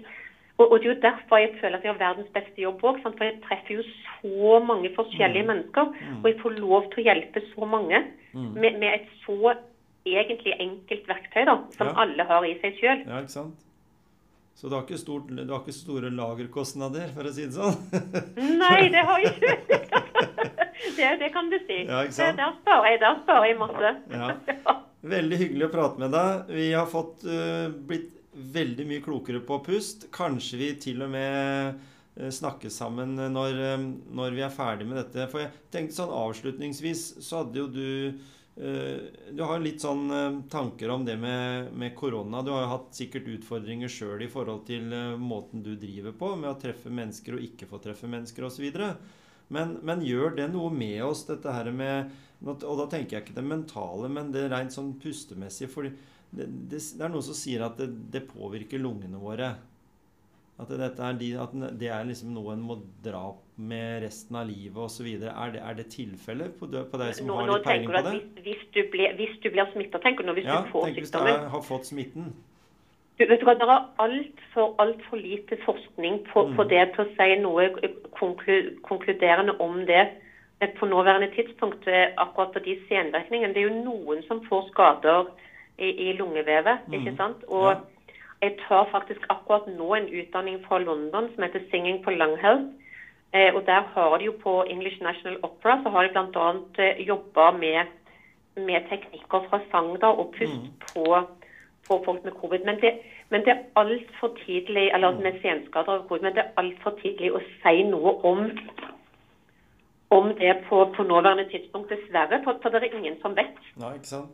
Og, 0.61 0.67
og 0.69 0.75
det 0.79 0.85
er 0.85 0.91
jo 0.93 1.01
derfor 1.01 1.41
jeg 1.41 1.55
føler 1.59 1.79
at 1.79 1.85
jeg 1.87 1.93
har 1.95 2.01
verdens 2.01 2.29
beste 2.35 2.61
jobb 2.61 2.83
òg. 2.85 2.99
For 3.01 3.25
jeg 3.25 3.39
treffer 3.47 3.79
jo 3.79 3.83
så 4.21 4.59
mange 4.67 4.91
forskjellige 4.95 5.47
mennesker. 5.49 5.93
Og 6.21 6.27
jeg 6.29 6.39
får 6.43 6.57
lov 6.61 6.89
til 6.93 7.01
å 7.01 7.07
hjelpe 7.09 7.41
så 7.53 7.65
mange 7.69 8.03
med, 8.33 8.77
med 8.81 8.89
et 8.91 9.09
så 9.25 9.55
egentlig 10.05 10.53
enkelt 10.59 11.05
verktøy 11.07 11.45
da, 11.47 11.57
som 11.77 11.87
Ja. 11.89 11.93
alle 12.03 12.23
har 12.27 12.45
i 12.45 12.57
seg 12.61 12.75
sjøl. 12.79 13.03
Ja, 13.07 13.21
ikke 13.23 13.33
sant? 13.37 13.59
Så 14.53 14.69
du 14.69 14.75
har 14.75 14.83
ikke, 14.85 14.99
stort, 15.01 15.29
du 15.33 15.49
har 15.49 15.61
ikke 15.63 15.73
store 15.73 16.09
lagerkostnader, 16.13 17.07
for 17.15 17.25
å 17.25 17.31
si 17.33 17.47
det 17.47 17.55
sånn? 17.55 17.77
Nei, 18.61 18.89
det 18.93 19.01
har 19.07 19.23
jeg 19.23 19.31
ikke. 19.33 19.79
det, 20.97 21.07
det 21.23 21.29
kan 21.33 21.49
du 21.49 21.57
si. 21.65 21.79
Ja, 21.87 22.03
ikke 22.05 22.17
sant? 22.19 22.37
Der 22.37 22.53
sparer 22.59 22.91
jeg, 22.91 22.99
der 23.01 23.17
sparer 23.23 23.49
jeg 23.49 23.57
masse. 23.61 23.93
Ja. 24.13 24.75
Veldig 25.03 25.39
hyggelig 25.41 25.65
å 25.67 25.71
prate 25.73 25.99
med 25.99 26.13
deg. 26.15 26.51
Vi 26.55 26.67
har 26.71 26.85
fått 26.87 27.25
uh, 27.27 27.65
blitt 27.89 28.11
veldig 28.33 28.85
mye 28.89 29.03
klokere 29.03 29.41
på 29.45 29.59
pust. 29.65 30.07
Kanskje 30.13 30.59
vi 30.59 30.69
til 30.81 31.03
og 31.05 31.11
med 31.13 31.79
øh, 32.17 32.29
snakkes 32.33 32.77
sammen 32.81 33.15
når, 33.17 33.59
øh, 33.69 33.87
når 34.15 34.37
vi 34.37 34.45
er 34.45 34.53
ferdig 34.53 34.87
med 34.89 34.99
dette. 35.01 35.27
For 35.31 35.43
jeg 35.43 35.51
tenkte 35.73 35.97
sånn 35.99 36.13
avslutningsvis 36.13 37.03
så 37.23 37.43
hadde 37.43 37.61
jo 37.61 37.67
du 37.73 37.87
øh, 38.57 38.99
Du 39.33 39.43
har 39.49 39.63
litt 39.63 39.81
sånn 39.81 40.07
tanker 40.51 40.93
om 40.93 41.05
det 41.05 41.17
med, 41.21 41.71
med 41.73 41.95
korona. 41.97 42.43
Du 42.43 42.53
har 42.53 42.65
jo 42.65 42.73
hatt 42.75 42.93
sikkert 42.97 43.29
utfordringer 43.37 43.91
sjøl 43.91 44.25
i 44.25 44.31
forhold 44.31 44.65
til 44.69 44.93
måten 45.19 45.65
du 45.65 45.75
driver 45.75 46.15
på, 46.17 46.35
med 46.37 46.53
å 46.53 46.59
treffe 46.61 46.93
mennesker 46.93 47.37
og 47.37 47.45
ikke 47.45 47.69
få 47.69 47.81
treffe 47.83 48.09
mennesker 48.09 48.49
osv. 48.49 48.69
Men, 49.53 49.77
men 49.85 50.05
gjør 50.05 50.37
det 50.37 50.47
noe 50.53 50.71
med 50.73 51.01
oss, 51.05 51.25
dette 51.27 51.51
her 51.51 51.69
med 51.75 52.11
Og 52.43 52.77
da 52.79 52.85
tenker 52.91 53.17
jeg 53.17 53.25
ikke 53.25 53.37
det 53.37 53.45
mentale, 53.47 54.09
men 54.11 54.31
det 54.33 54.49
rent 54.51 54.73
sånn 54.73 54.95
pustemessige. 54.99 55.69
For 55.71 55.87
det, 56.37 56.47
det, 56.71 56.79
det 56.97 57.05
er 57.05 57.13
noen 57.13 57.25
som 57.25 57.37
sier 57.37 57.63
at 57.65 57.77
det, 57.77 57.89
det 58.13 58.23
påvirker 58.29 58.81
lungene 58.81 59.19
våre. 59.21 59.53
At 60.61 60.69
er, 60.69 61.13
de, 61.17 61.31
at 61.41 61.53
det 61.81 61.89
er 61.89 62.03
liksom 62.05 62.33
noe 62.35 62.53
en 62.53 62.61
må 62.61 62.75
dra 63.03 63.23
med 63.57 64.03
resten 64.03 64.37
av 64.37 64.45
livet 64.47 64.77
osv. 64.85 65.07
Er, 65.25 65.51
det- 65.55 65.63
er 65.65 65.73
det 65.79 65.87
tilfellet 65.93 66.53
på, 66.59 66.67
på 66.69 66.99
deg 67.01 67.15
som 67.17 67.27
Nå, 67.27 67.37
har 67.39 67.49
litt 67.49 67.65
peiling 67.65 67.89
på 67.89 68.03
det? 68.05 68.13
hvis, 68.45 68.61
du 68.75 68.81
blir, 68.93 69.15
hvis 69.17 69.33
du 69.43 69.49
blir 69.49 69.69
smitta, 69.73 69.99
tenker 70.03 70.23
du 70.23 70.29
nå 70.29 70.35
hvis 70.37 70.45
Ja, 70.45 70.61
du 70.61 70.69
får 70.71 70.85
tenk 70.87 70.99
hvis 71.01 71.09
du 71.09 71.17
sykdommen? 71.17 71.39
er, 71.45 71.49
har 71.55 71.63
fått 71.65 71.89
smitten. 71.89 72.33
Du, 73.17 73.25
vet 73.29 73.41
du 73.41 73.45
hva, 73.45 73.53
Det 73.57 73.65
er 73.69 73.89
altfor 74.05 74.75
alt 74.81 75.01
for 75.09 75.17
lite 75.21 75.57
forskning 75.65 76.21
på, 76.31 76.45
Mm. 76.49 76.55
på 76.57 76.63
det 76.69 76.83
til 76.95 77.05
å 77.05 77.11
si 77.17 77.35
noe 77.41 77.69
konklu, 78.17 78.55
konkluderende 78.85 79.57
om 79.61 79.85
det 79.85 80.03
eh, 80.61 80.69
på 80.79 80.85
nåværende 80.89 81.29
tidspunkt. 81.35 81.87
eh, 81.87 82.13
Akkurat 82.17 82.53
på 82.53 82.63
de 82.65 82.77
senvirkningene. 82.89 83.53
Det 83.53 83.61
er 83.63 83.69
jo 83.69 83.83
noen 83.83 84.23
som 84.29 84.41
får 84.49 84.69
skader 84.71 85.29
i, 85.79 85.89
i 86.09 86.13
lungevevet. 86.13 86.77
ikke 86.93 87.15
sant? 87.17 87.43
Og 87.47 87.73
Mm. 87.73 87.79
Ja. 88.41 88.47
jeg 88.49 88.57
tar 88.67 88.87
faktisk 88.91 89.21
akkurat 89.29 89.67
nå 89.67 89.93
en 89.95 90.09
utdanning 90.09 90.65
fra 90.67 90.77
London 90.79 91.29
som 91.35 91.43
heter 91.43 91.59
'Singing 91.59 92.03
for 92.03 92.11
Lung 92.11 92.37
Health'. 92.39 92.71
Eh, 93.33 93.55
og 93.55 93.65
Der 93.65 93.81
har 93.93 94.17
de 94.17 94.25
jo 94.25 94.31
på 94.43 94.63
English 94.69 95.01
National 95.01 95.37
Opera 95.43 95.79
så 95.83 95.89
har 95.89 96.03
de 96.03 96.09
bl.a. 96.09 96.83
Eh, 96.83 97.07
jobba 97.07 97.51
med, 97.51 97.85
med 98.55 98.81
teknikker 98.89 99.45
fra 99.49 99.59
sang 99.71 100.01
da, 100.01 100.07
og 100.07 100.33
pust 100.37 100.53
Mm. 100.61 100.69
på 100.95 101.27
på 101.87 102.01
folk 102.05 102.23
med 102.23 102.31
covid. 102.31 102.59
Men 102.65 102.75
det, 102.81 102.91
men 103.29 103.41
det 103.41 103.49
er 103.49 103.63
altfor 103.75 104.37
tidlig 104.45 104.91
eller 104.93 105.11
med 105.11 105.33
senskader 105.41 105.89
av 105.93 106.07
covid, 106.07 106.21
men 106.21 106.33
det 106.35 106.43
er 106.45 106.51
altfor 106.57 106.89
tidlig 107.03 107.31
å 107.33 107.39
si 107.63 107.83
noe 107.83 108.25
om 108.25 108.51
om 110.09 110.27
det 110.35 110.55
på, 110.69 110.93
på 110.95 111.03
nåværende 111.03 111.49
tidspunkt, 111.51 111.89
dessverre. 111.89 112.41
For, 112.43 112.57
for 112.61 112.69
det 112.69 112.83
er 112.83 112.97
ingen 112.97 113.15
som 113.21 113.35
vet. 113.35 113.57
Nei, 113.77 113.93
ikke 113.97 114.05
sant? 114.07 114.29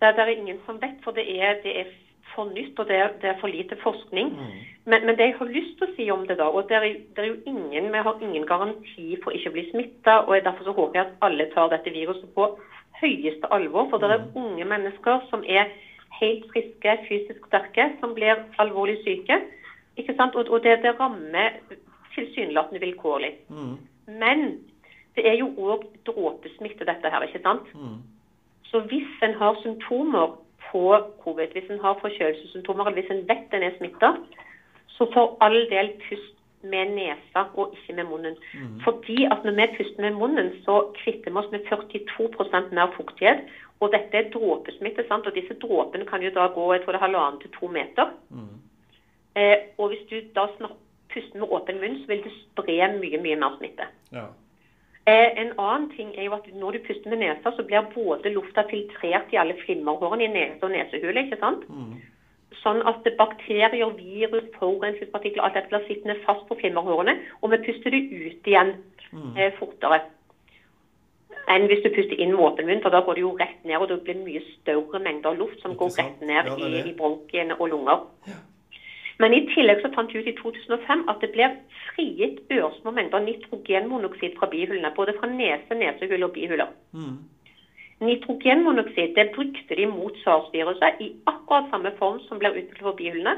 Det, 0.00 0.12
det 0.16 0.24
er 0.24 0.34
ingen 0.34 0.60
som 0.66 0.78
vet, 0.82 0.98
for 1.04 1.16
det 1.16 1.26
er, 1.26 1.58
det 1.64 1.72
er 1.80 1.88
for 2.34 2.50
nytt, 2.54 2.78
og 2.78 2.86
det 2.88 2.96
er, 2.96 3.14
det 3.22 3.30
er 3.32 3.40
for 3.40 3.50
lite 3.50 3.76
forskning. 3.82 4.28
Mm. 4.36 4.58
Men, 4.90 5.06
men 5.06 5.16
det 5.18 5.26
jeg 5.26 5.36
har 5.38 5.50
lyst 5.52 5.74
til 5.78 5.88
å 5.88 5.94
si 5.96 6.06
om 6.14 6.22
det, 6.28 6.38
da, 6.38 6.46
og 6.48 6.68
det 6.70 6.78
er, 6.78 6.86
det 7.16 7.24
er 7.24 7.30
jo 7.32 7.40
ingen, 7.50 7.90
vi 7.92 8.04
har 8.06 8.22
ingen 8.22 8.46
garanti 8.46 9.18
for 9.24 9.34
ikke 9.36 9.50
å 9.50 9.56
bli 9.56 9.66
smitta, 9.72 10.20
og 10.24 10.38
derfor 10.46 10.68
så 10.68 10.76
håper 10.76 11.00
jeg 11.00 11.06
at 11.06 11.26
alle 11.28 11.48
tar 11.54 11.72
dette 11.74 11.92
viruset 11.94 12.30
på 12.36 12.46
høyeste 13.02 13.50
alvor. 13.54 13.90
For 13.90 14.02
det 14.02 14.14
er 14.14 14.26
unge 14.38 14.68
mennesker 14.70 15.26
som 15.32 15.44
er 15.46 15.70
helt 16.20 16.46
friske, 16.52 16.96
fysisk 17.08 17.50
sterke, 17.50 17.90
som 18.00 18.14
blir 18.16 18.46
alvorlig 18.62 18.98
syke. 19.04 19.42
Ikke 19.98 20.14
sant? 20.16 20.38
Og, 20.38 20.50
og 20.50 20.62
det, 20.64 20.78
det 20.84 20.94
rammer 21.00 21.58
tilsynelatende 22.14 22.82
vilkårlig. 22.82 23.34
Mm. 23.50 23.74
Men 24.20 24.46
det 25.18 25.26
er 25.26 25.40
jo 25.40 25.50
òg 25.58 25.84
dråpesmitte, 26.06 26.86
dette 26.86 27.10
her, 27.12 27.26
ikke 27.26 27.42
sant? 27.42 27.68
Mm. 27.74 27.98
Så 28.70 28.80
hvis 28.90 29.22
en 29.22 29.34
har 29.34 29.56
symptomer 29.62 30.36
på 30.70 30.82
covid, 31.24 31.52
hvis 31.52 31.70
en 31.70 31.80
har 31.80 31.98
forkjølelsessymptomer, 32.00 32.84
eller 32.84 33.00
hvis 33.00 33.14
en 33.14 33.28
vet 33.28 33.54
en 33.54 33.62
er 33.62 33.76
smitta, 33.76 34.12
så 34.96 35.06
for 35.14 35.36
all 35.40 35.60
del 35.70 35.94
pust 36.08 36.34
med 36.62 36.90
nesa 36.96 37.44
og 37.54 37.74
ikke 37.76 37.94
med 37.96 38.04
munnen. 38.04 38.36
Fordi 38.84 39.24
at 39.24 39.44
når 39.44 39.54
vi 39.58 39.66
puster 39.76 40.02
med 40.02 40.16
munnen, 40.20 40.50
så 40.64 40.92
kvitter 41.02 41.30
vi 41.30 41.36
oss 41.36 41.52
med 41.52 41.60
42% 41.70 42.74
mer 42.74 42.92
fuktighet. 42.96 43.44
Og 43.80 43.92
dette 43.92 44.16
er 44.18 44.30
dråpesmitte, 44.34 45.04
sant? 45.08 45.26
og 45.26 45.34
disse 45.34 45.54
dråpene 45.62 46.06
kan 46.06 46.22
jo 46.22 46.34
da 46.34 46.48
gå 46.54 46.72
jeg 46.72 46.82
tror 46.82 46.92
det 46.92 46.98
er 47.00 47.06
halvannen 47.06 47.40
til 47.40 47.52
to 47.60 47.68
meter. 47.70 48.10
Mm. 48.30 48.56
Eh, 49.38 49.58
og 49.78 49.88
hvis 49.88 50.04
du 50.10 50.16
da 50.34 50.48
puster 51.14 51.38
med 51.38 51.48
åpen 51.50 51.78
munn, 51.80 52.00
så 52.02 52.10
vil 52.10 52.24
det 52.26 52.34
spre 52.40 52.90
mye, 52.98 53.22
mye 53.22 53.38
mer 53.38 53.54
smitte. 53.58 53.86
Ja. 54.12 54.26
Eh, 55.08 55.28
en 55.42 55.52
annen 55.56 55.88
ting 55.96 56.10
er 56.18 56.28
jo 56.28 56.36
at 56.36 56.46
når 56.60 56.76
du 56.76 56.78
puster 56.86 57.10
med 57.10 57.22
nesa, 57.22 57.52
så 57.56 57.64
blir 57.64 57.86
både 57.94 58.32
lufta 58.34 58.64
filtrert 58.70 59.32
i 59.32 59.40
alle 59.40 59.56
flimmerhårene 59.64 60.26
i 60.26 60.32
nese 60.34 60.62
og 60.62 60.74
nesehule. 60.74 61.24
ikke 61.24 61.40
sant? 61.40 61.64
Mm. 61.68 61.96
Sånn 62.62 62.82
at 62.90 63.06
bakterier, 63.16 63.94
virus, 63.96 64.46
forurensningspartikler, 64.58 65.44
alt 65.44 65.56
dette 65.56 65.72
blir 65.72 65.86
sittende 65.86 66.18
fast 66.26 66.44
på 66.48 66.58
flimmerhårene, 66.60 67.14
og 67.40 67.54
vi 67.54 67.62
puster 67.68 67.94
det 67.94 68.04
ut 68.10 68.52
igjen 68.52 68.74
eh, 69.38 69.52
fortere 69.60 70.02
enn 71.48 71.64
hvis 71.70 71.80
du 71.84 71.88
puster 71.94 72.20
inn 72.20 72.34
med 72.34 72.44
åpen 72.44 72.68
munn, 72.68 72.82
for 72.84 72.92
da 72.92 73.00
går 73.04 73.16
det 73.16 73.24
jo 73.24 73.32
rett 73.38 73.62
ned, 73.64 73.78
og 73.80 73.88
det 73.88 74.02
blir 74.04 74.20
mye 74.20 74.42
større 74.50 75.00
mengder 75.04 75.36
luft 75.38 75.62
som 75.64 75.76
går 75.80 75.94
rett 75.96 76.20
ned 76.20 76.50
Ja, 76.50 76.56
i, 76.60 76.82
i 76.90 76.94
bronkiene 76.96 77.56
og 77.56 77.70
lunger. 77.72 78.02
Men 79.18 79.34
i 79.34 79.40
tillegg 79.50 79.80
så 79.82 79.90
fant 79.94 80.12
vi 80.14 80.20
ut 80.22 80.30
i 80.30 80.36
2005 80.38 81.00
at 81.10 81.18
det 81.22 81.32
blir 81.34 81.56
frigitt 81.88 82.38
ørsmå 82.54 82.92
mengder 82.94 83.24
nitrogenmonoksid 83.24 84.36
fra 84.38 84.46
bihulene, 84.52 84.92
både 84.96 85.16
fra 85.18 85.30
nese, 85.30 85.74
nesehull 85.74 86.28
og 86.28 86.32
bihuler. 86.36 86.70
Mm. 86.92 87.18
Nitrogenmonoksid 88.06 89.16
det 89.16 89.30
brukte 89.34 89.74
de 89.74 89.86
mot 89.90 90.14
SARS-viruset 90.22 91.02
i 91.02 91.08
akkurat 91.26 91.66
samme 91.70 91.92
form 91.98 92.20
som 92.28 92.38
ble 92.38 92.52
utviklet 92.54 92.86
for 92.86 92.98
bihulene. 93.00 93.34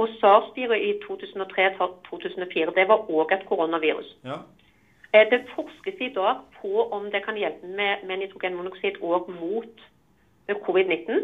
Og 0.00 0.08
SARS-viruset 0.20 0.88
i 0.88 0.92
2003-2004 1.04 2.74
det 2.78 2.88
var 2.88 3.04
òg 3.12 3.36
et 3.36 3.44
koronavirus. 3.50 4.16
Ja. 4.24 4.40
Eh, 5.12 5.28
Det 5.30 5.44
forskes 5.54 6.00
i 6.00 6.12
dag 6.14 6.40
på 6.60 6.88
om 6.90 7.10
det 7.10 7.24
kan 7.24 7.36
hjelpe 7.36 7.66
med, 7.66 8.06
med 8.08 8.16
nitrogenmonoksid 8.18 8.96
òg 9.02 9.28
mot 9.40 9.88
eh, 10.48 10.56
covid-19. 10.56 11.20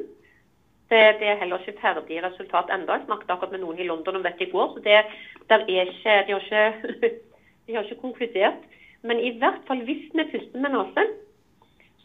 Det, 0.88 1.00
det 1.20 1.28
er 1.28 1.36
heller 1.36 1.60
ikke 1.60 1.80
ferdig 1.82 2.22
resultat 2.24 2.70
ennå. 2.72 2.92
Jeg 2.92 3.04
snakket 3.06 3.30
akkurat 3.30 3.52
med 3.52 3.60
noen 3.60 3.78
i 3.78 3.86
London 3.88 4.16
om 4.16 4.22
dette 4.24 4.46
i 4.46 4.50
går. 4.50 4.70
så 4.74 4.80
det, 4.84 5.02
der 5.50 5.64
er 5.68 5.90
ikke, 5.92 6.14
De 6.26 6.32
har 6.32 6.40
ikke, 6.40 7.10
de 7.66 7.74
har 7.74 7.82
ikke 7.82 8.00
konkludert. 8.00 8.62
Men 9.02 9.20
i 9.20 9.34
hvert 9.38 9.60
fall 9.66 9.82
hvis 9.84 10.08
vi 10.14 10.24
puster 10.32 10.60
med 10.60 10.72
nesen, 10.74 11.12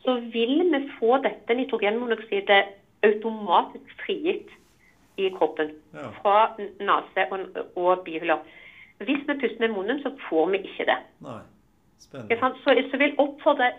så 0.03 0.17
vil 0.33 0.59
vi 0.73 0.81
få 0.99 1.17
dette 1.23 1.55
nitrogenmonoksidet 1.55 2.65
automatisk 3.03 3.95
frigitt 4.05 4.51
i 5.17 5.29
kroppen 5.29 5.71
Ja. 5.93 6.09
fra 6.21 6.55
nese 6.59 7.25
og, 7.31 7.39
og 7.75 8.03
bihuler. 8.05 8.37
Hvis 8.97 9.23
vi 9.27 9.33
puster 9.39 9.59
med 9.59 9.75
munnen, 9.75 10.03
så 10.03 10.11
får 10.29 10.49
vi 10.49 10.57
ikke 10.57 10.85
det. 10.91 10.99
Nei. 11.21 11.39
Spennende. 11.99 12.53
Så 12.63 12.75
så 12.91 12.97
vil 12.97 13.15
oppfordre 13.17 13.71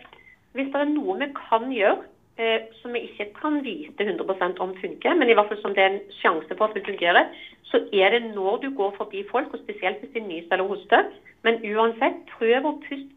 Hvis 0.55 0.67
det 0.73 0.81
er 0.81 0.85
noe 0.85 1.19
vi 1.19 1.27
kan 1.35 1.73
gjøre 1.73 2.05
eh, 2.39 2.67
som 2.81 2.95
vi 2.95 3.05
ikke 3.09 3.31
kan 3.39 3.61
vite 3.65 4.07
100% 4.07 4.61
om 4.65 4.75
funker, 4.81 5.15
men 5.19 5.31
i 5.31 5.37
hvert 5.37 5.51
fall 5.51 5.61
som 5.63 5.75
det 5.77 5.85
er 5.85 5.93
en 5.95 6.01
sjanse 6.21 6.57
for 6.57 6.69
at 6.69 6.77
det 6.79 6.87
fungerer, 6.87 7.31
så 7.71 7.81
er 7.93 8.15
det 8.15 8.35
når 8.35 8.63
du 8.65 8.69
går 8.77 8.95
forbi 8.97 9.25
folk, 9.31 9.55
og 9.55 9.63
spesielt 9.65 10.03
hvis 10.03 10.15
de 10.15 10.23
nyser 10.27 10.57
eller 10.57 10.71
hoster. 10.71 11.09
Men 11.43 11.61
uansett, 11.67 12.23
prøv 12.39 12.69
å 12.69 12.77
puste 12.85 13.11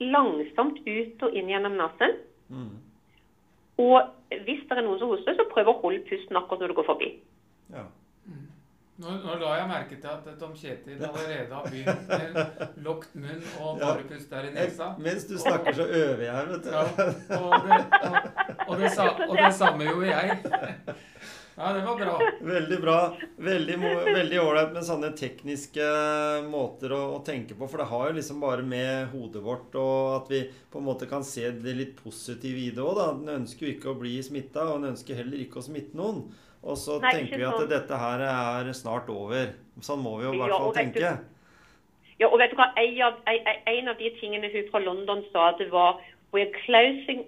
langsomt 0.00 0.78
ut 0.86 1.24
og 1.26 1.34
inn 1.36 1.50
gjennom 1.50 1.76
nesen. 1.76 2.14
Mm. 2.48 2.76
Og 3.80 3.98
hvis 4.46 4.62
det 4.68 4.76
er 4.76 4.84
noen 4.86 5.00
som 5.00 5.10
hoster, 5.12 5.36
så 5.36 5.48
prøv 5.50 5.72
å 5.72 5.78
holde 5.82 6.04
pusten 6.08 6.38
akkurat 6.38 6.62
når 6.62 6.72
du 6.72 6.78
går 6.80 6.88
forbi. 6.88 7.10
Ja. 7.74 7.84
Nå, 9.00 9.14
nå 9.24 9.34
la 9.40 9.50
jeg 9.56 9.68
merke 9.70 9.96
til 10.02 10.10
at 10.12 10.26
Tom 10.40 10.50
Kjetil 10.58 10.98
allerede 11.06 11.54
har 11.56 11.68
begynt 11.72 12.10
med 12.10 12.80
lukket 12.84 13.14
munn 13.22 13.44
og 13.64 13.78
bare 13.80 14.04
puster 14.10 14.48
i 14.48 14.50
nesa. 14.52 14.90
Mens 15.00 15.24
du 15.30 15.38
snakker, 15.40 15.72
så 15.78 15.86
øver 15.88 16.24
jeg 16.26 16.34
her, 16.36 16.50
vet 16.50 16.66
du. 16.66 16.72
Ja, 16.74 16.82
og, 17.38 17.54
det, 17.64 17.78
og, 18.04 18.18
og, 18.66 18.74
det, 18.82 18.90
sa- 18.92 19.14
og 19.24 19.32
det 19.40 19.54
samme 19.56 19.86
gjorde 19.88 20.10
jeg. 20.10 20.98
Ja, 21.60 21.70
det 21.76 21.80
var 21.84 21.96
bra. 22.00 22.12
Veldig 22.50 22.78
bra. 22.80 22.98
Veldig 23.40 24.38
ålreit 24.40 24.70
med 24.76 24.84
sånne 24.86 25.10
tekniske 25.18 25.88
måter 26.48 26.92
å, 26.96 27.00
å 27.16 27.22
tenke 27.26 27.56
på. 27.56 27.68
For 27.68 27.80
det 27.82 27.88
har 27.90 28.06
jo 28.12 28.18
liksom 28.20 28.38
bare 28.44 28.64
med 28.64 29.10
hodet 29.14 29.42
vårt 29.44 29.76
og 29.80 30.14
at 30.18 30.30
vi 30.32 30.42
på 30.72 30.80
en 30.80 30.86
måte 30.88 31.08
kan 31.10 31.24
se 31.26 31.48
det 31.56 31.74
litt 31.76 31.96
positive 32.04 32.62
i 32.66 32.70
det 32.76 32.84
òg, 32.84 32.94
da. 33.00 33.08
Den 33.16 33.42
ønsker 33.42 33.66
jo 33.68 33.74
ikke 33.78 33.92
å 33.92 33.98
bli 34.00 34.14
smitta, 34.24 34.68
og 34.70 34.80
den 34.84 34.92
ønsker 34.94 35.20
heller 35.20 35.40
ikke 35.44 35.60
å 35.60 35.66
smitte 35.68 35.96
noen. 36.00 36.22
Og 36.62 36.76
så 36.76 36.98
Nei, 37.00 37.10
tenker 37.14 37.36
vi 37.40 37.44
at 37.48 37.54
sånn. 37.56 37.68
dette 37.70 37.96
her 37.96 38.20
er 38.20 38.72
snart 38.76 39.08
over. 39.08 39.54
Sånn 39.80 40.02
må 40.04 40.18
vi 40.18 40.24
jo 40.28 40.32
i 40.34 40.38
hvert 40.38 40.50
fall 40.52 40.66
ja, 40.66 40.72
du- 40.72 40.78
tenke. 40.80 41.18
Ja, 42.20 42.26
og 42.28 42.38
vet 42.38 42.50
du 42.52 42.56
hva? 42.56 42.66
En 42.76 43.00
av, 43.02 43.14
en, 43.26 43.46
en 43.66 43.88
av 43.88 43.96
de 43.96 44.10
tingene 44.20 44.50
hun 44.52 44.66
fra 44.70 44.80
London 44.84 45.22
sa, 45.32 45.52
det 45.56 45.70
var 45.72 46.00
We're 46.32 46.52
closing, 46.66 47.24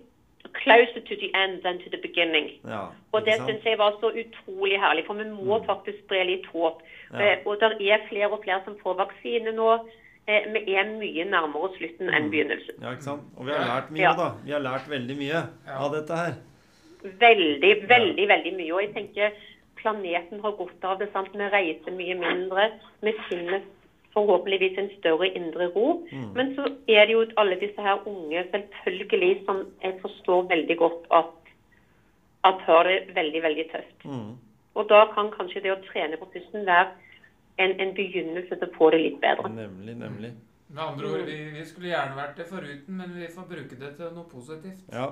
closer 0.63 1.01
to 1.01 1.17
the 1.17 1.31
end 1.35 1.63
than 1.65 1.79
to 1.81 1.89
the 1.91 1.97
beginning. 1.97 2.51
Ja, 2.69 2.89
Og 3.13 3.25
det 3.25 3.39
syns 3.41 3.65
jeg 3.65 3.79
var 3.79 3.97
så 4.03 4.13
utrolig 4.13 4.79
herlig, 4.79 5.07
for 5.07 5.15
vi 5.19 5.25
må 5.33 5.59
faktisk 5.67 6.05
spre 6.05 6.21
litt 6.29 6.45
håp. 6.53 6.83
Ja. 7.13 7.19
Eh, 7.33 7.39
Og 7.47 7.59
det 7.59 7.73
er 7.91 8.05
flere 8.11 8.31
og 8.31 8.45
flere 8.45 8.61
som 8.65 8.77
får 8.85 8.95
vaksine 9.01 9.57
nå. 9.57 9.73
Eh, 10.29 10.45
Vi 10.53 10.75
er 10.77 10.85
mye 10.93 11.25
nærmere 11.25 11.73
slutten 11.79 12.13
enn 12.15 12.31
begynnelsen. 12.31 12.79
Ja, 12.83 12.93
ikke 12.93 13.03
sant? 13.09 13.23
Og 13.37 13.47
vi 13.47 13.53
har 13.53 13.65
lært 13.67 13.91
mye, 13.91 14.03
Ja. 14.03 14.13
da. 14.15 14.29
Vi 14.45 14.53
har 14.53 14.61
lært 14.61 14.87
veldig 14.89 15.17
mye 15.17 15.41
Ja. 15.67 15.79
av 15.79 15.93
dette 15.93 16.15
her. 16.17 16.35
Veldig, 17.03 17.73
veldig, 17.89 18.29
veldig 18.29 18.53
mye. 18.59 18.73
Og 18.75 18.83
jeg 18.85 18.95
tenker 18.97 19.39
planeten 19.83 20.43
har 20.43 20.59
godt 20.59 20.85
av 20.85 20.99
det. 21.01 21.11
sant? 21.13 21.33
Vi 21.35 21.49
reiser 21.55 21.97
mye 21.97 22.19
mindre. 22.19 22.69
Vi 23.03 23.15
finner 23.29 23.63
forhåpentligvis 24.13 24.79
en 24.79 24.91
større 24.99 25.29
indre 25.29 25.69
ro. 25.75 25.87
Mm. 26.13 26.31
Men 26.37 26.55
så 26.57 26.69
er 26.89 27.07
det 27.07 27.17
jo 27.17 27.25
alle 27.37 27.59
disse 27.61 27.83
her 27.83 28.07
unge, 28.07 28.45
selvfølgelig, 28.55 29.33
som 29.47 29.65
jeg 29.83 29.99
forstår 30.03 30.49
veldig 30.55 30.77
godt 30.77 31.07
at, 31.21 31.53
at 32.45 32.67
har 32.69 32.83
det 32.89 32.99
veldig, 33.15 33.43
veldig 33.43 33.67
tøft. 33.73 34.05
Mm. 34.05 34.37
Og 34.75 34.89
da 34.89 35.05
kan 35.15 35.33
kanskje 35.33 35.65
det 35.65 35.73
å 35.73 35.81
trene 35.89 36.21
på 36.21 36.29
pusten 36.35 36.67
være 36.69 36.89
en, 37.59 37.75
en 37.81 37.93
begynnelse 37.97 38.57
til 38.57 38.69
å 38.69 38.77
få 38.77 38.91
det 38.95 39.03
litt 39.03 39.21
bedre. 39.25 39.51
Nemlig, 39.53 39.97
nemlig. 40.01 40.33
Med 40.73 40.83
andre 40.83 41.11
ord, 41.11 41.27
vi, 41.29 41.37
vi 41.53 41.65
skulle 41.69 41.91
gjerne 41.91 42.17
vært 42.17 42.39
det 42.41 42.47
foruten, 42.49 42.97
men 42.97 43.13
vi 43.17 43.29
får 43.35 43.49
bruke 43.49 43.77
det 43.81 43.91
til 43.99 44.15
noe 44.15 44.25
positivt. 44.31 44.87
Ja. 44.93 45.11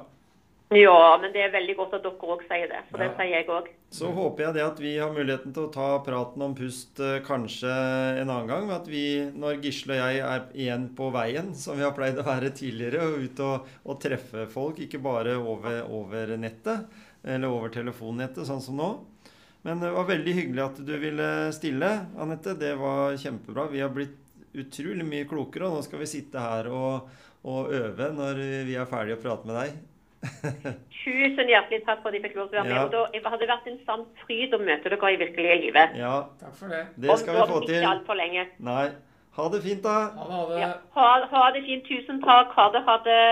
Ja, 0.70 1.18
men 1.18 1.32
det 1.34 1.40
er 1.42 1.50
veldig 1.50 1.74
godt 1.80 1.94
at 1.96 2.04
dere 2.04 2.28
òg 2.30 2.42
sier 2.46 2.68
det. 2.70 2.80
For 2.92 3.02
Ja. 3.02 3.08
det 3.08 3.16
sier 3.18 3.32
jeg 3.34 3.46
òg. 3.50 3.68
Så 3.90 4.06
håper 4.14 4.44
jeg 4.44 4.54
det 4.54 4.62
at 4.62 4.78
vi 4.78 4.92
har 4.98 5.10
muligheten 5.10 5.52
til 5.52 5.64
å 5.66 5.72
ta 5.74 5.98
praten 6.06 6.42
om 6.46 6.54
pust 6.54 7.00
eh, 7.02 7.18
kanskje 7.26 7.66
en 8.20 8.30
annen 8.30 8.46
gang. 8.46 8.70
At 8.70 8.86
vi, 8.86 9.02
når 9.34 9.58
Gisle 9.64 9.96
og 9.96 9.98
jeg 9.98 10.20
er 10.22 10.44
igjen 10.54 10.94
på 10.94 11.10
veien, 11.10 11.50
som 11.58 11.76
vi 11.76 11.82
har 11.82 11.90
pleid 11.96 12.20
å 12.22 12.26
være 12.28 12.52
tidligere, 12.54 13.02
og 13.02 13.18
ut 13.18 13.42
og, 13.48 13.66
og 13.84 13.98
treffe 14.00 14.46
folk, 14.46 14.78
ikke 14.78 15.02
bare 15.02 15.34
over, 15.42 15.82
over 15.90 16.36
nettet 16.38 16.86
eller 17.26 17.50
over 17.50 17.68
telefonnettet, 17.74 18.46
sånn 18.46 18.62
som 18.62 18.78
nå. 18.78 18.92
Men 19.66 19.82
det 19.82 19.90
var 19.92 20.06
veldig 20.06 20.32
hyggelig 20.38 20.62
at 20.68 20.78
du 20.86 20.94
ville 21.02 21.52
stille, 21.52 21.90
Anette. 22.16 22.54
Det 22.54 22.76
var 22.78 23.18
kjempebra. 23.18 23.66
Vi 23.74 23.82
har 23.82 23.90
blitt 23.90 24.14
utrolig 24.54 25.02
mye 25.04 25.26
klokere, 25.26 25.66
og 25.66 25.80
nå 25.80 25.82
skal 25.82 25.98
vi 25.98 26.06
sitte 26.14 26.38
her 26.38 26.70
og, 26.70 27.10
og 27.42 27.74
øve 27.74 28.12
når 28.14 28.38
vi 28.70 28.78
er 28.78 28.86
ferdige 28.86 29.18
å 29.18 29.24
prate 29.26 29.50
med 29.50 29.58
deg. 29.64 29.80
Tusen 31.00 31.48
hjertelig 31.48 31.80
takk 31.86 32.02
for 32.02 32.10
at 32.10 32.16
jeg 32.18 32.24
fikk 32.26 32.34
lov 32.36 32.50
til 32.50 32.58
å 32.58 32.62
være 32.62 32.68
med. 32.68 32.76
Ja. 32.76 32.82
Og 32.84 32.92
da, 32.92 33.04
det 33.14 33.32
hadde 33.32 33.48
vært 33.48 33.68
en 33.70 33.78
sann 33.86 34.02
fryd 34.24 34.56
å 34.56 34.60
møte 34.60 34.92
dere 34.92 35.12
i 35.14 35.20
virkelige 35.20 35.60
livet. 35.62 35.94
Ja, 36.00 36.16
Takk 36.42 36.58
for 36.58 36.74
det. 36.74 36.82
det 37.00 37.16
skal 37.22 37.38
vi 37.38 37.46
få 37.52 37.62
til. 37.64 37.78
Ikke 37.78 37.94
altfor 37.94 38.20
lenge. 38.20 38.44
Nei. 38.68 38.90
Ha 39.38 39.46
det 39.54 39.62
fint, 39.64 39.80
da. 39.86 39.96
Ha 40.18 40.26
det. 40.26 40.34
Ha 40.34 40.42
det. 40.50 40.60
Ja. 40.60 40.70
Ha, 40.98 41.08
ha 41.32 41.46
det 41.56 41.62
fint. 41.68 41.88
Tusen 41.88 42.20
takk. 42.24 42.52
Ha 42.58 42.68
det. 42.74 42.82
Ha 42.88 42.96
det. 43.06 43.22